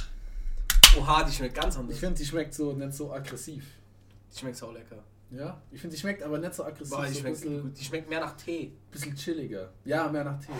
Oha, 0.96 1.24
die 1.24 1.32
schmeckt 1.32 1.54
ganz 1.54 1.76
anders. 1.76 1.94
Ich 1.94 2.00
finde, 2.00 2.18
die 2.18 2.26
schmeckt 2.26 2.54
so 2.54 2.72
nicht 2.72 2.92
so 2.92 3.12
aggressiv. 3.12 3.64
die 4.32 4.38
schmeckt 4.38 4.56
so 4.56 4.70
lecker. 4.70 5.02
Ja? 5.32 5.60
Ich 5.70 5.80
finde, 5.80 5.96
die 5.96 6.00
schmeckt 6.00 6.22
aber 6.22 6.38
nicht 6.38 6.54
so 6.54 6.64
aggressiv. 6.64 6.90
Boah, 6.90 7.06
die 7.06 7.14
so 7.14 7.20
schmeckt 7.20 7.40
bisschen, 7.40 7.62
gut. 7.62 7.78
Die 7.78 7.84
schmeckt 7.84 8.10
mehr 8.10 8.20
nach 8.20 8.36
Tee. 8.36 8.72
bisschen 8.90 9.14
chilliger. 9.16 9.72
Ja, 9.84 10.08
mehr 10.08 10.24
nach 10.24 10.38
Tee. 10.38 10.52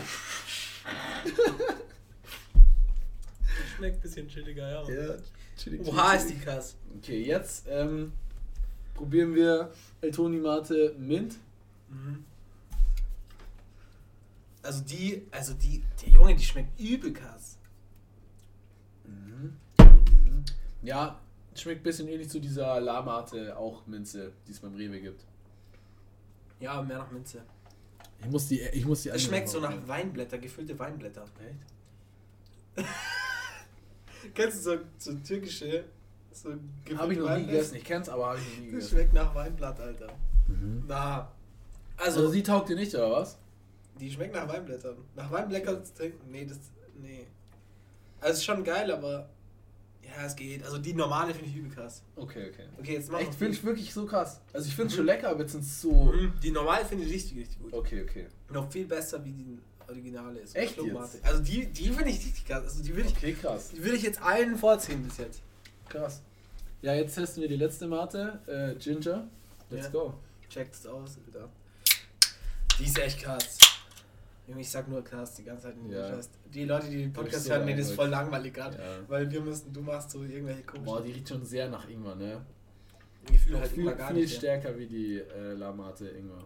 Die 3.44 3.68
schmeckt 3.76 3.96
ein 3.98 4.00
bisschen 4.00 4.28
chilliger, 4.28 4.68
ja. 4.68 4.90
Ja, 4.90 5.14
chillig, 5.56 5.86
Oha, 5.86 6.14
ist 6.14 6.30
die 6.30 6.38
krass. 6.38 6.76
Okay, 6.96 7.22
jetzt 7.22 7.66
ähm, 7.68 8.12
probieren 8.94 9.34
wir 9.34 9.70
Eltoni 10.00 10.38
Mate 10.38 10.94
Mint. 10.98 11.38
Mhm. 11.88 12.24
Also 14.62 14.82
die, 14.84 15.26
also 15.30 15.54
die, 15.54 15.82
der 16.00 16.08
Junge, 16.08 16.34
die 16.34 16.44
schmeckt 16.44 16.80
übel 16.80 17.12
krass. 17.12 17.58
Mhm. 19.04 19.56
Mhm. 19.78 20.44
Ja, 20.82 21.20
schmeckt 21.60 21.80
ein 21.80 21.84
bisschen 21.84 22.08
ähnlich 22.08 22.28
zu 22.30 22.40
dieser 22.40 22.80
La-Mate, 22.80 23.56
auch 23.56 23.86
Minze, 23.86 24.32
die 24.46 24.52
es 24.52 24.60
beim 24.60 24.74
Rewe 24.74 25.00
gibt. 25.00 25.24
Ja, 26.60 26.80
mehr 26.82 26.98
nach 26.98 27.10
Minze. 27.10 27.42
Ich 28.20 28.26
muss 28.30 28.46
die, 28.48 28.60
ich 28.60 28.84
muss 28.86 29.02
die 29.02 29.08
Es 29.10 29.22
schmeckt 29.24 29.48
so 29.48 29.58
nach 29.60 29.74
Weinblätter, 29.86 30.38
gefüllte 30.38 30.78
Weinblätter. 30.78 31.24
Echt? 32.76 32.86
Kennst 34.34 34.58
du 34.66 34.70
so, 34.70 34.78
so 34.98 35.14
türkische, 35.18 35.84
so 36.30 36.50
gefüllte 36.84 37.02
Habe 37.02 37.12
ich 37.12 37.18
noch 37.18 37.36
nie 37.36 37.46
gegessen. 37.46 37.74
Ich 37.76 37.84
kenn's, 37.84 38.08
aber 38.08 38.26
habe 38.30 38.38
ich 38.38 38.44
noch 38.44 38.52
nie 38.52 38.60
Das 38.66 38.70
gegessen. 38.72 38.90
schmeckt 38.94 39.12
nach 39.14 39.34
Weinblatt, 39.34 39.80
Alter. 39.80 40.12
Mhm. 40.46 40.84
Na. 40.86 41.32
Also, 41.96 42.20
Also, 42.20 42.32
die 42.32 42.42
taugt 42.42 42.68
dir 42.68 42.76
nicht, 42.76 42.94
oder 42.94 43.10
was? 43.10 43.38
die 44.00 44.10
schmeckt 44.10 44.34
nach 44.34 44.48
Weinblättern. 44.48 44.96
Nach 45.14 45.30
Weinblättern 45.30 45.84
zu 45.84 45.94
trinken? 45.94 46.30
Nee, 46.30 46.46
das. 46.46 46.58
Nee. 47.00 47.26
Also 48.20 48.34
ist 48.34 48.44
schon 48.44 48.64
geil, 48.64 48.90
aber. 48.90 49.28
Ja, 50.16 50.26
es 50.26 50.36
geht. 50.36 50.62
Also 50.64 50.78
die 50.78 50.92
normale 50.94 51.32
finde 51.32 51.48
ich 51.50 51.56
übel 51.56 51.70
krass. 51.70 52.02
Okay, 52.16 52.50
okay. 52.52 52.64
Okay, 52.78 52.92
jetzt 52.94 53.10
machen 53.10 53.22
Echt, 53.26 53.34
finde 53.34 53.54
ich 53.54 53.64
wirklich 53.64 53.92
so 53.94 54.04
krass. 54.04 54.40
Also 54.52 54.68
ich 54.68 54.74
finde 54.74 54.88
es 54.88 54.92
Mhm. 54.92 54.96
schon 54.98 55.06
lecker, 55.06 55.28
aber 55.30 55.40
jetzt 55.40 55.52
sind 55.52 55.62
es 55.64 55.80
so... 55.80 55.92
Mhm. 55.92 56.32
Die 56.42 56.50
normale 56.50 56.84
finde 56.84 57.04
ich 57.04 57.12
richtig, 57.12 57.38
richtig 57.38 57.58
gut. 57.62 57.72
Okay, 57.72 58.02
okay. 58.02 58.26
Noch 58.50 58.70
viel 58.70 58.84
besser 58.84 59.24
wie 59.24 59.32
die 59.32 59.58
Originale 59.88 60.40
ist. 60.40 60.54
Echt 60.54 60.76
jetzt? 60.76 61.24
Also 61.24 61.42
die, 61.42 61.66
die 61.66 61.88
finde 61.88 62.10
ich 62.10 62.16
richtig 62.18 62.44
krass. 62.46 62.64
Also 62.64 62.82
die 62.82 62.94
würde 62.94 63.08
ich, 63.08 63.16
Okay, 63.16 63.32
krass. 63.32 63.70
die 63.70 63.82
würde 63.82 63.96
ich 63.96 64.02
jetzt 64.02 64.20
allen 64.22 64.56
vorziehen 64.56 65.02
bis 65.02 65.16
jetzt. 65.18 65.40
Krass. 65.88 66.20
Ja, 66.82 66.94
jetzt 66.94 67.14
testen 67.14 67.40
wir 67.42 67.48
die 67.48 67.56
letzte 67.56 67.86
Mate. 67.86 68.40
Äh, 68.46 68.78
Ginger. 68.78 69.28
Let's 69.70 69.86
Ja. 69.86 69.90
go. 69.92 70.14
Checkt 70.50 70.74
es 70.74 70.86
aus, 70.86 71.16
wieder. 71.26 71.48
Die 72.78 72.84
ist 72.84 72.98
echt 72.98 73.20
krass. 73.22 73.58
Ich 74.46 74.70
sag 74.70 74.88
nur 74.88 75.02
krass 75.02 75.34
die 75.34 75.44
ganze 75.44 75.68
Zeit. 75.68 75.76
Ja. 75.88 76.18
Die 76.52 76.64
Leute, 76.64 76.90
die 76.90 76.98
den 76.98 77.12
Podcast 77.12 77.48
hören, 77.48 77.66
das 77.66 77.88
ist 77.88 77.92
voll 77.94 78.08
langweilig 78.08 78.52
gerade. 78.52 78.76
Ja. 78.76 79.08
Weil 79.08 79.30
wir 79.30 79.40
müssen, 79.40 79.72
du 79.72 79.80
machst 79.80 80.10
so 80.10 80.22
irgendwelche 80.22 80.62
komischen 80.62 80.84
Boah, 80.84 81.00
die 81.00 81.12
riecht 81.12 81.28
schon 81.28 81.44
sehr 81.44 81.68
nach 81.68 81.88
Ingwer, 81.88 82.16
ne? 82.16 82.44
Gefühle 83.24 83.54
Noch 83.54 83.62
halt 83.62 83.72
viel, 83.72 83.94
gar 83.94 84.08
viel 84.08 84.22
nicht. 84.22 84.36
stärker 84.36 84.76
wie 84.76 84.86
die 84.86 85.18
äh, 85.18 85.52
Lamate 85.54 86.08
Ingwer. 86.08 86.44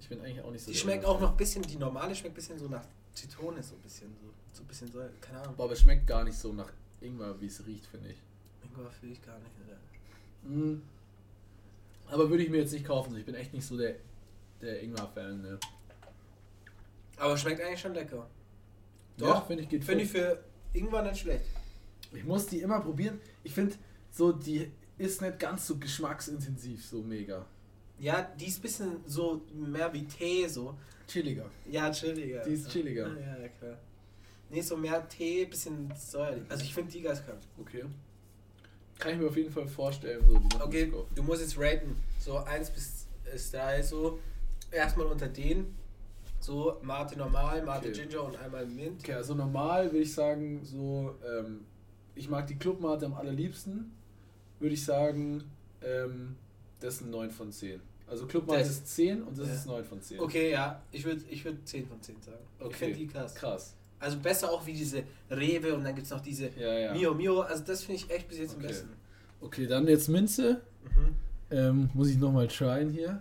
Ich 0.00 0.08
bin 0.08 0.20
eigentlich 0.20 0.40
auch 0.40 0.50
nicht 0.50 0.64
so 0.64 0.70
Die 0.72 0.76
schmeckt 0.78 1.04
auch 1.04 1.20
noch 1.20 1.32
ein 1.32 1.36
bisschen, 1.36 1.62
die 1.62 1.76
normale 1.76 2.14
schmeckt 2.14 2.32
ein 2.32 2.36
bisschen 2.36 2.58
so 2.58 2.68
nach 2.68 2.84
Zitrone, 3.12 3.62
so 3.62 3.74
ein 3.74 3.80
bisschen. 3.82 4.08
So, 4.22 4.32
so 4.52 4.62
ein 4.62 4.66
bisschen 4.66 4.90
so, 4.90 5.00
keine 5.20 5.40
Ahnung. 5.40 5.56
Boah, 5.56 5.64
aber 5.64 5.74
es 5.74 5.80
schmeckt 5.80 6.06
gar 6.06 6.24
nicht 6.24 6.38
so 6.38 6.52
nach 6.54 6.72
Ingwer, 7.02 7.38
wie 7.40 7.46
es 7.46 7.64
riecht, 7.66 7.84
finde 7.86 8.08
ich. 8.08 8.16
Ingwer 8.64 8.90
fühle 8.90 9.12
ich 9.12 9.22
gar 9.22 9.38
nicht. 9.38 9.50
Alter. 9.60 9.80
Mhm. 10.42 10.82
Aber 12.08 12.30
würde 12.30 12.42
ich 12.42 12.50
mir 12.50 12.58
jetzt 12.58 12.72
nicht 12.72 12.86
kaufen. 12.86 13.14
Ich 13.16 13.26
bin 13.26 13.34
echt 13.34 13.52
nicht 13.52 13.66
so 13.66 13.76
der, 13.76 13.96
der 14.62 14.82
Ingwer-Fan, 14.82 15.42
ne? 15.42 15.58
Aber 17.20 17.36
schmeckt 17.36 17.60
eigentlich 17.60 17.80
schon 17.80 17.94
lecker. 17.94 18.26
Ja, 19.18 19.26
Doch, 19.26 19.46
finde 19.46 19.62
ich 19.62 19.68
geht 19.68 19.84
Finde 19.84 20.04
ich 20.04 20.10
für 20.10 20.42
Ingwer 20.72 21.02
nicht 21.02 21.18
schlecht. 21.20 21.44
Ich 22.12 22.24
muss 22.24 22.46
die 22.46 22.60
immer 22.60 22.80
probieren. 22.80 23.20
Ich 23.44 23.52
finde, 23.52 23.74
so, 24.10 24.32
die 24.32 24.70
ist 24.96 25.20
nicht 25.20 25.38
ganz 25.38 25.66
so 25.66 25.76
geschmacksintensiv, 25.76 26.84
so 26.84 27.02
mega. 27.02 27.44
Ja, 27.98 28.22
die 28.22 28.46
ist 28.46 28.58
ein 28.58 28.62
bisschen 28.62 28.96
so 29.06 29.42
mehr 29.52 29.92
wie 29.92 30.04
Tee, 30.04 30.48
so. 30.48 30.74
Chilliger. 31.06 31.50
Ja, 31.70 31.90
chilliger. 31.90 32.42
Die 32.42 32.52
ist 32.52 32.70
chilliger. 32.70 33.08
Ja, 33.08 33.38
ja, 33.38 33.48
klar. 33.48 33.78
Nee, 34.48 34.62
so 34.62 34.76
mehr 34.76 35.06
Tee, 35.06 35.44
bisschen 35.44 35.92
säuerlich. 35.94 36.44
Also 36.48 36.64
ich 36.64 36.72
finde 36.72 36.90
die 36.90 37.02
ganz 37.02 37.22
krank. 37.22 37.38
Okay. 37.60 37.84
Kann 38.98 39.12
ich 39.12 39.18
mir 39.18 39.28
auf 39.28 39.36
jeden 39.36 39.52
Fall 39.52 39.68
vorstellen, 39.68 40.24
so 40.26 40.64
Okay, 40.64 40.90
du 41.14 41.22
musst 41.22 41.42
jetzt 41.42 41.58
raten. 41.58 41.96
So 42.18 42.38
1 42.38 42.70
bis 42.70 43.50
3, 43.50 43.82
so. 43.82 44.18
Erstmal 44.70 45.06
unter 45.06 45.28
den. 45.28 45.74
So 46.40 46.78
Mate 46.82 47.16
normal, 47.18 47.62
Mate 47.62 47.88
Okay. 47.90 47.92
Ginger 48.08 48.24
und 48.24 48.36
einmal 48.36 48.66
Mint. 48.66 49.00
Okay, 49.02 49.12
also 49.12 49.34
normal 49.34 49.84
würde 49.86 49.98
ich 49.98 50.12
sagen, 50.14 50.60
so, 50.64 51.14
ähm, 51.24 51.60
ich 52.14 52.28
mag 52.30 52.46
die 52.46 52.56
Clubmate 52.56 53.04
am 53.06 53.14
allerliebsten. 53.14 53.92
Würde 54.58 54.74
ich 54.74 54.84
sagen, 54.84 55.44
ähm, 55.82 56.36
das 56.80 56.94
ist 56.94 57.00
ein 57.02 57.10
9 57.10 57.30
von 57.30 57.52
10. 57.52 57.80
Also 58.06 58.26
Clubmate 58.26 58.62
ist 58.62 58.86
10 58.88 59.22
und 59.22 59.38
das 59.38 59.48
Ja. 59.48 59.54
ist 59.54 59.66
9 59.66 59.84
von 59.84 60.00
10. 60.02 60.18
Okay, 60.18 60.50
ja, 60.50 60.82
ich 60.90 61.04
würde 61.04 61.22
ich 61.28 61.44
würd 61.44 61.66
10 61.68 61.86
von 61.86 62.00
10 62.02 62.20
sagen. 62.22 62.38
Ich 62.58 62.64
Okay. 62.66 62.74
finde 62.76 62.96
die 62.98 63.06
krass. 63.06 63.34
Krass. 63.34 63.74
Also 63.98 64.18
besser 64.18 64.50
auch 64.50 64.64
wie 64.66 64.72
diese 64.72 65.04
Rewe 65.30 65.74
und 65.74 65.84
dann 65.84 65.94
gibt 65.94 66.06
es 66.06 66.10
noch 66.10 66.20
diese 66.20 66.48
Ja, 66.58 66.72
ja. 66.78 66.92
Mio 66.94 67.14
Mio. 67.14 67.40
Also 67.42 67.62
das 67.64 67.84
finde 67.84 67.96
ich 68.02 68.10
echt 68.10 68.28
bis 68.28 68.38
jetzt 68.38 68.52
am 68.54 68.58
Okay. 68.60 68.66
besten. 68.68 68.88
Okay, 69.42 69.66
dann 69.66 69.86
jetzt 69.86 70.08
Minze. 70.08 70.62
Mhm. 70.84 71.14
Ähm, 71.50 71.90
muss 71.92 72.08
ich 72.08 72.16
nochmal 72.16 72.48
tryen 72.48 72.90
hier. 72.90 73.20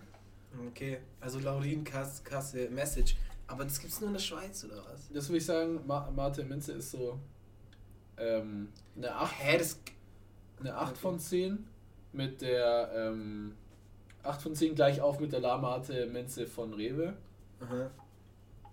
Okay, 0.69 0.99
also 1.19 1.39
Laurin 1.39 1.83
Kass, 1.83 2.23
Kasse 2.23 2.69
Message. 2.69 3.15
Aber 3.47 3.63
das 3.65 3.79
gibt's 3.79 3.99
nur 3.99 4.09
in 4.09 4.13
der 4.13 4.21
Schweiz 4.21 4.63
oder 4.63 4.83
was? 4.91 5.09
Das 5.11 5.27
würde 5.29 5.37
ich 5.37 5.45
sagen, 5.45 5.79
Ma 5.87 6.09
Mate 6.11 6.43
Minze 6.43 6.73
ist 6.73 6.91
so 6.91 7.19
ähm, 8.17 8.69
eine 8.95 9.13
8, 9.15 9.33
Hä, 9.39 9.57
das. 9.57 9.79
eine 10.59 10.75
8 10.75 10.97
von 10.97 11.19
10 11.19 11.65
mit 12.13 12.41
der 12.41 12.91
ähm, 12.95 13.55
8 14.23 14.41
von 14.41 14.55
10 14.55 14.75
gleich 14.75 15.01
auf 15.01 15.19
mit 15.19 15.31
der 15.31 15.39
La 15.39 15.57
Mate 15.57 16.05
Minze 16.07 16.45
von 16.45 16.73
Rewe. 16.73 17.15
Aha. 17.59 17.89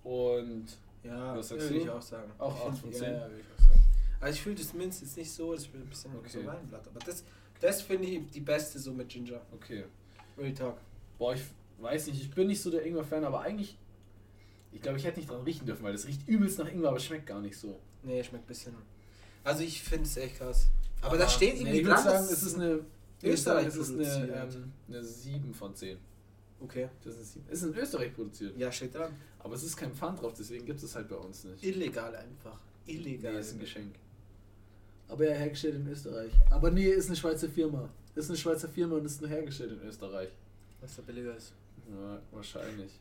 Und 0.02 0.66
Ja, 1.02 1.36
Was 1.36 1.48
sagst 1.48 1.64
würde 1.64 1.74
du? 1.78 1.80
ich 1.84 1.90
auch 1.90 2.02
sagen. 2.02 2.30
Auch 2.38 2.54
Ich 2.56 2.62
acht 2.62 2.78
find- 2.78 2.80
von 2.80 2.92
ja, 2.92 2.98
zehn? 2.98 3.12
Ja, 3.14 3.20
würde 3.28 3.40
ich 3.40 3.46
auch 3.54 3.68
sagen. 3.68 3.80
Also 4.20 4.34
ich 4.34 4.42
fühle 4.42 4.54
das 4.56 4.74
Minz 4.74 5.00
jetzt 5.00 5.16
nicht 5.16 5.30
so, 5.30 5.54
das 5.54 5.72
wird 5.72 5.84
ein 5.84 5.88
bisschen 5.88 6.16
Okay. 6.16 6.28
so 6.28 6.46
Weinblatt. 6.46 6.86
Aber 6.88 6.98
das, 7.00 7.24
das 7.60 7.82
finde 7.82 8.08
ich 8.08 8.30
die 8.30 8.40
beste 8.40 8.78
so 8.78 8.92
mit 8.92 9.08
Ginger. 9.08 9.40
okay. 9.54 9.84
Real 10.38 10.52
Talk. 10.54 10.76
Boah, 11.18 11.34
ich 11.34 11.42
weiß 11.78 12.06
nicht, 12.08 12.22
ich 12.22 12.30
bin 12.30 12.46
nicht 12.46 12.60
so 12.60 12.70
der 12.70 12.84
Ingwer-Fan, 12.84 13.24
aber 13.24 13.40
eigentlich, 13.40 13.76
ich 14.72 14.80
glaube, 14.80 14.98
ich 14.98 15.04
hätte 15.04 15.18
nicht 15.18 15.30
dran 15.30 15.42
riechen 15.42 15.66
dürfen, 15.66 15.82
weil 15.84 15.92
das 15.92 16.06
riecht 16.06 16.26
übelst 16.28 16.58
nach 16.58 16.70
Ingwer, 16.70 16.88
aber 16.88 16.96
es 16.98 17.04
schmeckt 17.04 17.26
gar 17.26 17.40
nicht 17.40 17.56
so. 17.56 17.80
Nee, 18.02 18.22
schmeckt 18.22 18.44
ein 18.44 18.48
bisschen. 18.48 18.74
Also 19.44 19.62
ich 19.62 19.82
finde 19.82 20.04
es 20.04 20.16
echt 20.16 20.38
krass. 20.38 20.68
Aber, 21.00 21.18
da 21.18 21.28
steht 21.28 21.54
irgendwie 21.54 21.72
nee, 21.72 21.78
ich 21.78 21.84
würde 21.84 21.94
dran, 21.94 22.04
sagen, 22.04 22.28
dass 22.28 22.32
es 22.32 22.42
ist 22.42 22.54
eine, 22.54 22.68
sagen, 22.68 22.86
Österreich 23.22 23.66
es 23.66 23.76
ist 23.76 23.92
eine, 23.92 24.34
ähm, 24.34 24.72
eine 24.88 25.04
7 25.04 25.54
von 25.54 25.74
10. 25.74 25.98
Okay. 26.60 26.88
Das 27.04 27.14
ist, 27.14 27.36
eine 27.36 27.44
7. 27.44 27.48
ist 27.50 27.62
in 27.62 27.74
Österreich 27.74 28.14
produziert. 28.14 28.56
Ja, 28.56 28.72
steht 28.72 28.94
dran. 28.94 29.12
Aber 29.38 29.54
es 29.54 29.62
ist 29.62 29.76
kein 29.76 29.94
Pfand 29.94 30.20
drauf, 30.20 30.34
deswegen 30.36 30.64
gibt 30.64 30.82
es 30.82 30.94
halt 30.94 31.08
bei 31.08 31.16
uns 31.16 31.44
nicht. 31.44 31.62
Illegal 31.62 32.16
einfach. 32.16 32.58
Illegal. 32.86 33.34
Nee, 33.34 33.40
ist 33.40 33.52
ein 33.52 33.60
Geschenk. 33.60 33.94
Aber 35.08 35.24
ja, 35.24 35.34
hergestellt 35.34 35.76
in 35.76 35.86
Österreich. 35.86 36.32
Aber 36.50 36.70
nee, 36.70 36.88
ist 36.88 37.06
eine 37.06 37.16
Schweizer 37.16 37.48
Firma. 37.48 37.88
Ist 38.14 38.28
eine 38.28 38.38
Schweizer 38.38 38.68
Firma 38.68 38.96
und 38.96 39.04
ist 39.04 39.20
nur 39.20 39.30
hergestellt 39.30 39.72
in 39.80 39.88
Österreich. 39.88 40.30
Was 40.80 40.96
da 40.96 41.02
billiger 41.02 41.36
ist. 41.36 41.52
Ja, 41.90 42.20
wahrscheinlich. 42.32 42.92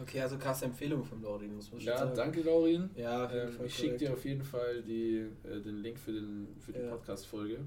Okay, 0.00 0.20
also 0.22 0.36
krasse 0.38 0.64
Empfehlung 0.64 1.04
von 1.04 1.22
Laurin, 1.22 1.54
muss 1.54 1.70
man 1.70 1.80
Ja, 1.80 1.98
sagen. 1.98 2.12
danke, 2.16 2.40
Laurin. 2.42 2.90
Ja, 2.96 3.30
Ähm, 3.30 3.56
ich 3.64 3.74
schicke 3.76 3.96
dir 3.96 4.12
auf 4.12 4.24
jeden 4.24 4.42
Fall 4.42 4.82
die, 4.82 5.26
äh, 5.44 5.60
den 5.60 5.76
Link 5.82 5.98
für, 5.98 6.12
den, 6.12 6.48
für 6.58 6.72
die 6.72 6.80
Ja. 6.80 6.90
Podcast-Folge. 6.90 7.58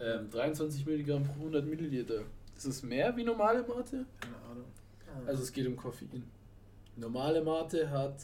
Ähm, 0.00 0.30
23 0.30 0.86
Milligramm 0.86 1.24
pro 1.24 1.32
100 1.40 1.66
Milliliter. 1.66 2.22
Ist 2.56 2.64
es 2.66 2.82
mehr 2.84 3.16
wie 3.16 3.24
normale 3.24 3.62
Mate? 3.66 4.04
Keine 4.20 4.36
Ahnung. 4.50 4.64
Ah. 5.08 5.26
Also 5.26 5.42
es 5.42 5.52
geht 5.52 5.66
um 5.66 5.76
Koffein. 5.76 6.22
Normale 6.96 7.42
Mate 7.42 7.90
hat 7.90 8.16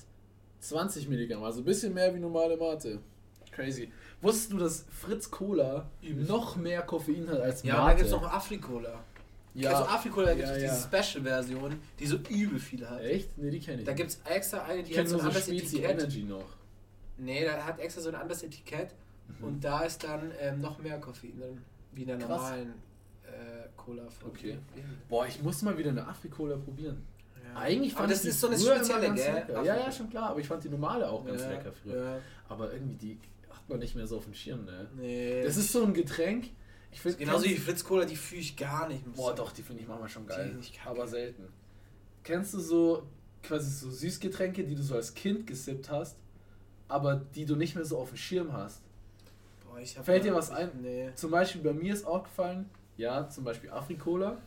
20 0.60 1.08
Milligramm, 1.08 1.42
also 1.42 1.60
ein 1.60 1.64
bisschen 1.64 1.92
mehr 1.92 2.14
wie 2.14 2.20
normale 2.20 2.56
Mate. 2.56 3.00
Crazy. 3.50 3.90
Wusstest 4.20 4.52
du, 4.52 4.58
dass 4.58 4.84
Fritz 4.90 5.30
Cola 5.30 5.88
noch 6.02 6.56
mehr 6.56 6.82
Koffein 6.82 7.28
hat 7.28 7.40
als 7.40 7.62
ja, 7.64 7.74
Mate? 7.74 7.82
und 7.82 7.88
dann 7.88 7.96
gibt 7.96 8.06
es 8.06 8.12
noch 8.12 8.32
Afrikola. 8.32 9.04
Ja, 9.54 9.70
Also 9.70 9.84
Afrikola 9.90 10.34
gibt 10.34 10.44
es 10.48 10.62
ja, 10.62 10.72
diese 10.72 10.90
ja. 10.92 11.02
Special-Version, 11.02 11.76
die 11.98 12.06
so 12.06 12.16
übel 12.28 12.58
viel 12.58 12.88
hat. 12.88 13.00
Echt? 13.02 13.36
Ne, 13.38 13.50
die 13.50 13.60
kenne 13.60 13.80
ich. 13.80 13.86
Da 13.86 13.92
gibt 13.92 14.10
es 14.10 14.20
extra 14.24 14.62
eine, 14.64 14.82
die 14.82 14.98
hat 14.98 15.08
so 15.08 15.18
ein 15.18 15.26
anderes 15.26 15.48
Etikett. 15.48 15.90
Energy 15.90 16.22
noch. 16.24 16.56
Nee, 17.16 17.44
da 17.44 17.64
hat 17.64 17.78
extra 17.78 18.00
so 18.02 18.08
ein 18.08 18.14
anderes 18.16 18.42
Etikett 18.42 18.94
Mhm. 19.38 19.44
und 19.46 19.64
da 19.64 19.80
ist 19.84 20.04
dann 20.04 20.32
ähm, 20.38 20.60
noch 20.60 20.78
mehr 20.80 20.98
Koffein 21.00 21.38
drin, 21.38 21.58
wie 21.92 22.02
in 22.02 22.08
der 22.08 22.18
Krass. 22.18 22.28
normalen 22.28 22.74
äh, 23.26 23.68
Cola 23.74 24.02
von 24.10 24.28
Okay. 24.30 24.58
Boah, 25.08 25.26
ich 25.26 25.42
muss 25.42 25.62
mal 25.62 25.78
wieder 25.78 25.88
eine 25.90 26.06
Afrikola 26.06 26.56
probieren. 26.56 27.02
Ja. 27.42 27.58
Eigentlich 27.60 27.92
Aber 27.92 28.00
fand 28.00 28.12
das 28.12 28.18
ich 28.18 28.22
die 28.24 28.28
ist 28.28 28.40
so 28.40 28.48
eine 28.48 28.58
spezielle, 28.58 29.00
ganz 29.06 29.22
gell? 29.22 29.32
lecker. 29.34 29.62
Ja, 29.62 29.76
ja, 29.76 29.90
schon 29.92 30.10
klar, 30.10 30.28
aber 30.30 30.40
ich 30.40 30.46
fand 30.46 30.62
die 30.64 30.68
normale 30.68 31.08
auch 31.08 31.24
ganz 31.24 31.40
ja, 31.40 31.48
lecker 31.52 31.72
früher. 31.72 32.04
Ja. 32.04 32.18
Aber 32.50 32.70
irgendwie 32.72 32.96
die 32.96 33.18
hat 33.50 33.66
man 33.68 33.78
nicht 33.78 33.94
mehr 33.96 34.06
so 34.06 34.18
auf 34.18 34.24
dem 34.24 34.34
Schirm, 34.34 34.66
ne? 34.66 34.88
Nee. 34.94 35.42
Das 35.42 35.56
ist 35.56 35.72
so 35.72 35.84
ein 35.84 35.94
Getränk. 35.94 36.50
Ich 36.94 37.04
ist 37.04 37.18
genauso 37.18 37.44
wie 37.44 37.56
Fritz 37.56 37.84
Cola, 37.84 38.04
die 38.04 38.16
fühle 38.16 38.40
ich 38.40 38.56
gar 38.56 38.88
nicht. 38.88 39.02
ich 39.06 39.12
Boah, 39.14 39.34
doch, 39.34 39.52
die 39.52 39.62
finde 39.62 39.82
ich 39.82 39.88
manchmal 39.88 40.08
schon 40.08 40.26
geil. 40.26 40.56
ich 40.60 40.80
aber 40.84 41.06
selten. 41.06 41.48
Kennst 42.22 42.54
du 42.54 42.60
so 42.60 43.02
quasi 43.42 43.70
so 43.70 43.90
Süßgetränke, 43.90 44.64
die 44.64 44.74
du 44.74 44.82
so 44.82 44.94
als 44.94 45.12
Kind 45.12 45.46
gesippt 45.46 45.90
hast, 45.90 46.16
aber 46.88 47.16
die 47.34 47.44
du 47.44 47.56
nicht 47.56 47.74
mehr 47.74 47.84
so 47.84 47.98
auf 47.98 48.08
dem 48.08 48.16
Schirm 48.16 48.52
hast? 48.52 48.80
Boah, 49.68 49.78
ich 49.80 49.98
hab 49.98 50.04
Fällt 50.04 50.24
dir 50.24 50.34
was 50.34 50.50
ein? 50.50 50.70
Nee. 50.80 51.10
Zum 51.14 51.30
Beispiel 51.30 51.60
bei 51.62 51.72
mir 51.72 51.92
ist 51.92 52.06
auch 52.06 52.22
gefallen, 52.22 52.70
ja, 52.96 53.28
zum 53.28 53.44
Beispiel 53.44 53.70
Afrikola, 53.70 54.38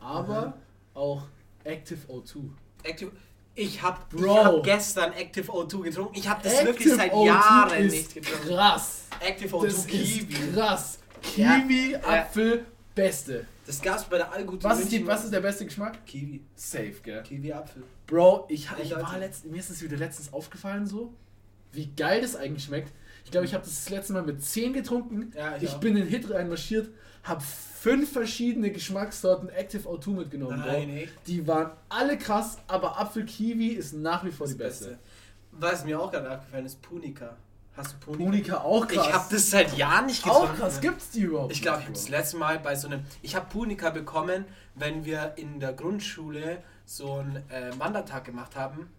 aber 0.00 0.48
Mhm. 0.48 0.52
auch 0.94 1.22
Active 1.64 2.00
O2. 2.08 2.50
Active. 2.82 3.12
Ich 3.54 3.80
habe 3.82 3.98
Bro. 4.10 4.44
hab 4.44 4.64
gestern 4.64 5.12
Active 5.12 5.50
O2 5.52 5.82
getrunken. 5.82 6.14
Ich 6.16 6.26
habe 6.28 6.42
das 6.42 6.54
Active 6.54 6.66
wirklich 6.68 6.94
seit 6.94 7.12
O2 7.12 7.26
Jahren 7.26 7.84
ist 7.84 7.92
nicht 7.92 8.14
getrunken. 8.14 8.48
Krass. 8.48 9.02
Active 9.20 9.54
O2 9.56 9.66
Das 9.66 9.86
Kiwi. 9.86 10.32
ist 10.34 10.54
krass. 10.54 10.98
Kiwi. 11.22 11.96
Apfel, 11.96 12.66
beste. 12.94 13.46
Das 13.66 13.80
gab's 13.80 14.04
bei 14.04 14.16
der 14.18 14.32
Allgute 14.32 14.64
Was 14.64 14.80
ist, 14.80 14.90
die, 14.90 14.96
München. 14.96 15.08
was 15.14 15.24
ist 15.24 15.32
der 15.32 15.40
beste 15.40 15.64
Geschmack? 15.64 16.04
Kiwi. 16.04 16.42
Safe, 16.56 16.94
gell? 17.02 17.22
Kiwi 17.22 17.52
Apfel. 17.52 17.84
Bro, 18.06 18.46
ich, 18.48 18.68
ich 18.82 18.90
war 18.94 19.18
letzt, 19.18 19.46
mir 19.46 19.58
ist 19.60 19.70
es 19.70 19.82
wieder 19.82 19.96
letztens 19.96 20.32
aufgefallen 20.32 20.86
so, 20.86 21.14
wie 21.72 21.86
geil 21.96 22.20
das 22.20 22.36
eigentlich 22.36 22.64
schmeckt. 22.64 22.92
Ich 23.24 23.30
glaube, 23.30 23.46
ich 23.46 23.54
habe 23.54 23.64
das, 23.64 23.84
das 23.84 23.88
letzte 23.90 24.12
Mal 24.14 24.22
mit 24.24 24.42
10 24.42 24.72
getrunken. 24.72 25.32
Ja, 25.36 25.56
ich 25.56 25.62
ich 25.62 25.70
auch. 25.70 25.80
bin 25.80 25.96
in 25.96 26.02
den 26.04 26.08
Hit 26.08 26.28
reinmarschiert, 26.28 26.90
habe 27.22 27.40
fünf 27.40 28.12
verschiedene 28.12 28.72
Geschmackssorten 28.72 29.48
Active 29.48 29.88
O2 29.88 30.10
mitgenommen, 30.10 30.58
Nein, 30.58 30.88
Bro. 30.88 30.96
echt? 30.96 31.12
Die 31.28 31.46
waren 31.46 31.70
alle 31.88 32.18
krass, 32.18 32.58
aber 32.66 32.98
Apfel-Kiwi 33.00 33.68
ist 33.68 33.94
nach 33.94 34.24
wie 34.24 34.32
vor 34.32 34.48
die 34.48 34.54
beste. 34.54 34.98
Was 35.52 35.84
mir 35.84 36.00
auch 36.00 36.10
gerade 36.10 36.30
aufgefallen 36.32 36.66
ist, 36.66 36.82
Punika. 36.82 37.36
Hast 37.76 37.94
du 37.94 37.98
Punika? 37.98 38.24
Punika 38.24 38.56
auch 38.58 38.86
krass. 38.86 39.06
Ich 39.06 39.12
habe 39.12 39.26
das 39.30 39.50
seit 39.50 39.76
Jahren 39.76 40.06
nicht 40.06 40.22
getrunken. 40.22 40.52
auch 40.52 40.56
krass. 40.56 40.80
Gibt's 40.80 41.10
die 41.10 41.20
überhaupt? 41.22 41.52
Ich 41.52 41.62
glaube, 41.62 41.78
ich 41.78 41.84
habe 41.84 41.94
das 41.94 42.08
letzte 42.08 42.36
Mal 42.36 42.58
bei 42.58 42.74
so 42.74 42.88
einem. 42.88 43.04
Ich 43.22 43.34
habe 43.34 43.46
Punika 43.48 43.90
bekommen, 43.90 44.44
wenn 44.74 45.04
wir 45.04 45.34
in 45.36 45.58
der 45.58 45.72
Grundschule 45.72 46.62
so 46.84 47.14
einen 47.14 47.36
äh, 47.48 47.72
Wandertag 47.78 48.24
gemacht 48.24 48.56
haben. 48.56 48.90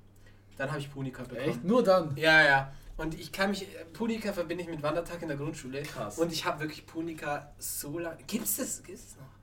Dann 0.57 0.69
habe 0.69 0.79
ich 0.79 0.91
Punika 0.91 1.23
bekommen. 1.23 1.49
Echt? 1.49 1.63
Nur 1.63 1.83
dann? 1.83 2.15
Ja, 2.15 2.43
ja. 2.43 2.73
Und 2.97 3.19
ich 3.19 3.31
kann 3.31 3.49
mich, 3.49 3.67
Punika 3.93 4.33
verbinde 4.33 4.63
ich 4.63 4.69
mit 4.69 4.83
Wandertag 4.83 5.21
in 5.21 5.27
der 5.27 5.37
Grundschule. 5.37 5.81
Krass. 5.81 6.19
Und 6.19 6.31
ich 6.31 6.45
habe 6.45 6.61
wirklich 6.61 6.85
Punika 6.85 7.51
so 7.57 7.97
lange. 7.97 8.17
Gibt's 8.27 8.57
das? 8.57 8.83
Gibt's 8.83 9.07
das 9.09 9.17
noch? 9.17 9.33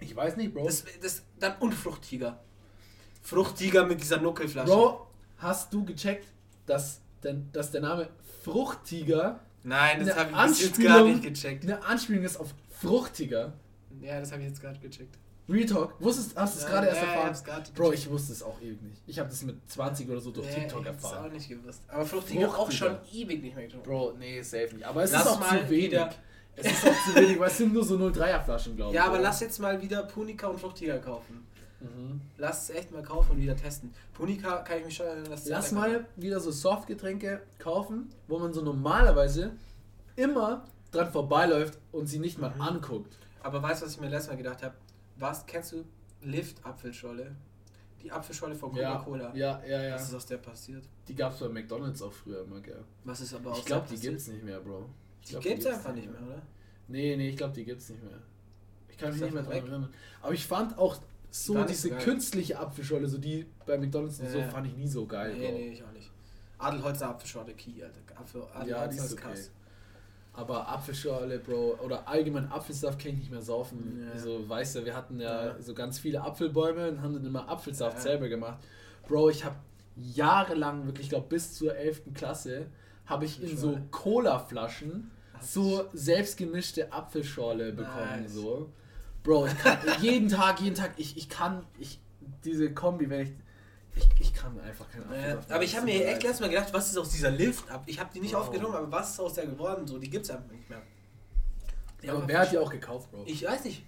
Ich 0.00 0.14
weiß 0.14 0.36
nicht, 0.36 0.54
Bro. 0.54 0.66
Das, 0.66 0.84
das, 1.00 1.22
dann 1.38 1.56
und 1.60 1.72
Fruchttiger. 1.72 2.40
Fruchttiger 3.22 3.84
mit 3.84 4.00
dieser 4.00 4.18
Nuckelflasche. 4.20 4.70
Bro, 4.70 5.06
hast 5.38 5.72
du 5.72 5.84
gecheckt, 5.84 6.28
dass, 6.66 7.00
denn, 7.24 7.48
dass 7.52 7.70
der 7.70 7.80
Name 7.80 8.08
Fruchttiger 8.44 9.40
Nein, 9.64 10.04
das 10.06 10.16
habe 10.16 10.30
ich 10.52 10.62
jetzt 10.62 10.80
gar 10.80 11.04
nicht 11.04 11.22
gecheckt. 11.22 11.64
eine 11.64 11.84
Anspielung 11.84 12.24
ist 12.24 12.38
auf 12.38 12.54
Fruchtiger? 12.80 13.52
Ja, 14.00 14.20
das 14.20 14.30
habe 14.32 14.42
ich 14.42 14.48
jetzt 14.48 14.60
gerade 14.60 14.78
gecheckt. 14.78 15.18
Real 15.48 15.66
Talk. 15.66 15.94
Wusstest, 16.00 16.36
hast 16.36 16.54
du 16.54 16.58
es 16.58 16.64
Ja, 16.64 16.70
gerade 16.70 16.86
erst 16.88 16.98
ja, 16.98 17.02
ich 17.04 17.08
erfahren? 17.10 17.26
hab's 17.28 17.44
grad 17.44 17.74
Bro, 17.74 17.92
ich 17.92 18.08
wusste 18.10 18.32
es 18.32 18.42
auch 18.42 18.60
ewig 18.60 18.80
nicht. 18.82 19.02
Ich 19.06 19.18
habe 19.18 19.28
das 19.30 19.42
mit 19.42 19.56
20 19.70 20.08
oder 20.10 20.20
so 20.20 20.30
durch 20.30 20.46
Nee, 20.46 20.54
TikTok 20.60 20.82
ich 20.82 20.88
hab's 20.88 21.04
auch 21.04 21.12
erfahren. 21.12 21.32
nicht 21.32 21.48
gewusst. 21.48 21.82
Aber 21.88 22.04
Fruchtiger 22.06 22.48
auch 22.58 22.70
schon 22.70 22.96
Fruchtiger. 22.96 23.22
ewig 23.26 23.42
nicht 23.42 23.56
mehr 23.56 23.64
getrunken. 23.64 23.88
Bro, 23.88 24.12
nee, 24.18 24.42
safe 24.42 24.74
nicht. 24.74 24.84
Aber 24.84 25.02
es 25.04 25.12
Lass 25.12 25.22
ist 25.22 25.28
auch 25.28 25.40
mal 25.40 25.60
zu 25.64 25.70
wenig. 25.70 25.84
wieder- 25.92 26.10
Es 26.54 26.66
ist 26.66 26.86
auch 26.86 27.04
zu 27.06 27.14
wenig, 27.14 27.38
weil 27.40 27.48
es 27.48 27.56
sind 27.56 27.72
nur 27.72 27.84
so 27.84 27.96
03er 27.96 28.42
Flaschen, 28.44 28.76
glaube 28.76 28.90
ich. 28.92 28.96
Ja, 28.96 29.04
aber 29.04 29.14
oder? 29.14 29.22
lass 29.22 29.40
jetzt 29.40 29.58
mal 29.58 29.80
wieder 29.80 30.02
Punika 30.02 30.48
und 30.48 30.60
Fruchtiger 30.60 30.98
kaufen. 30.98 31.46
Mhm. 31.80 32.20
Lass 32.36 32.64
es 32.68 32.70
echt 32.76 32.90
mal 32.92 33.02
kaufen 33.02 33.32
und 33.32 33.38
wieder 33.38 33.56
testen. 33.56 33.92
Punika 34.14 34.58
kann 34.62 34.78
ich 34.78 34.84
mich 34.86 34.96
schon 34.96 35.06
erinnern, 35.06 35.30
dass 35.30 35.46
Lass 35.46 35.72
mal 35.72 36.06
wieder 36.16 36.40
so 36.40 36.50
Softgetränke 36.50 37.42
kaufen, 37.58 38.08
wo 38.26 38.38
man 38.38 38.52
so 38.52 38.62
normalerweise 38.62 39.52
immer 40.16 40.64
dran 40.90 41.10
vorbeiläuft 41.12 41.78
und 41.92 42.06
sie 42.06 42.18
nicht 42.18 42.38
mal 42.38 42.50
Mhm. 42.54 42.60
anguckt. 42.60 43.16
Aber 43.42 43.62
weißt 43.62 43.82
du, 43.82 43.86
was 43.86 43.92
ich 43.94 44.00
mir 44.00 44.08
letztes 44.08 44.28
Mal 44.30 44.36
gedacht 44.36 44.62
habe? 44.62 44.74
Was, 45.16 45.46
kennst 45.46 45.72
du 45.72 45.84
Lift 46.22 46.64
Apfelschorle? 46.66 47.34
Die 48.02 48.10
Apfelschorle 48.10 48.54
von 48.54 48.70
Coca-Cola. 48.72 49.34
Ja, 49.34 49.60
ja, 49.66 49.82
ja. 49.82 49.94
Was 49.94 50.08
ist 50.08 50.14
aus 50.14 50.26
der 50.26 50.38
passiert? 50.38 50.84
Die 51.08 51.14
gab 51.14 51.32
es 51.32 51.40
bei 51.40 51.48
McDonalds 51.48 52.00
auch 52.02 52.12
früher 52.12 52.42
immer, 52.44 52.60
gell? 52.60 52.84
Was 53.04 53.20
ist 53.20 53.34
aber 53.34 53.52
aus 53.52 53.58
Ich 53.60 53.64
glaube, 53.66 53.86
die 53.88 53.94
passiert? 53.94 54.12
gibt's 54.14 54.28
nicht 54.28 54.42
mehr, 54.44 54.60
Bro. 54.60 54.88
Ich 55.20 55.26
Die 55.28 55.32
glaub, 55.32 55.42
gibt's 55.44 55.66
einfach 55.66 55.92
nicht 55.94 56.10
mehr, 56.10 56.22
oder? 56.22 56.42
Nee, 56.88 57.16
nee, 57.16 57.28
ich 57.30 57.36
glaube, 57.36 57.54
die 57.54 57.64
gibt's 57.64 57.88
nicht 57.88 58.02
mehr. 58.02 58.18
Ich 58.88 58.96
kann 58.98 59.12
mich 59.12 59.20
nicht 59.20 59.34
mehr 59.34 59.42
dran 59.42 59.52
erinnern. 59.52 59.88
Aber 60.22 60.32
ich 60.32 60.46
fand 60.46 60.78
auch 60.78 60.96
so 61.30 61.64
diese 61.64 61.88
so 61.90 61.94
künstliche 61.96 62.58
Apfelschorle, 62.58 63.06
so 63.08 63.18
die 63.18 63.46
bei 63.66 63.76
McDonalds 63.78 64.20
und 64.20 64.30
so, 64.30 64.42
fand 64.42 64.66
ich 64.66 64.76
nie 64.76 64.88
so 64.88 65.06
geil, 65.06 65.34
nee, 65.36 65.52
nee, 65.52 65.68
ich 65.72 65.82
auch 65.84 65.92
nicht. 65.92 66.10
Adelholzer 66.58 67.10
Apfelschorle 67.10 67.52
Key, 67.54 67.82
Alter. 67.82 67.98
Apfel, 68.18 68.42
Adelholzer 68.42 68.68
Ja, 68.68 68.88
die 68.88 68.96
ist 68.96 69.12
okay. 69.12 69.22
krass. 69.22 69.50
Aber 70.32 70.68
Apfelschorle, 70.68 71.38
Bro, 71.40 71.78
oder 71.84 72.06
allgemein 72.06 72.50
Apfelsaft 72.50 73.00
kann 73.00 73.12
ich 73.12 73.18
nicht 73.18 73.30
mehr 73.30 73.42
saufen. 73.42 74.08
Ja. 74.12 74.18
So, 74.18 74.48
weißt 74.48 74.76
du, 74.76 74.84
wir 74.84 74.94
hatten 74.94 75.20
ja, 75.20 75.46
Ja. 75.48 75.60
so 75.60 75.74
ganz 75.74 75.98
viele 75.98 76.20
Apfelbäume 76.22 76.88
und 76.90 77.02
haben 77.02 77.14
dann 77.14 77.26
immer 77.26 77.48
Apfelsaft 77.48 77.96
Ja. 77.98 78.02
selber 78.02 78.28
gemacht. 78.28 78.58
Bro, 79.08 79.30
ich 79.30 79.44
habe 79.44 79.56
jahrelang, 79.96 80.86
wirklich, 80.86 81.06
ich 81.06 81.10
glaube 81.10 81.26
bis 81.28 81.54
zur 81.54 81.74
11. 81.76 82.14
Klasse, 82.14 82.66
habe 83.06 83.24
ich 83.24 83.42
in 83.42 83.56
so. 83.56 83.78
Cola-Flaschen 83.90 85.10
so 85.40 85.88
selbstgemischte 85.92 86.92
Apfelschorle 86.92 87.72
bekommen. 87.72 88.22
Nice. 88.22 88.32
So. 88.34 88.68
Bro, 89.22 89.46
ich 89.46 89.58
kann 89.58 89.78
jeden 90.00 90.28
Tag, 90.28 90.60
jeden 90.60 90.74
Tag, 90.74 90.92
ich, 90.96 91.16
ich 91.16 91.28
kann, 91.28 91.64
ich, 91.78 92.00
diese 92.44 92.72
Kombi, 92.72 93.10
wenn 93.10 93.22
ich, 93.22 93.32
ich, 93.96 94.08
ich 94.20 94.34
kann 94.34 94.58
einfach 94.60 94.86
keine 94.90 95.04
Ja, 95.06 95.10
Apfelsaft 95.34 95.52
aber 95.52 95.64
ich 95.64 95.74
habe 95.76 95.86
mir 95.86 96.04
Es 96.04 96.12
echt 96.12 96.22
letztes 96.22 96.40
Mal 96.40 96.48
gedacht, 96.50 96.72
was 96.72 96.90
ist 96.90 96.98
aus 96.98 97.10
dieser 97.10 97.30
Lift 97.30 97.68
ab? 97.70 97.82
Ich 97.86 97.98
habe 97.98 98.10
die 98.14 98.20
nicht 98.20 98.34
Wow. 98.34 98.42
aufgenommen, 98.42 98.74
aber 98.76 98.90
was 98.92 99.10
ist 99.10 99.20
aus 99.20 99.34
der 99.34 99.46
geworden? 99.46 99.86
So, 99.86 99.98
die 99.98 100.08
gibt's 100.08 100.30
einfach 100.30 100.50
nicht 100.52 100.68
mehr. 100.70 100.80
Ja, 102.02 102.12
aber 102.14 102.28
wer 102.28 102.38
hat 102.40 102.52
die 102.52 102.58
auch 102.58 102.70
gekauft, 102.70 103.10
Bro? 103.10 103.24
Ich 103.26 103.44
weiß 103.44 103.64
nicht. 103.64 103.84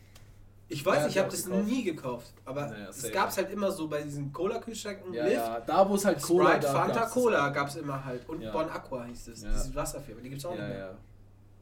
Ich 0.72 0.84
weiß 0.86 1.04
nicht, 1.04 1.12
ich 1.12 1.18
habe 1.18 1.28
auch 1.28 1.32
das 1.32 1.44
gekauft? 1.44 1.64
nie 1.66 1.82
gekauft. 1.84 2.32
Aber 2.44 2.66
Naja, 2.68 2.88
es 2.90 3.10
gab 3.12 3.28
es 3.30 3.36
halt 3.36 3.50
immer 3.50 3.70
so 3.72 3.88
bei 3.88 4.02
diesen 4.02 4.32
Cola-Kühlschränken. 4.32 5.12
ja, 5.14 5.24
Lift, 5.24 5.34
ja, 5.36 5.60
da 5.60 5.88
wo 5.88 5.94
es 5.96 6.04
halt 6.04 6.20
Cola 6.22 6.50
Sprite, 6.50 6.66
gab, 6.66 6.76
Fanta, 6.76 6.94
gab's 6.94 7.00
das 7.06 7.22
Cola 7.22 7.48
auch. 7.48 7.52
gab 7.52 7.68
es 7.68 7.76
immer 7.76 8.04
halt. 8.04 8.28
Und 8.28 8.40
Ja. 8.40 8.52
Bon 8.52 8.68
Aqua 8.70 9.04
hieß 9.04 9.28
es. 9.28 9.42
Ja. 9.42 9.50
Diese 9.50 9.74
Wasserfirma, 9.74 10.20
die 10.20 10.28
gibt's 10.30 10.44
auch 10.44 10.56
Ja, 10.56 10.66
nicht 10.66 10.76
mehr. 10.76 10.96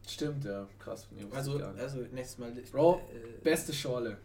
Stimmt, 0.09 0.45
ja. 0.45 0.67
Krass. 0.79 1.07
Nee, 1.11 1.25
Also, 1.35 1.59
also 1.59 1.99
nächstes 2.13 2.39
Mal. 2.39 2.51
Lift. 2.53 2.73
Bro, 2.73 3.01
äh, 3.13 3.43
Beste 3.43 3.73
Schorle. 3.73 4.17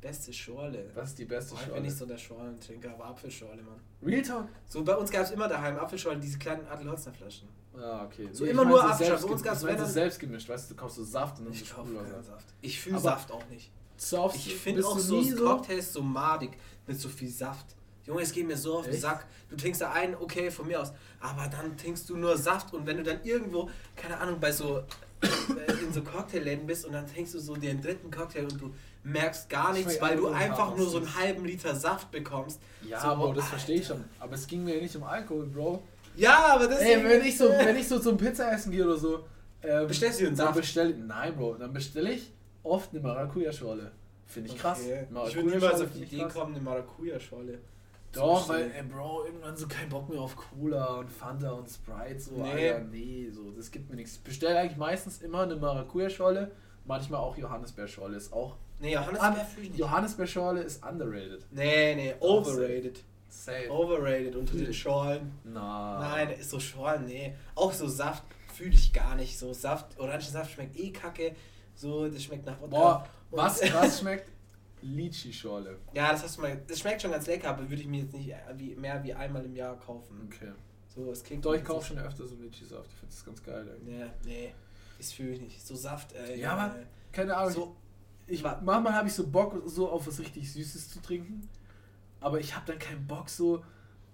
beste 0.00 0.32
Schorle. 0.32 0.90
Was 0.94 1.10
ist 1.10 1.18
die 1.18 1.24
beste 1.26 1.50
Boah, 1.54 1.60
ich 1.60 1.64
bin 1.66 1.68
Schorle? 1.74 1.82
nicht 1.82 1.96
so 1.96 2.06
der 2.06 2.18
Schorlentrinker, 2.18 2.90
aber 2.94 3.04
Apfelschorle, 3.06 3.62
Mann. 3.62 3.80
Real 4.04 4.22
Talk? 4.22 4.48
So, 4.68 4.82
bei 4.82 4.96
uns 4.96 5.10
gab 5.10 5.22
es 5.24 5.30
immer 5.30 5.46
daheim 5.48 5.78
Apfelschorle, 5.78 6.18
diese 6.18 6.38
kleinen 6.38 6.66
Adelholzner 6.66 7.12
Flaschen. 7.12 7.48
Ah, 7.76 8.04
okay. 8.04 8.28
So 8.32 8.44
Nee, 8.44 8.50
immer 8.50 8.64
nur 8.64 8.78
so 8.78 8.84
Apfelschorle. 8.84 9.22
Bei 9.26 9.32
uns 9.50 9.60
so 9.60 9.66
wenn 9.68 9.76
dann- 9.76 9.88
selbst 9.88 10.18
gemischt, 10.18 10.48
weißt 10.48 10.70
du, 10.70 10.74
du 10.74 10.80
kaufst 10.80 10.96
so 10.96 11.04
Saft 11.04 11.38
und 11.38 11.44
dann 11.46 11.54
Ich 11.54 11.60
so 11.68 11.74
kaufe 11.74 11.94
keinen 11.94 12.06
so. 12.22 12.30
Saft. 12.30 12.46
Ich 12.60 12.80
fühle 12.80 12.98
Saft 12.98 13.30
auch 13.30 13.46
nicht. 13.48 13.70
Saft, 13.96 14.34
Ich 14.36 14.56
finde 14.56 14.84
auch 14.84 14.98
so 14.98 15.22
Cocktails 15.36 15.92
so 15.92 16.02
madig 16.02 16.50
mit 16.86 16.98
so 16.98 17.08
viel 17.08 17.28
Saft. 17.30 17.66
Junge, 18.06 18.22
es 18.22 18.32
geht 18.32 18.46
mir 18.46 18.56
so 18.56 18.78
auf 18.78 18.84
den 18.84 18.94
Echt? 18.94 19.02
Sack. 19.02 19.26
Du 19.48 19.56
trinkst 19.56 19.80
da 19.80 19.92
einen, 19.92 20.14
okay, 20.14 20.50
von 20.50 20.66
mir 20.66 20.80
aus. 20.80 20.92
Aber 21.20 21.48
dann 21.48 21.76
trinkst 21.76 22.08
du 22.08 22.16
nur 22.16 22.36
Saft 22.36 22.74
und 22.74 22.86
wenn 22.86 22.96
du 22.96 23.02
dann 23.02 23.22
irgendwo, 23.22 23.70
keine 23.94 24.18
Ahnung, 24.18 24.38
bei 24.40 24.50
so 24.50 24.82
äh, 25.22 25.72
in 25.84 25.92
so 25.92 26.02
Cocktailläden 26.02 26.66
bist 26.66 26.84
und 26.84 26.92
dann 26.92 27.06
trinkst 27.06 27.34
du 27.34 27.38
so 27.38 27.54
den 27.54 27.80
dritten 27.80 28.10
Cocktail 28.10 28.44
und 28.44 28.60
du 28.60 28.74
merkst 29.04 29.48
gar 29.48 29.72
nichts, 29.72 30.00
weil 30.00 30.16
du 30.16 30.28
einfach 30.28 30.76
nur 30.76 30.88
so 30.88 30.98
einen 30.98 31.14
halben 31.14 31.44
Liter 31.44 31.74
Saft 31.74 32.10
bekommst. 32.10 32.60
Ja, 32.82 33.00
so, 33.00 33.16
Bro, 33.16 33.34
das 33.34 33.48
verstehe 33.48 33.76
ich 33.80 33.86
schon. 33.86 34.04
Aber 34.18 34.34
es 34.34 34.46
ging 34.46 34.64
mir 34.64 34.80
nicht 34.80 34.96
um 34.96 35.04
Alkohol, 35.04 35.46
Bro. 35.46 35.82
Ja, 36.16 36.54
aber 36.54 36.68
das 36.68 36.80
Ey, 36.80 37.02
wenn 37.04 37.24
ich 37.24 37.38
so, 37.38 37.48
wenn 37.58 37.76
ich 37.76 37.88
so 37.88 37.98
zum 37.98 38.16
Pizza 38.16 38.52
essen 38.52 38.72
gehe 38.72 38.84
oder 38.84 38.96
so, 38.96 39.24
ähm, 39.62 39.86
Bestellst 39.86 40.20
du 40.20 40.26
einen 40.26 40.36
Saft? 40.36 40.56
bestell, 40.56 40.94
Nein, 40.94 41.36
Bro, 41.36 41.54
dann 41.54 41.72
bestelle 41.72 42.12
ich 42.12 42.32
oft 42.64 42.90
eine 42.92 43.00
Maracuja-Schorle. 43.00 43.92
Finde 44.26 44.50
ich 44.50 44.58
krass. 44.58 44.80
Okay. 44.80 45.06
Ich 45.28 45.36
würde 45.36 45.50
niemals 45.50 45.80
auf 45.80 45.88
die 45.94 46.02
Idee 46.02 46.18
krass. 46.22 46.34
kommen, 46.34 46.54
eine 46.54 46.64
Maracuja-Schorle. 46.64 47.58
Doch, 48.12 48.48
weil, 48.48 48.70
ey, 48.72 48.82
Bro, 48.82 49.24
irgendwann 49.26 49.56
so 49.56 49.66
kein 49.68 49.88
Bock 49.88 50.08
mehr 50.08 50.20
auf 50.20 50.36
Cola 50.36 50.96
und 50.96 51.10
Fanta 51.10 51.50
und 51.52 51.68
Sprite, 51.68 52.20
so, 52.20 52.32
Nee. 52.42 52.70
Alter, 52.70 52.84
nee, 52.84 53.30
so, 53.32 53.50
das 53.50 53.70
gibt 53.70 53.88
mir 53.90 53.96
nichts. 53.96 54.14
Ich 54.16 54.22
bestelle 54.22 54.58
eigentlich 54.58 54.76
meistens 54.76 55.22
immer 55.22 55.42
eine 55.42 55.56
Maracuja-Schorle, 55.56 56.50
manchmal 56.84 57.20
auch 57.20 57.36
Johannisbeerschorle, 57.36 58.16
ist 58.16 58.32
auch, 58.32 58.56
Nee, 58.80 58.94
Johannes 58.94 59.20
An- 59.20 59.34
Bär 59.34 59.44
fühl 59.44 59.62
ich 59.64 59.70
nicht. 59.70 59.78
Johannisbeerschorle 59.78 60.60
ist 60.62 60.84
underrated. 60.84 61.46
Nee, 61.52 61.94
nee, 61.94 62.14
overrated. 62.20 63.00
Safe. 63.28 63.70
Overrated 63.70 64.34
unter 64.36 64.56
den 64.56 64.74
Schorlen. 64.74 65.32
Na. 65.44 66.00
Nein, 66.00 66.30
ist 66.30 66.50
so 66.50 66.58
Schorlen, 66.60 67.04
nee. 67.06 67.32
Auch 67.54 67.72
so 67.72 67.86
Saft 67.88 68.24
fühle 68.52 68.74
ich 68.74 68.92
gar 68.92 69.14
nicht. 69.14 69.38
So 69.38 69.52
Saft, 69.54 69.98
Orangensaft 69.98 70.50
schmeckt 70.52 70.76
eh 70.76 70.90
kacke. 70.90 71.34
So, 71.74 72.08
das 72.08 72.22
schmeckt 72.24 72.44
nach 72.44 72.60
Wodka. 72.60 72.76
Boah, 72.76 73.08
was, 73.30 73.62
was 73.74 74.00
schmeckt? 74.00 74.28
Lychee-Schorle. 74.82 75.76
Ja, 75.94 76.12
das 76.12 76.22
hast 76.22 76.36
du 76.38 76.42
mal. 76.42 76.60
Das 76.66 76.78
schmeckt 76.80 77.02
schon 77.02 77.10
ganz 77.10 77.26
lecker, 77.26 77.50
aber 77.50 77.62
würde 77.68 77.82
ich 77.82 77.88
mir 77.88 78.02
jetzt 78.02 78.14
nicht 78.14 78.30
äh, 78.30 78.36
wie, 78.56 78.74
mehr 78.74 79.02
wie 79.04 79.14
einmal 79.14 79.44
im 79.44 79.54
Jahr 79.56 79.76
kaufen. 79.78 80.28
Okay. 80.32 80.52
So, 80.94 81.10
es 81.10 81.22
klingt. 81.24 81.44
Doch, 81.44 81.54
ich 81.54 81.64
kaufe 81.64 81.86
schon 81.88 81.98
öfter 81.98 82.26
so 82.26 82.34
Lychee-Saft, 82.36 82.86
ich 82.90 82.98
finde 82.98 83.14
das 83.14 83.24
ganz 83.24 83.42
geil. 83.42 83.66
Irgendwie. 83.66 83.92
Nee, 83.92 84.10
nee. 84.24 84.54
Das 84.98 85.12
fühle 85.12 85.30
ich 85.32 85.40
nicht. 85.40 85.66
So 85.66 85.74
Saft, 85.74 86.12
ey. 86.12 86.38
Ja, 86.40 86.52
aber- 86.52 86.76
Keine 87.12 87.36
Ahnung, 87.36 87.52
So, 87.52 87.76
ich, 88.26 88.42
manchmal 88.42 88.94
habe 88.94 89.08
ich 89.08 89.14
so 89.14 89.26
Bock, 89.26 89.60
so 89.66 89.88
auf 89.88 90.06
was 90.06 90.18
richtig 90.20 90.50
Süßes 90.52 90.90
zu 90.90 91.00
trinken, 91.02 91.48
aber 92.20 92.38
ich 92.40 92.54
habe 92.54 92.64
dann 92.66 92.78
keinen 92.78 93.06
Bock 93.06 93.28
so 93.28 93.64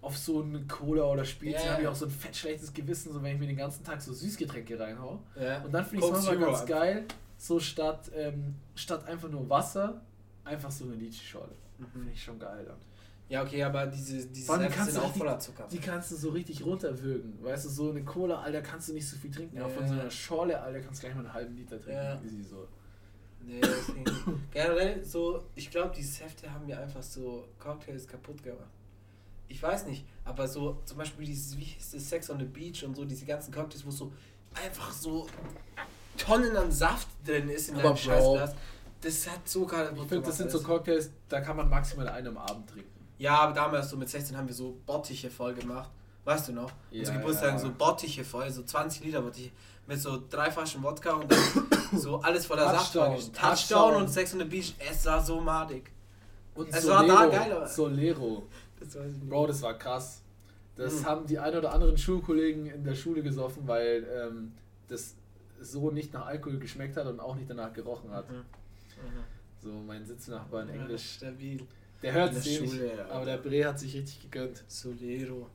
auf 0.00 0.16
so 0.16 0.42
eine 0.42 0.60
Cola 0.66 1.02
oder 1.04 1.24
Spezi, 1.24 1.52
Ja, 1.54 1.60
yeah. 1.60 1.70
habe 1.72 1.80
ich 1.82 1.84
ja. 1.84 1.90
auch 1.90 1.94
so 1.96 2.06
ein 2.06 2.10
fett 2.10 2.34
schlechtes 2.36 2.72
Gewissen, 2.72 3.12
so 3.12 3.20
wenn 3.22 3.34
ich 3.34 3.40
mir 3.40 3.48
den 3.48 3.56
ganzen 3.56 3.84
Tag 3.84 4.00
so 4.00 4.12
Süßgetränke 4.12 4.78
reinhau. 4.78 5.20
ja. 5.38 5.62
Und 5.62 5.72
dann 5.72 5.84
finde 5.84 6.06
ich 6.06 6.12
es 6.12 6.24
manchmal 6.24 6.38
ganz 6.52 6.64
geil, 6.66 7.04
so 7.36 7.58
statt, 7.60 8.10
ähm, 8.14 8.54
statt 8.76 9.06
einfach 9.06 9.28
nur 9.28 9.48
Wasser, 9.50 10.00
einfach 10.48 10.70
so 10.70 10.84
eine 10.84 10.94
Lychee-Schorle. 10.94 11.54
Mhm. 11.78 11.86
Finde 11.92 12.12
ich 12.12 12.22
schon 12.22 12.38
geil 12.38 12.64
dann. 12.66 12.76
Ja, 13.28 13.42
okay, 13.42 13.62
aber 13.62 13.86
diese, 13.86 14.16
diese 14.16 14.28
die 14.28 14.40
Säfte 14.40 14.68
kannst 14.70 14.92
sind 14.92 14.94
du 14.94 15.00
auch 15.00 15.04
richtig- 15.08 15.18
voller 15.22 15.38
Zucker. 15.38 15.68
Die 15.70 15.78
kannst 15.78 16.10
du 16.10 16.16
so 16.16 16.30
richtig 16.30 16.64
runterwürgen. 16.64 17.38
Weißt 17.44 17.66
du, 17.66 17.68
so 17.68 17.90
eine 17.90 18.02
Cola, 18.02 18.40
Alter, 18.40 18.62
kannst 18.62 18.88
du 18.88 18.94
nicht 18.94 19.06
so 19.06 19.16
viel 19.18 19.30
trinken. 19.30 19.56
Ja, 19.56 19.64
aber 19.64 19.74
von 19.74 19.86
so 19.86 19.92
einer 19.92 20.10
Schorle, 20.10 20.58
Alter, 20.60 20.80
kannst 20.80 21.02
du 21.02 21.06
gleich 21.06 21.14
mal 21.14 21.24
einen 21.26 21.34
halben 21.34 21.54
Liter 21.56 21.78
trinken. 21.78 21.92
Ja. 22.02 22.20
Easy 22.24 22.42
so. 22.42 22.66
Nee. 23.44 23.60
Generell 24.50 25.04
so, 25.04 25.44
ich 25.54 25.70
glaube, 25.70 25.94
diese 25.94 26.24
Hefte 26.24 26.50
haben 26.50 26.66
mir 26.66 26.80
einfach 26.80 27.02
so 27.02 27.46
Cocktails 27.58 28.06
kaputt 28.08 28.42
gemacht. 28.42 28.70
Ich 29.46 29.62
weiß 29.62 29.86
nicht, 29.86 30.04
aber 30.24 30.48
so 30.48 30.80
zum 30.84 30.98
Beispiel 30.98 31.24
dieses, 31.26 31.56
wie 31.56 31.64
hieß 31.64 31.92
das, 31.92 32.08
Sex 32.08 32.30
on 32.30 32.38
the 32.38 32.44
Beach 32.46 32.82
und 32.84 32.96
so, 32.96 33.04
diese 33.04 33.24
ganzen 33.26 33.52
Cocktails, 33.52 33.84
wo 33.86 33.90
so 33.90 34.12
einfach 34.54 34.90
so 34.92 35.26
Tonnen 36.16 36.56
an 36.56 36.72
Saft 36.72 37.08
drin 37.26 37.48
ist 37.48 37.68
in 37.68 37.74
Aber 37.76 37.84
deinem 37.84 37.96
Scheißglas. 37.96 38.54
Das 39.00 39.28
hat 39.30 39.48
so 39.48 39.64
kaputt 39.66 39.96
Ich 40.02 40.08
finde, 40.08 40.26
das 40.26 40.36
sind 40.38 40.50
so 40.50 40.58
alles. 40.58 40.66
Cocktails, 40.66 41.10
da 41.28 41.40
kann 41.40 41.56
man 41.56 41.68
maximal 41.68 42.08
einen 42.08 42.28
am 42.28 42.38
Abend 42.38 42.68
trinken. 42.70 42.90
Ja, 43.18 43.38
aber 43.40 43.52
damals 43.52 43.90
so 43.90 43.96
mit 43.96 44.08
16 44.08 44.36
haben 44.36 44.46
wir 44.48 44.54
so 44.54 44.76
Bottiche 44.86 45.30
voll 45.30 45.54
gemacht. 45.54 45.90
Weißt 46.24 46.48
du 46.48 46.52
noch? 46.52 46.70
Ja, 46.90 47.00
Unsere 47.00 47.18
Geburtstag 47.18 47.52
ja. 47.52 47.58
so 47.58 47.70
Bottiche 47.72 48.24
voll, 48.24 48.50
so 48.50 48.62
20 48.62 49.04
Liter 49.04 49.22
Bottiche. 49.22 49.50
Mit 49.86 50.00
so 50.00 50.22
drei 50.28 50.50
Flaschen 50.50 50.82
Wodka 50.82 51.12
und 51.12 51.30
dann 51.32 51.38
so 51.98 52.20
alles 52.20 52.44
voller 52.46 52.64
Saft. 52.70 52.92
Touchdown. 52.92 53.32
Touchdown, 53.32 53.94
und 54.02 54.08
Sex 54.08 54.32
on 54.34 54.40
the 54.40 54.44
Beach. 54.44 54.74
Es 54.78 55.06
war 55.06 55.24
so 55.24 55.40
madig. 55.40 55.90
Und 56.54 56.68
Es 56.68 56.86
war 56.86 57.06
da 57.06 57.26
geil, 57.26 57.52
aber- 57.52 57.66
Solero. 57.66 58.42
Das 58.78 58.94
weiß 58.94 59.06
ich 59.06 59.16
nicht. 59.16 59.28
Bro, 59.30 59.46
das 59.46 59.62
war 59.62 59.74
krass. 59.74 60.22
Das 60.76 61.00
Mhm. 61.00 61.06
haben 61.06 61.26
die 61.26 61.38
ein 61.38 61.56
oder 61.56 61.72
anderen 61.72 61.96
Schulkollegen 61.96 62.66
in 62.66 62.84
der 62.84 62.94
Schule 62.94 63.22
gesoffen, 63.22 63.66
weil 63.66 64.06
ähm, 64.12 64.52
das 64.88 65.14
so 65.60 65.90
nicht 65.90 66.12
nach 66.12 66.26
Alkohol 66.26 66.58
geschmeckt 66.58 66.96
hat 66.96 67.06
und 67.06 67.18
auch 67.20 67.34
nicht 67.36 67.48
danach 67.50 67.72
gerochen 67.72 68.10
hat. 68.12 68.30
Mhm. 68.30 68.42
Mhm. 69.02 69.24
So 69.60 69.72
mein 69.72 70.04
Sitznachbar 70.04 70.62
in 70.62 70.68
Englisch. 70.70 71.14
stabil. 71.16 71.60
Der 72.02 72.12
hört 72.12 72.32
es 72.32 72.44
nicht, 72.44 72.74
ja. 72.74 73.06
aber 73.10 73.24
der 73.24 73.38
Bre 73.38 73.64
hat 73.66 73.78
sich 73.78 73.94
richtig 73.96 74.22
gegönnt. 74.30 74.62
Solero. 74.68 75.48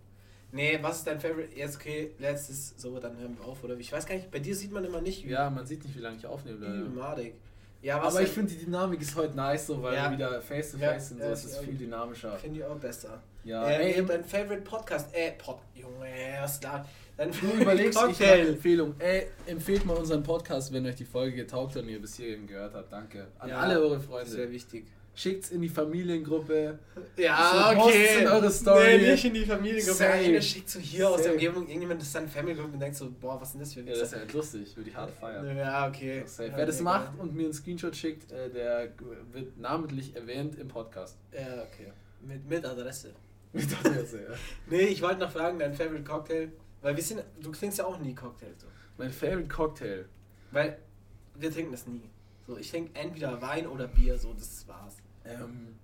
Nee, 0.52 0.78
was 0.82 0.98
ist 0.98 1.08
dein 1.08 1.20
Favorite? 1.20 1.56
Jetzt 1.56 1.78
okay, 1.78 2.12
letztes, 2.20 2.74
so, 2.78 3.00
dann 3.00 3.18
hören 3.18 3.36
wir 3.40 3.46
auf, 3.46 3.64
oder? 3.64 3.76
Ich 3.78 3.92
weiß 3.92 4.06
gar 4.06 4.16
nicht, 4.16 4.30
bei 4.30 4.40
dir 4.40 4.56
sieht 4.56 4.72
man 4.72 4.84
immer 4.84 5.02
nicht, 5.02 5.26
wie 5.26 5.30
Ja, 5.32 5.50
man 5.50 5.66
sieht 5.66 5.84
nicht, 5.84 5.96
wie 5.96 6.02
lange 6.02 6.18
ich 6.18 6.26
aufnehme. 6.28 6.60
leider. 6.60 6.76
übelmadig. 6.82 7.34
Ja, 7.82 8.00
Aber 8.02 8.22
ich 8.22 8.30
finde, 8.30 8.54
die 8.54 8.64
Dynamik 8.64 9.02
ist 9.02 9.16
heute 9.16 9.36
nice, 9.36 9.68
so, 9.68 9.82
weil 9.82 9.96
Ja. 9.96 10.10
wir 10.10 10.18
wieder 10.18 10.42
face 10.42 10.72
to 10.72 10.78
face 10.78 11.10
sind. 11.10 11.20
So, 11.22 11.26
es 11.28 11.44
ist 11.46 11.58
viel 11.60 11.74
dynamischer. 11.76 12.38
Finde 12.38 12.60
ich 12.60 12.66
auch 12.66 12.78
besser. 12.78 13.22
Ja, 13.44 13.68
äh, 13.68 13.92
ey, 13.92 13.94
ey, 14.00 14.06
dein 14.06 14.24
Favorite 14.24 14.62
Podcast, 14.62 15.14
äh, 15.14 15.32
Pod, 15.34 15.58
Junge, 15.74 16.08
was 16.42 16.60
da? 16.62 16.86
Dein 17.18 17.32
Du 17.32 17.62
überlegst, 17.62 18.00
ich 18.00 18.06
Cocktail. 18.06 18.32
eine 18.42 18.48
Empfehlung. 18.50 18.96
Ey, 19.00 19.28
empfehlt 19.46 19.86
mal 19.86 19.96
unseren 19.96 20.24
Podcast, 20.24 20.74
wenn 20.74 20.86
euch 20.88 20.96
die 20.96 21.06
Folge 21.06 21.36
getaugt 21.38 21.76
hat 21.76 21.84
und 21.84 21.90
ihr 21.90 22.02
bis 22.02 22.16
hierhin 22.16 22.48
gehört 22.48 22.74
habt. 22.74 22.92
Danke. 22.92 23.28
An 23.40 23.50
Ja, 23.50 23.60
alle 23.60 23.80
eure 23.80 24.00
Freunde. 24.00 24.52
wichtig. 24.52 24.86
Schickt's 25.16 25.52
in 25.52 25.62
die 25.62 25.70
Familiengruppe. 25.70 26.80
Ja, 27.18 27.74
So, 27.76 27.84
okay. 27.86 28.22
in 28.22 28.28
eure 28.28 28.50
Story. 28.50 28.98
Nee, 28.98 29.12
nicht 29.12 29.26
in 29.26 29.34
die 29.36 29.46
Familiengruppe. 29.46 29.94
Safe. 29.94 30.42
Schickt 30.42 30.70
so 30.72 30.80
hier 30.80 31.08
aus 31.08 31.18
der 31.18 31.26
Safe. 31.26 31.34
Umgebung 31.36 31.68
irgendjemand 31.68 32.02
das 32.02 32.08
ist 32.08 32.14
seine 32.14 32.28
Family-Gruppe 32.28 32.74
und 32.74 32.80
denkt 32.80 32.96
so, 32.98 33.12
boah, 33.22 33.40
was 33.40 33.50
ist 33.50 33.54
denn 33.54 33.62
das 33.62 33.74
für 33.76 33.80
ein 33.82 33.88
Ja, 33.88 33.94
das 33.94 34.02
ist 34.02 34.14
ja 34.14 34.20
nicht 34.24 34.34
lustig. 34.34 34.76
Würde 34.76 34.90
ich 34.90 34.96
hart 34.96 35.12
feiern. 35.12 35.56
Ja, 35.56 35.88
okay. 35.88 36.24
Safe. 36.26 36.50
Ja, 36.50 36.58
Wer 36.58 36.66
das 36.66 36.82
macht 36.82 37.12
geil. 37.12 37.16
und 37.20 37.36
mir 37.36 37.44
einen 37.44 37.54
Screenshot 37.54 37.96
schickt, 37.96 38.32
äh, 38.32 38.50
der 38.50 38.90
wird 39.32 39.56
namentlich 39.60 40.16
erwähnt 40.16 40.58
im 40.58 40.68
Podcast. 40.68 41.16
Ja, 41.32 41.62
okay. 41.62 41.92
Mit, 42.22 42.50
mit 42.50 42.66
Adresse. 42.66 43.12
Ich 43.54 43.68
dachte 43.68 43.90
jetzt, 43.90 44.14
ja. 44.16 44.20
Nee, 44.68 44.86
ich 44.86 45.04
wollte 45.04 45.20
noch 45.20 45.32
fragen, 45.32 45.60
dein 45.60 45.76
Favorite 45.76 46.04
Cocktail. 46.06 46.52
Weil 46.84 46.96
wir 46.96 47.02
sind, 47.04 47.24
du 47.42 47.52
trinkst 47.52 47.80
ja 47.80 47.86
auch 47.86 47.98
nie 47.98 48.14
Cocktail 48.14 48.54
so. 48.58 48.68
Mein 48.98 49.12
Favorite 49.12 49.48
Cocktail. 49.48 50.06
Weil 50.52 50.78
wir 51.36 51.52
trinken 51.52 51.72
das 51.72 51.88
nie. 51.88 52.02
So, 52.46 52.58
ich 52.58 52.70
trinke 52.70 52.94
entweder 52.94 53.42
Wein 53.42 53.66
oder 53.66 53.88
Bier, 53.88 54.20
so, 54.20 54.34
das 54.34 54.68
war's. 54.68 54.98
Ähm, 55.26 55.76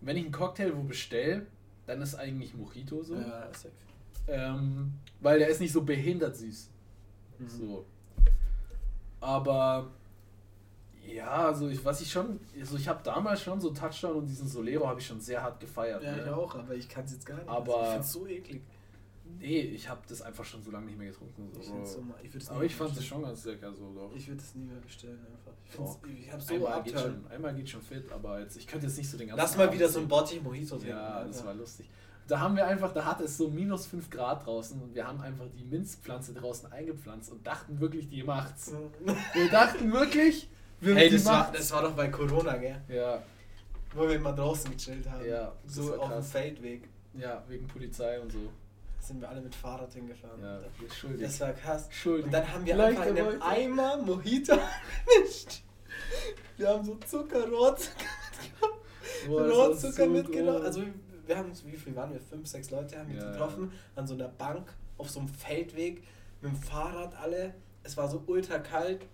wenn 0.00 0.16
ich 0.16 0.24
einen 0.24 0.32
Cocktail 0.32 0.72
wo 0.74 0.82
bestell, 0.82 1.46
dann 1.86 2.02
ist 2.02 2.16
eigentlich 2.16 2.52
Mojito 2.54 3.02
so. 3.02 3.14
Ja, 3.14 3.48
safe. 3.52 3.70
Ähm, 4.26 4.94
weil 5.20 5.38
der 5.38 5.48
ist 5.48 5.60
nicht 5.60 5.72
so 5.72 5.82
behindert 5.82 6.36
süß. 6.36 6.68
Mhm. 7.38 7.48
So. 7.48 7.86
Aber 9.20 9.90
ja, 11.06 11.46
also 11.46 11.68
ich, 11.68 11.82
was 11.84 12.00
ich 12.00 12.10
schon, 12.10 12.40
also 12.58 12.76
ich 12.76 12.88
habe 12.88 13.00
damals 13.04 13.42
schon 13.42 13.60
so 13.60 13.70
Touchdown 13.70 14.16
und 14.16 14.26
diesen 14.26 14.48
Solero 14.48 14.88
habe 14.88 14.98
ich 15.00 15.06
schon 15.06 15.20
sehr 15.20 15.42
hart 15.42 15.60
gefeiert. 15.60 16.02
Ja, 16.02 16.16
ne? 16.16 16.22
ich 16.24 16.28
auch, 16.30 16.54
aber 16.56 16.74
ich 16.74 16.88
kann 16.88 17.04
es 17.04 17.12
jetzt 17.12 17.24
gar 17.24 17.36
nicht. 17.36 17.48
Aber- 17.48 17.84
ich 17.84 17.92
find's 17.92 18.12
so 18.12 18.26
eklig. 18.26 18.62
Nee, 19.38 19.60
ich 19.60 19.88
habe 19.88 20.00
das 20.08 20.22
einfach 20.22 20.44
schon 20.44 20.62
so 20.62 20.70
lange 20.70 20.86
nicht 20.86 20.98
mehr 20.98 21.08
getrunken. 21.08 21.50
So. 21.52 21.60
Ich, 22.22 22.34
ich 22.34 22.48
Aber 22.50 22.58
mehr 22.58 22.66
ich 22.66 22.74
fand 22.74 22.96
es 22.96 23.04
schon 23.04 23.22
ganz 23.22 23.44
lecker 23.44 23.72
so 23.72 23.92
doch. 23.92 24.10
Ich 24.14 24.26
würde 24.28 24.40
es 24.40 24.54
nie 24.54 24.64
mehr 24.64 24.80
bestellen 24.80 25.18
einfach. 25.26 25.52
Ich, 25.66 25.72
find's, 25.72 25.98
ich 26.22 26.32
hab 26.32 26.40
so 26.42 26.54
einmal, 26.54 26.82
geht 26.82 26.98
schon, 27.00 27.26
einmal 27.28 27.54
geht 27.54 27.68
schon 27.70 27.82
fit, 27.82 28.10
aber 28.12 28.40
jetzt, 28.40 28.56
ich 28.56 28.66
könnte 28.66 28.86
jetzt 28.86 28.96
nicht 28.98 29.08
so 29.10 29.16
den 29.18 29.28
ganzen 29.28 29.40
Lass 29.40 29.56
mal 29.56 29.72
wieder 29.72 29.88
so 29.88 30.00
ein 30.00 30.08
trinken. 30.08 30.24
Botti 30.26 30.40
Mojito 30.40 30.76
trinken. 30.76 30.90
Ja, 30.96 31.24
das 31.24 31.36
Alter. 31.38 31.46
war 31.48 31.54
lustig. 31.54 31.88
Da 32.26 32.40
haben 32.40 32.56
wir 32.56 32.66
einfach, 32.66 32.92
da 32.94 33.04
hatte 33.04 33.24
es 33.24 33.36
so 33.36 33.48
minus 33.50 33.84
5 33.86 34.08
Grad 34.08 34.46
draußen 34.46 34.80
und 34.80 34.94
wir 34.94 35.06
haben 35.06 35.20
einfach 35.20 35.44
die 35.58 35.64
Minzpflanze 35.64 36.32
draußen 36.32 36.72
eingepflanzt 36.72 37.30
und 37.30 37.46
dachten 37.46 37.78
wirklich, 37.80 38.08
die 38.08 38.22
macht's. 38.22 38.72
Wir 39.34 39.50
dachten 39.50 39.92
wirklich, 39.92 40.48
wir 40.80 40.94
Hey, 40.96 41.10
das 41.10 41.24
war, 41.26 41.38
macht's. 41.40 41.58
das 41.58 41.72
war 41.72 41.82
doch 41.82 41.92
bei 41.92 42.08
Corona, 42.08 42.56
gell? 42.56 42.80
Ja, 42.88 43.22
Wo 43.94 44.08
wir 44.08 44.18
mal 44.18 44.32
draußen 44.32 44.70
gechillt 44.70 45.08
haben. 45.08 45.24
Ja, 45.26 45.52
das 45.64 45.74
So 45.74 45.90
war 45.90 46.00
auf 46.00 46.12
dem. 46.14 46.22
Feldweg. 46.22 46.88
ja, 47.12 47.44
wegen 47.46 47.66
Polizei 47.66 48.18
und 48.18 48.32
so. 48.32 48.38
Sind 49.06 49.20
wir 49.20 49.28
alle 49.28 49.40
mit 49.42 49.54
Fahrrad 49.54 49.92
hingefahren. 49.92 50.40
Ja, 50.42 50.60
entschuldigt. 50.80 51.24
Das 51.24 51.40
war 51.40 51.52
krass. 51.52 51.84
Entschuldigt. 51.86 52.26
Und 52.26 52.32
dann 52.32 52.52
haben 52.52 52.64
wir 52.64 52.76
Leicht 52.76 52.98
einfach 53.00 53.10
in 53.10 53.18
einem. 53.26 53.42
Eimer 53.42 53.96
Mojito 53.98 54.54
gemischt. 55.06 55.62
Wir 56.56 56.68
haben 56.68 56.84
so 56.84 56.94
Zucker, 57.06 57.48
Rohrzucker, 57.48 58.04
war 59.28 59.48
Rohrzucker 59.50 60.04
so 60.04 60.10
mitgenommen. 60.10 60.62
Also 60.62 60.82
wir 61.26 61.36
haben, 61.36 61.52
wie 61.66 61.76
viel 61.76 61.94
waren 61.96 62.12
wir? 62.12 62.20
Fünf, 62.20 62.46
sechs 62.46 62.70
Leute 62.70 62.98
haben 62.98 63.08
wir 63.12 63.20
Ja. 63.20 63.30
getroffen. 63.30 63.72
An 63.96 64.06
so 64.06 64.14
einer 64.14 64.28
Bank, 64.28 64.72
auf 64.98 65.10
so 65.10 65.20
einem 65.20 65.28
Feldweg, 65.28 66.02
mit 66.40 66.52
dem 66.52 66.56
Fahrrad 66.56 67.14
alle. 67.16 67.54
Es 67.82 67.96
war 67.96 68.08
so 68.08 68.22
ultra 68.26 68.58
kalt. 68.58 69.06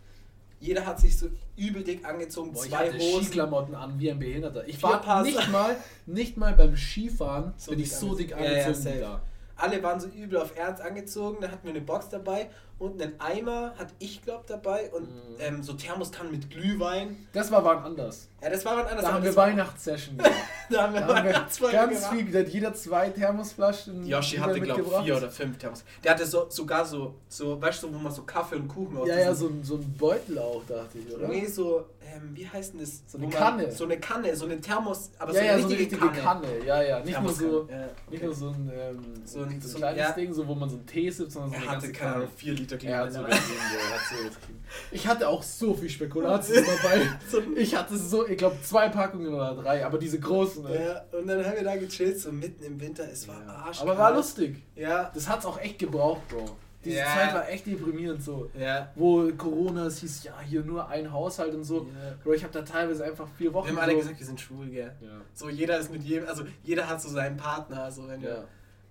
Jeder 0.60 0.84
hat 0.84 1.00
sich 1.00 1.16
so 1.18 1.28
übel 1.56 1.82
dick 1.82 2.04
angezogen. 2.04 2.52
Boah, 2.52 2.64
ich 2.64 2.70
zwei 2.70 2.88
hatte 2.88 2.98
Hosen. 2.98 3.24
Skiklamotten 3.24 3.74
an 3.74 3.98
wie 3.98 4.10
ein 4.10 4.18
Behinderter. 4.18 4.68
Ich 4.68 4.82
war 4.82 5.22
nicht 5.22 5.50
mal, 5.50 5.76
nicht 6.06 6.36
mal 6.36 6.52
beim 6.52 6.76
Skifahren 6.76 7.54
So 7.56 7.70
bin 7.70 7.80
ich 7.80 7.90
so 7.92 8.14
dick 8.14 8.34
angezogen. 8.34 8.84
Ja, 8.84 8.94
ja, 9.00 9.22
Alle 9.60 9.82
waren 9.82 10.00
so 10.00 10.08
übel 10.08 10.38
auf 10.38 10.56
Ernst 10.56 10.82
angezogen. 10.82 11.38
Da 11.40 11.50
hatten 11.50 11.64
wir 11.64 11.70
eine 11.70 11.80
Box 11.80 12.08
dabei 12.08 12.48
und 12.80 13.00
einen 13.00 13.20
Eimer 13.20 13.74
hatte 13.78 13.92
ich, 14.00 14.22
glaub, 14.22 14.46
dabei 14.48 14.90
und 14.90 15.02
Mhm. 15.02 15.36
ähm, 15.38 15.62
so 15.62 15.74
Thermoskannen 15.74 16.32
mit 16.32 16.50
Glühwein. 16.50 17.28
Das 17.32 17.50
war 17.52 17.64
wann 17.64 17.84
anders. 17.84 18.26
Ja, 18.42 18.50
das 18.50 18.64
war 18.64 18.76
was 18.78 18.86
anderes. 18.86 19.04
Da 19.04 19.12
haben 19.12 19.22
wir 19.24 19.36
Weihnachtssession 19.36 20.16
gemacht. 20.16 20.32
Da 20.70 20.82
haben 20.84 20.94
wir, 20.94 21.00
Da 21.00 21.06
haben 21.08 21.24
wir 21.24 21.32
Weihnachtsfolge 21.34 21.76
ganz 21.76 21.96
gemacht. 22.00 22.14
viel, 22.14 22.30
da 22.32 22.38
hat 22.38 22.48
jeder 22.48 22.72
zwei 22.74 23.10
Thermosflaschen 23.10 24.06
Yoshi 24.06 24.36
hatte, 24.36 24.60
glaube 24.60 24.82
ich, 24.82 25.02
vier 25.04 25.16
oder 25.16 25.28
fünf 25.28 25.58
Thermos. 25.58 25.82
Der 26.04 26.12
hatte 26.12 26.24
so, 26.24 26.46
sogar 26.48 26.84
so, 26.84 27.14
so, 27.28 27.60
weißt 27.60 27.82
du, 27.82 27.92
wo 27.92 27.98
man 27.98 28.12
so 28.12 28.22
Kaffee 28.22 28.54
und 28.54 28.68
Kuchen 28.68 28.96
aus 28.98 29.08
Ja, 29.08 29.18
ja, 29.18 29.34
so, 29.34 29.48
ein- 29.48 29.64
so 29.64 29.74
ein 29.74 29.94
Beutel 29.98 30.38
auch, 30.38 30.62
dachte 30.68 30.98
ich, 30.98 31.12
oder? 31.12 31.26
Nee, 31.26 31.44
so, 31.46 31.86
ähm, 32.14 32.30
wie 32.34 32.48
heißt 32.48 32.74
denn 32.74 32.80
das? 32.80 33.02
So 33.08 33.18
eine 33.18 33.28
Kanne. 33.28 33.72
so 33.72 33.82
eine 33.84 33.98
Kanne, 33.98 34.36
so 34.36 34.44
eine 34.44 34.60
Thermos, 34.60 35.10
aber 35.18 35.32
ja, 35.34 35.40
so 35.40 35.44
ja, 35.46 35.52
eine 35.54 35.62
so 35.62 35.68
eine 35.68 35.78
richtige 35.78 36.02
richtige 36.04 36.22
Kanne. 36.22 36.42
Kanne. 36.46 36.64
Ja, 36.66 36.82
ja, 36.82 37.00
nicht 37.00 37.20
nur 37.20 37.32
so, 37.32 37.68
ja, 37.68 37.78
nicht 37.78 37.92
okay. 38.08 38.24
nur 38.26 38.34
so 38.34 38.48
ein, 38.50 38.72
ähm, 38.72 39.04
So 39.24 39.38
so 39.40 39.44
ein- 39.46 39.50
ein, 39.50 39.60
so- 39.60 39.78
kleines 39.78 39.98
ja. 39.98 40.12
Ding, 40.12 40.32
so, 40.32 40.46
wo 40.46 40.54
man 40.54 40.68
so 40.70 40.76
einen 40.76 40.86
Tee 40.86 41.10
sippt, 41.10 41.32
sondern 41.32 41.50
so 41.50 41.56
Er 41.56 41.62
eine 41.62 41.70
hatte, 41.72 41.80
ganze 41.88 41.92
keine 41.98 42.12
Kanne. 42.12 42.24
Ahnung, 42.26 42.36
vier 42.36 42.52
Liter 42.54 42.69
Er 42.72 42.98
hat 42.98 43.12
so 43.12 43.18
Glühwein. 43.18 43.32
übertrieben, 43.38 43.60
ja, 43.72 43.78
er 43.90 43.94
hat 43.94 44.06
so 44.08 44.20
übertrieben. 44.26 44.56
Ich 44.92 45.06
hatte 45.06 45.28
auch 45.28 45.42
so 45.42 45.74
viel 45.74 45.88
Spekulatius 45.90 46.58
dabei. 46.64 47.02
Ich 47.56 47.74
hatte 47.74 47.96
so, 47.96 48.26
ich 48.28 48.38
glaube, 48.38 48.56
zwei 48.62 48.88
Packungen 48.88 49.34
oder 49.34 49.54
drei, 49.56 49.84
aber 49.84 49.98
diese 49.98 50.20
großen. 50.20 50.62
Ne? 50.62 50.84
Ja, 50.86 51.18
und 51.18 51.26
dann 51.26 51.44
haben 51.44 51.56
wir 51.56 51.64
da 51.64 51.76
gechillt, 51.76 52.20
so 52.20 52.30
mitten 52.30 52.62
im 52.64 52.80
Winter. 52.80 53.04
Es 53.10 53.26
war 53.26 53.40
Ja. 53.42 53.48
arschkalt. 53.48 53.90
Aber 53.90 53.98
war 53.98 54.14
lustig. 54.14 54.62
Ja, 54.76 55.10
Das 55.12 55.28
hat's 55.28 55.44
auch 55.44 55.58
echt 55.60 55.78
gebraucht, 55.80 56.26
Bro. 56.28 56.56
Diese 56.84 56.96
Ja. 56.98 57.04
Zeit 57.06 57.34
war 57.34 57.48
echt 57.50 57.66
deprimierend 57.66 58.22
so. 58.22 58.48
ja. 58.58 58.90
Wo 58.94 59.28
Corona, 59.36 59.86
es 59.86 59.98
hieß, 59.98 60.24
ja, 60.24 60.32
hier 60.40 60.62
nur 60.62 60.88
ein 60.88 61.12
Haushalt 61.12 61.52
und 61.54 61.64
so. 61.64 61.80
Ja. 61.80 62.14
Bro, 62.24 62.32
ich 62.34 62.42
habe 62.42 62.52
da 62.54 62.62
teilweise 62.62 63.04
einfach 63.04 63.28
vier 63.36 63.52
Wochen 63.52 63.66
Wir 63.66 63.72
haben 63.72 63.82
alle 63.82 63.92
so, 63.92 63.98
gesagt, 63.98 64.18
wir 64.18 64.26
sind 64.26 64.40
schwul, 64.40 64.68
gell? 64.70 64.92
ja. 65.02 65.08
So, 65.34 65.48
jeder 65.50 65.78
ist 65.78 65.90
mit 65.92 66.02
jedem, 66.04 66.26
also 66.28 66.44
jeder 66.62 66.88
hat 66.88 67.02
so 67.02 67.08
seinen 67.10 67.36
Partner, 67.36 67.82
also 67.84 68.08
wenn 68.08 68.22
ja. 68.22 68.44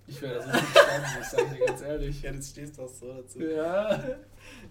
Du. 0.09 0.15
Ich 0.15 0.21
wäre 0.21 0.35
das 0.35 0.45
nicht 0.47 0.73
gestanden, 0.73 1.11
ich 1.21 1.27
sag 1.27 1.51
dir 1.57 1.65
ganz 1.65 1.81
ehrlich. 1.81 2.21
Ja, 2.21 2.31
das 2.31 2.49
stehst 2.49 2.77
doch 2.79 2.87
so 2.89 3.13
dazu. 3.13 3.39
Ja. 3.41 4.03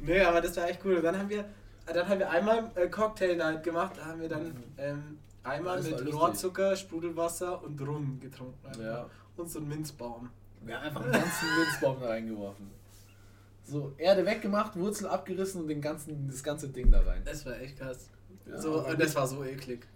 Nee, 0.01 0.20
aber 0.20 0.41
das 0.41 0.57
war 0.57 0.68
echt 0.68 0.84
cool. 0.84 0.97
Und 0.97 1.03
dann 1.05 1.18
haben 1.18 1.28
wir, 1.28 1.45
dann 1.86 2.09
haben 2.09 2.18
wir 2.18 2.30
einmal 2.30 2.70
äh, 2.74 2.89
Cocktail 2.89 3.36
Night 3.36 3.62
gemacht. 3.62 3.93
Da 3.97 4.07
haben 4.07 4.20
wir 4.20 4.28
dann 4.28 4.45
Mhm. 4.49 4.64
ähm, 4.78 5.18
einmal 5.45 5.82
mit. 5.82 6.12
Rohrzucker, 6.12 6.76
Sprudelwasser 6.76 7.62
und 7.62 7.80
Rum 7.80 8.18
getrunken. 8.20 8.66
einfach. 8.66 8.80
Ja. 8.82 9.11
Und 9.36 9.51
so 9.51 9.59
einen 9.61 9.68
Minzbaum. 9.68 10.30
Wir 10.62 10.76
haben 10.76 10.86
einfach 10.86 11.03
einen 11.03 11.12
ganzen 11.12 11.47
Minzbaum 11.59 12.01
da 12.01 12.09
reingeworfen. 12.09 12.70
So, 13.64 13.93
Erde 13.99 14.24
weggemacht, 14.26 14.76
Wurzel 14.76 15.07
abgerissen 15.07 15.61
und 15.61 15.68
den 15.68 15.80
ganzen, 15.80 16.26
das 16.28 16.43
ganze 16.43 16.68
Ding 16.68 16.91
da 16.91 17.01
rein. 17.03 17.22
Das 17.24 17.45
war 17.47 17.59
echt 17.61 17.78
krass. 17.78 18.09
Ja, 18.47 18.59
so, 18.59 18.82
das 18.95 19.14
war 19.14 19.26
so 19.28 19.45
eklig. 19.45 19.86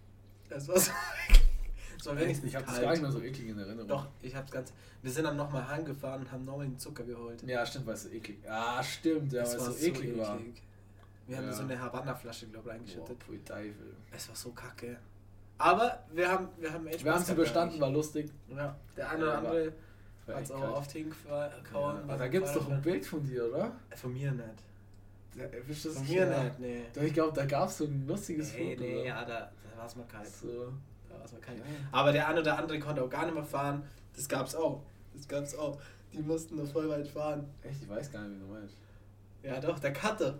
Das 0.50 0.68
war 0.68 0.78
so 0.78 0.90
eklig. 1.28 1.42
Echt, 2.10 2.20
wenigstens 2.20 2.48
ich 2.48 2.54
habe 2.56 2.64
das 2.66 2.74
kalt. 2.74 2.84
gar 2.84 2.90
nicht 2.92 3.02
mehr 3.02 3.12
so 3.12 3.20
eklig 3.22 3.48
in 3.48 3.58
Erinnerung. 3.58 3.88
Doch, 3.88 4.08
ich 4.20 4.34
hab's 4.34 4.50
ganz. 4.50 4.72
Wir 5.02 5.10
sind 5.10 5.24
dann 5.24 5.36
nochmal 5.36 5.66
heimgefahren 5.68 6.22
und 6.22 6.32
haben 6.32 6.44
nochmal 6.44 6.66
den 6.66 6.78
Zucker 6.78 7.04
geholt. 7.04 7.42
Ja, 7.42 7.64
stimmt, 7.64 7.86
weil 7.86 7.94
es 7.94 8.02
so 8.04 8.08
eklig 8.10 8.38
Ja, 8.44 8.82
stimmt, 8.82 9.32
ja, 9.32 9.40
weil 9.42 9.48
es 9.48 9.58
war 9.60 9.72
so 9.72 9.84
eklig 9.86 10.18
war. 10.18 10.38
Wir 11.28 11.36
haben 11.36 11.46
Ja. 11.46 11.52
so 11.52 11.62
eine 11.62 11.80
Havanna-Flasche, 11.80 12.46
glaube 12.48 12.58
ich, 12.58 12.64
Boah, 12.64 12.70
reingeschüttet. 12.72 13.22
pfui 13.22 13.38
Teufel. 13.44 13.94
Es 14.10 14.28
war 14.28 14.36
so 14.36 14.50
kacke. 14.50 14.98
Aber 15.58 16.02
wir 16.12 16.28
haben, 16.28 16.48
wir 16.58 16.72
haben 16.72 16.86
echt 16.88 17.04
Wir 17.04 17.12
haben 17.12 17.20
gehabt 17.22 17.38
überstanden, 17.38 17.80
war 17.80 17.90
lustig. 17.90 18.30
Ja, 18.48 18.76
der 18.96 19.10
eine 19.10 19.22
oder 19.22 19.32
Ja, 19.32 19.38
andere 19.38 19.72
hat 20.28 20.42
es 20.44 20.50
auch 20.50 20.62
auf 20.76 20.88
Tink 20.88 21.14
Ja, 21.28 22.16
da 22.16 22.28
gibt 22.28 22.46
es 22.46 22.52
doch 22.52 22.68
ein 22.68 22.82
Bild 22.82 23.06
von 23.06 23.22
dir, 23.24 23.48
oder? 23.48 23.72
Von 23.94 24.12
mir 24.12 24.32
nicht. 24.32 24.46
Da 25.36 25.44
erwischt 25.44 25.86
das 25.86 25.94
Von 25.94 26.06
mir 26.08 26.26
ja. 26.26 26.42
nicht, 26.44 26.58
nee. 26.58 26.82
Doch, 26.92 27.02
ich 27.02 27.14
glaube, 27.14 27.32
da 27.34 27.46
gab 27.46 27.68
es 27.68 27.78
so 27.78 27.84
ein 27.84 28.06
lustiges 28.06 28.52
Nee, 28.52 28.70
Foto. 28.76 28.82
nee, 28.82 28.94
oder? 28.96 29.04
ja, 29.06 29.24
da, 29.24 29.52
da 29.70 29.78
war 29.78 29.86
es 29.86 29.96
mal 29.96 30.06
kalt. 30.06 30.26
So. 30.28 30.72
Mal 31.18 31.40
kalt. 31.40 31.58
Ja. 31.58 31.64
Aber 31.92 32.12
der 32.12 32.28
eine 32.28 32.40
oder 32.40 32.58
andere 32.58 32.78
konnte 32.78 33.02
auch 33.02 33.10
gar 33.10 33.24
nicht 33.24 33.34
mehr 33.34 33.44
fahren. 33.44 33.84
Das 34.14 34.28
gab's 34.28 34.54
auch. 34.54 34.82
Das 35.14 35.28
gab's 35.28 35.54
auch. 35.54 35.78
Die 36.12 36.18
mussten 36.18 36.56
noch 36.56 36.66
voll 36.66 36.88
weit 36.88 37.08
fahren. 37.08 37.48
Echt, 37.62 37.82
ich 37.82 37.88
weiß 37.88 38.12
gar 38.12 38.22
nicht, 38.22 38.36
wie 38.36 38.46
du 38.46 38.52
meinst. 38.52 38.76
Ja 39.42 39.60
doch, 39.60 39.78
der 39.78 39.92
Cutter. 39.92 40.38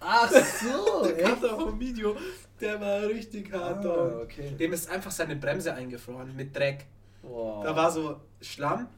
Ach 0.00 0.30
so, 0.30 1.02
Der 1.04 1.16
Cutter 1.16 1.58
vom 1.58 1.78
Video, 1.78 2.16
der 2.60 2.80
war 2.80 3.02
richtig 3.02 3.52
hart. 3.52 3.84
Ah, 3.84 4.20
okay. 4.22 4.50
Dem 4.52 4.72
ist 4.72 4.88
einfach 4.88 5.10
seine 5.10 5.36
Bremse 5.36 5.74
eingefroren 5.74 6.34
mit 6.34 6.56
Dreck. 6.56 6.86
Boah. 7.22 7.62
Da 7.64 7.76
war 7.76 7.90
so 7.90 8.20
Schlamm. 8.40 8.88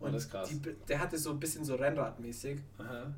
Oh, 0.00 0.06
ist 0.06 0.30
krass. 0.30 0.48
Die, 0.48 0.60
der 0.60 1.00
hatte 1.00 1.18
so 1.18 1.30
ein 1.30 1.40
bisschen 1.40 1.64
so 1.64 1.74
Rennradmäßig. 1.74 2.60
Aha. 2.78 3.12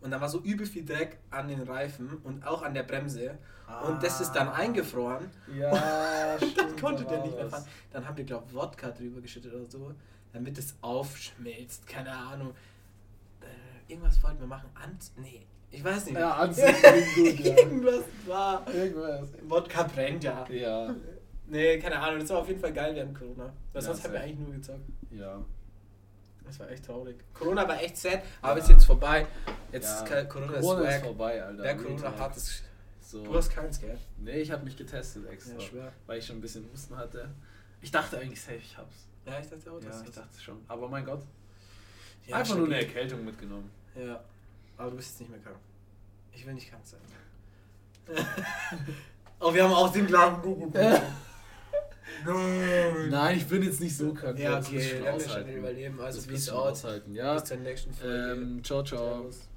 Und 0.00 0.10
da 0.10 0.20
war 0.20 0.28
so 0.28 0.40
übel 0.40 0.66
viel 0.66 0.84
Dreck 0.84 1.18
an 1.30 1.48
den 1.48 1.62
Reifen 1.62 2.18
und 2.24 2.46
auch 2.46 2.62
an 2.62 2.74
der 2.74 2.82
Bremse. 2.84 3.38
Und 3.88 4.02
das 4.02 4.20
ist 4.20 4.30
Ah. 4.30 4.34
dann 4.34 4.48
eingefroren. 4.50 5.28
Ja, 5.58 5.70
Dann 6.38 6.50
stimmt. 6.50 6.80
konnte 6.80 7.04
der 7.04 7.22
nicht 7.22 7.34
mehr 7.34 7.48
fahren. 7.48 7.64
Dann 7.92 8.06
haben 8.06 8.16
wir, 8.16 8.24
glaube 8.24 8.44
ich, 8.48 8.54
Wodka 8.54 8.90
drüber 8.90 9.20
geschüttet 9.20 9.52
oder 9.54 9.66
so, 9.66 9.92
damit 10.32 10.56
es 10.58 10.76
aufschmilzt. 10.82 11.86
Keine 11.86 12.12
Ahnung. 12.12 12.52
Äh, 13.40 13.92
irgendwas 13.92 14.22
wollten 14.22 14.38
wir 14.40 14.46
machen. 14.46 14.68
Ant 14.74 15.10
nee, 15.16 15.44
ich 15.72 15.82
weiß 15.82 16.06
nicht. 16.06 16.18
Ja, 16.18 16.46
klingt 16.52 17.14
gut, 17.36 17.40
ja. 17.44 17.56
Irgendwas 17.56 18.04
war. 18.26 18.72
Irgendwas. 18.72 19.28
Wodka 19.48 19.82
brennt 19.84 20.22
ja. 20.24 20.46
Ja, 20.50 20.94
Nee, 21.48 21.78
keine 21.78 21.98
Ahnung. 22.00 22.20
Das 22.20 22.30
war 22.30 22.38
auf 22.38 22.48
jeden 22.48 22.60
Fall 22.60 22.72
geil 22.72 22.94
während 22.94 23.16
Corona. 23.18 23.44
Weil 23.72 23.80
Ja, 23.82 23.86
sonst 23.88 24.04
haben 24.04 24.12
wir 24.12 24.20
eigentlich 24.20 24.38
nur 24.38 24.52
gezockt. 24.52 24.80
ja. 25.10 25.44
Das 26.46 26.60
war 26.60 26.70
echt 26.70 26.86
traurig. 26.86 27.16
Corona 27.34 27.66
war 27.66 27.80
echt 27.82 27.96
sad, 27.96 28.22
aber 28.40 28.56
Ja. 28.58 28.62
ist 28.64 28.70
jetzt 28.70 28.84
vorbei. 28.84 29.26
Jetzt 29.72 29.84
Ja. 29.86 30.16
ist 30.16 30.28
Corona, 30.30 30.52
Corona 30.60 30.88
ist 30.88 30.96
ist 30.96 31.04
vorbei, 31.04 31.42
Alter. 31.44 31.62
Real 31.64 31.76
Corona 31.76 32.18
hat, 32.18 32.36
ist. 32.36 32.62
So. 33.02 33.22
Du 33.24 33.34
hast 33.36 33.50
keins, 33.50 33.80
gell? 33.80 33.98
Nee, 34.18 34.40
ich 34.40 34.50
habe 34.50 34.64
mich 34.64 34.76
getestet 34.76 35.28
extra, 35.28 35.54
Ja, 35.54 35.60
schwer. 35.60 35.92
weil 36.06 36.18
ich 36.18 36.26
schon 36.26 36.36
ein 36.36 36.40
bisschen 36.40 36.68
Husten 36.72 36.96
hatte. 36.96 37.28
Ich 37.80 37.90
dachte 37.90 38.18
eigentlich 38.18 38.40
safe, 38.40 38.56
ich 38.56 38.76
hab's. 38.76 39.06
Ja, 39.24 39.38
ich 39.40 39.48
dachte 39.48 39.70
auch, 39.70 39.80
Ja, 39.80 39.88
dass 39.88 40.00
ich 40.00 40.06
das- 40.06 40.14
dachte 40.16 40.40
schon. 40.40 40.60
Aber 40.68 40.88
mein 40.88 41.04
Gott, 41.04 41.22
Ja, 42.26 42.36
einfach 42.36 42.56
nur 42.56 42.66
eine. 42.66 42.76
Erkältung 42.80 43.24
mitgenommen. 43.24 43.70
Ja. 43.94 44.20
Aber 44.76 44.90
du 44.90 44.96
bist 44.96 45.10
jetzt 45.10 45.20
nicht 45.20 45.30
mehr 45.30 45.40
krank. 45.40 45.56
Ich 46.32 46.44
will 46.46 46.54
nicht 46.54 46.68
krank 46.68 46.82
sein. 46.84 47.00
oh, 49.40 49.52
wir 49.54 49.64
haben 49.64 49.72
auch 49.72 49.90
den 49.92 50.06
gleichen 50.06 50.42
Nein. 52.24 53.10
Nein, 53.10 53.36
ich 53.36 53.46
bin 53.46 53.62
jetzt 53.62 53.80
nicht 53.80 53.96
so 53.96 54.12
krank. 54.14 54.38
Ja, 54.38 54.58
okay, 54.58 55.02
werden 55.02 55.20
wir 55.20 55.28
schon 55.28 55.48
überleben. 55.48 56.00
Also, 56.00 56.22
du 56.22 56.32
aus. 56.48 56.72
aushalten. 56.84 57.14
Ja, 57.14 57.34
Bis 57.34 57.44
zur 57.44 57.56
nächsten 57.58 57.92
Folge. 57.92 58.32
ähm, 58.32 58.64
ciao, 58.64 58.82
ciao. 58.82 59.18
Servus. 59.20 59.48